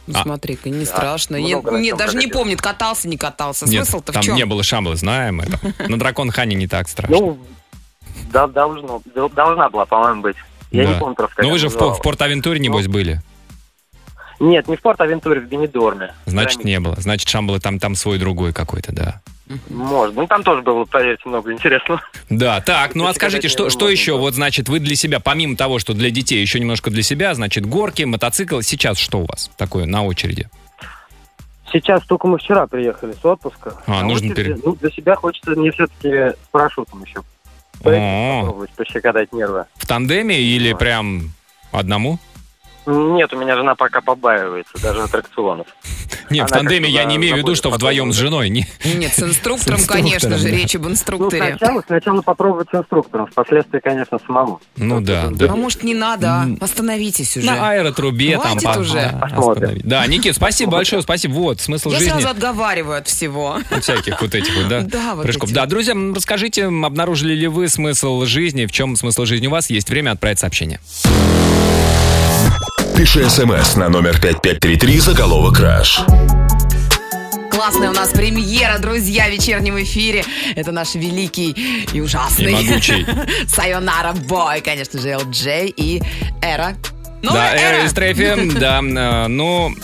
Ну, 0.09 0.15
А. 0.19 0.23
смотри-ка, 0.23 0.71
не 0.71 0.85
страшно. 0.85 1.35
Я- 1.37 1.57
не- 1.57 1.93
даже 1.93 2.17
не 2.17 2.23
прокатился. 2.23 2.29
помнит, 2.31 2.61
катался, 2.63 3.09
не 3.09 3.17
катался. 3.17 3.67
Нет, 3.69 3.85
Смысл-то 3.87 4.13
в 4.13 4.15
там 4.15 4.23
чем? 4.23 4.37
не 4.37 4.47
было 4.47 4.63
Шамбалы, 4.63 4.97
знаем 4.97 5.41
это. 5.41 5.59
На 5.89 5.99
Дракон 5.99 6.31
Хане 6.31 6.55
не 6.55 6.69
так 6.69 6.89
страшно. 6.89 7.17
Ну, 7.17 7.39
да, 8.33 8.47
должно, 8.47 9.03
дол- 9.15 9.31
должна 9.31 9.69
была, 9.69 9.85
по-моему, 9.85 10.23
быть. 10.23 10.37
Я 10.71 10.85
Да. 10.85 10.93
не 10.95 10.99
помню 11.01 11.15
просто, 11.17 11.37
как 11.37 11.45
Ну 11.45 11.51
вы 11.53 11.59
же 11.59 11.69
в, 11.69 11.75
в 11.75 12.01
Порт-Авентуре, 12.03 12.61
небось, 12.61 12.87
были. 12.87 13.21
Нет, 14.39 14.69
не 14.69 14.77
в 14.77 14.83
Порт-Авентуре, 14.83 15.41
в 15.41 15.45
Бенедорме. 15.47 16.15
Значит, 16.27 16.63
не 16.65 16.79
было. 16.79 16.95
Значит, 16.99 17.29
Шамбалы 17.29 17.59
там, 17.59 17.79
там 17.79 17.95
свой 17.95 18.19
другой 18.19 18.53
какой-то, 18.53 18.93
да. 18.93 19.21
Может. 19.69 20.15
Ну, 20.17 20.27
там 20.27 20.43
тоже 20.43 20.63
было, 20.63 20.85
поверьте, 20.85 21.23
много 21.29 21.53
интересного. 21.53 22.01
Да, 22.31 22.61
так, 22.61 22.95
ну 22.95 23.07
а 23.07 23.15
скажите, 23.15 23.49
что, 23.49 23.71
что 23.71 23.89
еще? 23.89 24.17
Вот, 24.19 24.35
значит, 24.35 24.69
вы 24.69 24.81
для 24.81 24.97
себя, 24.97 25.21
помимо 25.21 25.57
того, 25.57 25.79
что 25.79 25.95
для 25.95 26.11
детей, 26.11 26.41
еще 26.41 26.59
немножко 26.59 26.91
для 26.91 27.03
себя, 27.03 27.35
значит, 27.35 27.65
горки, 27.67 28.03
мотоцикл. 28.03 28.61
Сейчас 28.61 28.99
что 28.99 29.21
у 29.21 29.27
вас 29.27 29.51
такое 29.57 29.87
на 29.87 30.05
очереди? 30.05 30.49
Сейчас 31.73 32.05
только 32.07 32.27
мы 32.27 32.39
вчера 32.39 32.67
приехали 32.67 33.13
с 33.13 33.25
отпуска. 33.25 33.75
А, 33.87 34.01
На 34.01 34.03
нужно 34.05 34.33
очереди, 34.33 34.35
пере- 34.53 34.61
Ну, 34.65 34.75
для 34.77 34.91
себя 34.91 35.15
хочется 35.17 35.51
мне 35.51 35.71
все-таки 35.73 36.09
с 36.09 36.49
парашютом 36.51 37.05
еще. 37.05 37.21
О. 37.85 38.41
Попробовать 38.41 38.71
пощекотать 38.71 39.33
нервы. 39.33 39.65
В 39.77 39.87
тандеме 39.87 40.41
или 40.41 40.73
прям 40.73 41.33
одному? 41.73 42.19
Нет, 42.87 43.33
у 43.33 43.37
меня 43.39 43.57
жена 43.57 43.75
пока 43.75 44.01
побаивается, 44.01 44.73
даже 44.81 45.03
аттракционов. 45.03 45.67
Не, 46.31 46.41
в 46.41 46.45
Она 46.45 46.59
тандеме 46.59 46.87
как-то 46.87 46.99
я 47.01 47.05
не 47.05 47.17
имею 47.17 47.35
в 47.35 47.39
виду, 47.39 47.55
что 47.55 47.71
вдвоем 47.71 48.13
с 48.13 48.17
женой. 48.17 48.49
Не. 48.49 48.67
Нет, 48.85 49.13
с 49.13 49.19
инструктором, 49.23 49.79
С 49.79 49.83
инструктором, 49.83 50.03
конечно 50.05 50.39
же, 50.39 50.45
да. 50.45 50.51
речь 50.51 50.75
об 50.77 50.83
Ну, 50.83 50.91
инструкторе. 50.91 51.57
сначала, 51.59 51.83
сначала 51.87 52.23
попробовать 52.23 52.69
с 52.71 52.75
инструктором, 52.77 53.27
впоследствии, 53.27 53.79
конечно, 53.81 54.19
самому. 54.27 54.61
Ну 54.77 55.01
да, 55.01 55.29
да. 55.31 55.53
А 55.53 55.57
может, 55.57 55.83
не 55.83 55.95
надо, 55.95 56.29
а? 56.29 56.47
Остановитесь 56.61 57.37
уже. 57.37 57.47
На 57.47 57.71
аэротрубе 57.71 58.39
там. 58.39 58.59
Хватит 58.59 58.75
по- 58.75 58.79
уже. 58.81 58.95
да, 58.95 59.19
Посмотрим. 59.21 59.81
Да, 59.85 60.07
Никит, 60.07 60.35
спасибо 60.37 60.73
большое, 60.73 61.03
спасибо. 61.03 61.33
Вот, 61.33 61.61
смысл 61.61 61.91
Я 61.91 61.99
жизни. 61.99 62.11
сразу 62.13 62.29
отговариваю 62.29 62.99
от 62.99 63.09
всего. 63.09 63.59
от 63.71 63.83
всяких 63.83 64.21
вот 64.21 64.35
этих 64.35 64.55
вот, 64.57 64.69
да, 64.69 64.81
Да, 64.83 65.15
вот 65.15 65.23
прыжков. 65.25 65.49
эти. 65.49 65.55
Да, 65.55 65.67
друзья, 65.67 65.95
расскажите, 66.15 66.67
обнаружили 66.67 67.35
ли 67.35 67.47
вы 67.49 67.69
смысл 67.69 68.25
жизни, 68.27 68.67
в 68.67 68.73
чем 68.73 68.97
смысл 68.97 69.25
жизни 69.25 69.47
у 69.47 69.51
вас? 69.51 69.71
Есть 69.71 69.89
время 69.91 70.13
отправить 70.13 70.39
сообщение. 70.39 70.81
Пиши 72.97 73.29
смс 73.29 73.77
на 73.77 73.91
номер 73.91 74.19
5533 74.19 75.01
заголовок 75.01 75.57
«Краш». 75.57 76.01
Классная 77.51 77.91
у 77.91 77.93
нас 77.93 78.09
премьера, 78.09 78.79
друзья, 78.79 79.29
в 79.29 79.33
вечернем 79.33 79.79
эфире. 79.83 80.25
Это 80.55 80.73
наш 80.73 80.95
великий 80.95 81.51
и 81.93 82.01
ужасный 82.01 82.53
И 82.53 82.55
могучий. 82.55 83.07
Сайонара 83.49 84.15
Бой, 84.15 84.63
конечно 84.63 84.99
же, 84.99 85.11
LJ 85.11 85.75
и 85.77 86.03
Эра. 86.41 86.75
да, 87.23 87.29
Новая 87.29 87.55
Эра 87.59 87.85
из 87.85 87.93
Трефи, 87.93 88.59
да, 88.59 88.79
э, 88.79 89.27
ну, 89.29 89.75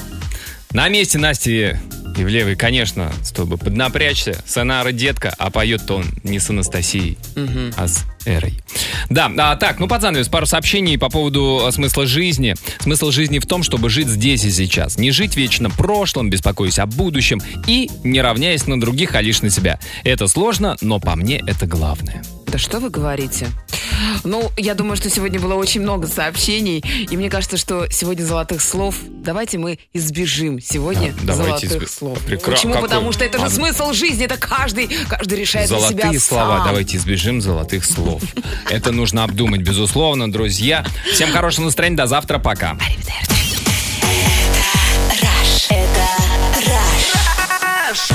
на 0.72 0.88
месте 0.88 1.18
Насти 1.18 1.76
Ивлевой, 2.16 2.56
конечно, 2.56 3.12
чтобы 3.26 3.58
поднапрячься. 3.58 4.42
Сонара 4.46 4.92
детка, 4.92 5.34
а 5.36 5.50
поет-то 5.50 5.96
он 5.96 6.06
не 6.22 6.38
с 6.38 6.48
Анастасией, 6.48 7.18
а 7.76 7.88
с 7.88 8.04
Эрой. 8.24 8.54
Да, 9.10 9.30
а, 9.38 9.56
так, 9.56 9.78
ну 9.78 9.88
под 9.88 10.02
занавес 10.02 10.28
пару 10.28 10.46
сообщений 10.46 10.98
по 10.98 11.08
поводу 11.08 11.64
э, 11.66 11.72
смысла 11.72 12.06
жизни. 12.06 12.54
Смысл 12.80 13.10
жизни 13.10 13.38
в 13.38 13.46
том, 13.46 13.62
чтобы 13.62 13.90
жить 13.90 14.08
здесь 14.08 14.44
и 14.44 14.50
сейчас. 14.50 14.98
Не 14.98 15.10
жить 15.10 15.36
вечно 15.36 15.70
прошлым, 15.70 16.30
беспокоясь 16.30 16.78
о 16.78 16.86
будущем 16.86 17.40
и 17.66 17.90
не 18.04 18.20
равняясь 18.20 18.66
на 18.66 18.80
других, 18.80 19.14
а 19.14 19.20
лишь 19.20 19.42
на 19.42 19.50
себя. 19.50 19.78
Это 20.04 20.26
сложно, 20.26 20.76
но 20.80 21.00
по 21.00 21.16
мне 21.16 21.42
это 21.46 21.66
главное. 21.66 22.22
Да 22.52 22.58
что 22.58 22.80
вы 22.80 22.90
говорите? 22.90 23.48
Ну, 24.24 24.50
я 24.58 24.74
думаю, 24.74 24.96
что 24.96 25.08
сегодня 25.08 25.40
было 25.40 25.54
очень 25.54 25.80
много 25.80 26.06
сообщений, 26.06 26.84
и 27.10 27.16
мне 27.16 27.30
кажется, 27.30 27.56
что 27.56 27.90
сегодня 27.90 28.24
золотых 28.26 28.60
слов. 28.60 28.96
Давайте 29.08 29.56
мы 29.56 29.78
избежим 29.94 30.60
сегодня 30.60 31.14
Да, 31.22 31.34
золотых 31.34 31.72
избе- 31.72 31.88
слов. 31.88 32.18
Прекра- 32.26 32.50
Почему? 32.52 32.74
какой- 32.74 32.88
Потому 32.90 33.12
что 33.12 33.24
это 33.24 33.38
же 33.38 33.46
А- 33.46 33.50
смысл 33.50 33.92
жизни, 33.94 34.26
это 34.26 34.36
каждый, 34.36 34.88
каждый 35.08 35.38
решает 35.38 35.68
для 35.68 35.78
себя 35.78 35.88
Золотые 35.88 36.20
слова, 36.20 36.58
сам. 36.58 36.66
давайте 36.66 36.96
избежим 36.98 37.40
золотых 37.40 37.86
слов. 37.86 38.22
Это 38.70 38.92
нужно 38.92 39.24
обдумать, 39.24 39.62
безусловно, 39.62 40.30
друзья. 40.30 40.84
Всем 41.10 41.30
хорошего 41.32 41.64
настроения, 41.64 41.96
до 41.96 42.06
завтра, 42.06 42.38
пока. 42.38 42.76
Раш. 45.22 45.66
Это 45.70 46.06
Раш. 46.66 48.08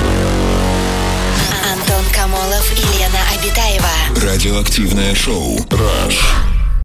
Камолов 2.58 2.72
и 2.72 3.38
Обитаева. 3.38 4.26
Радиоактивное 4.26 5.14
шоу 5.14 5.60
«Раш». 5.70 6.47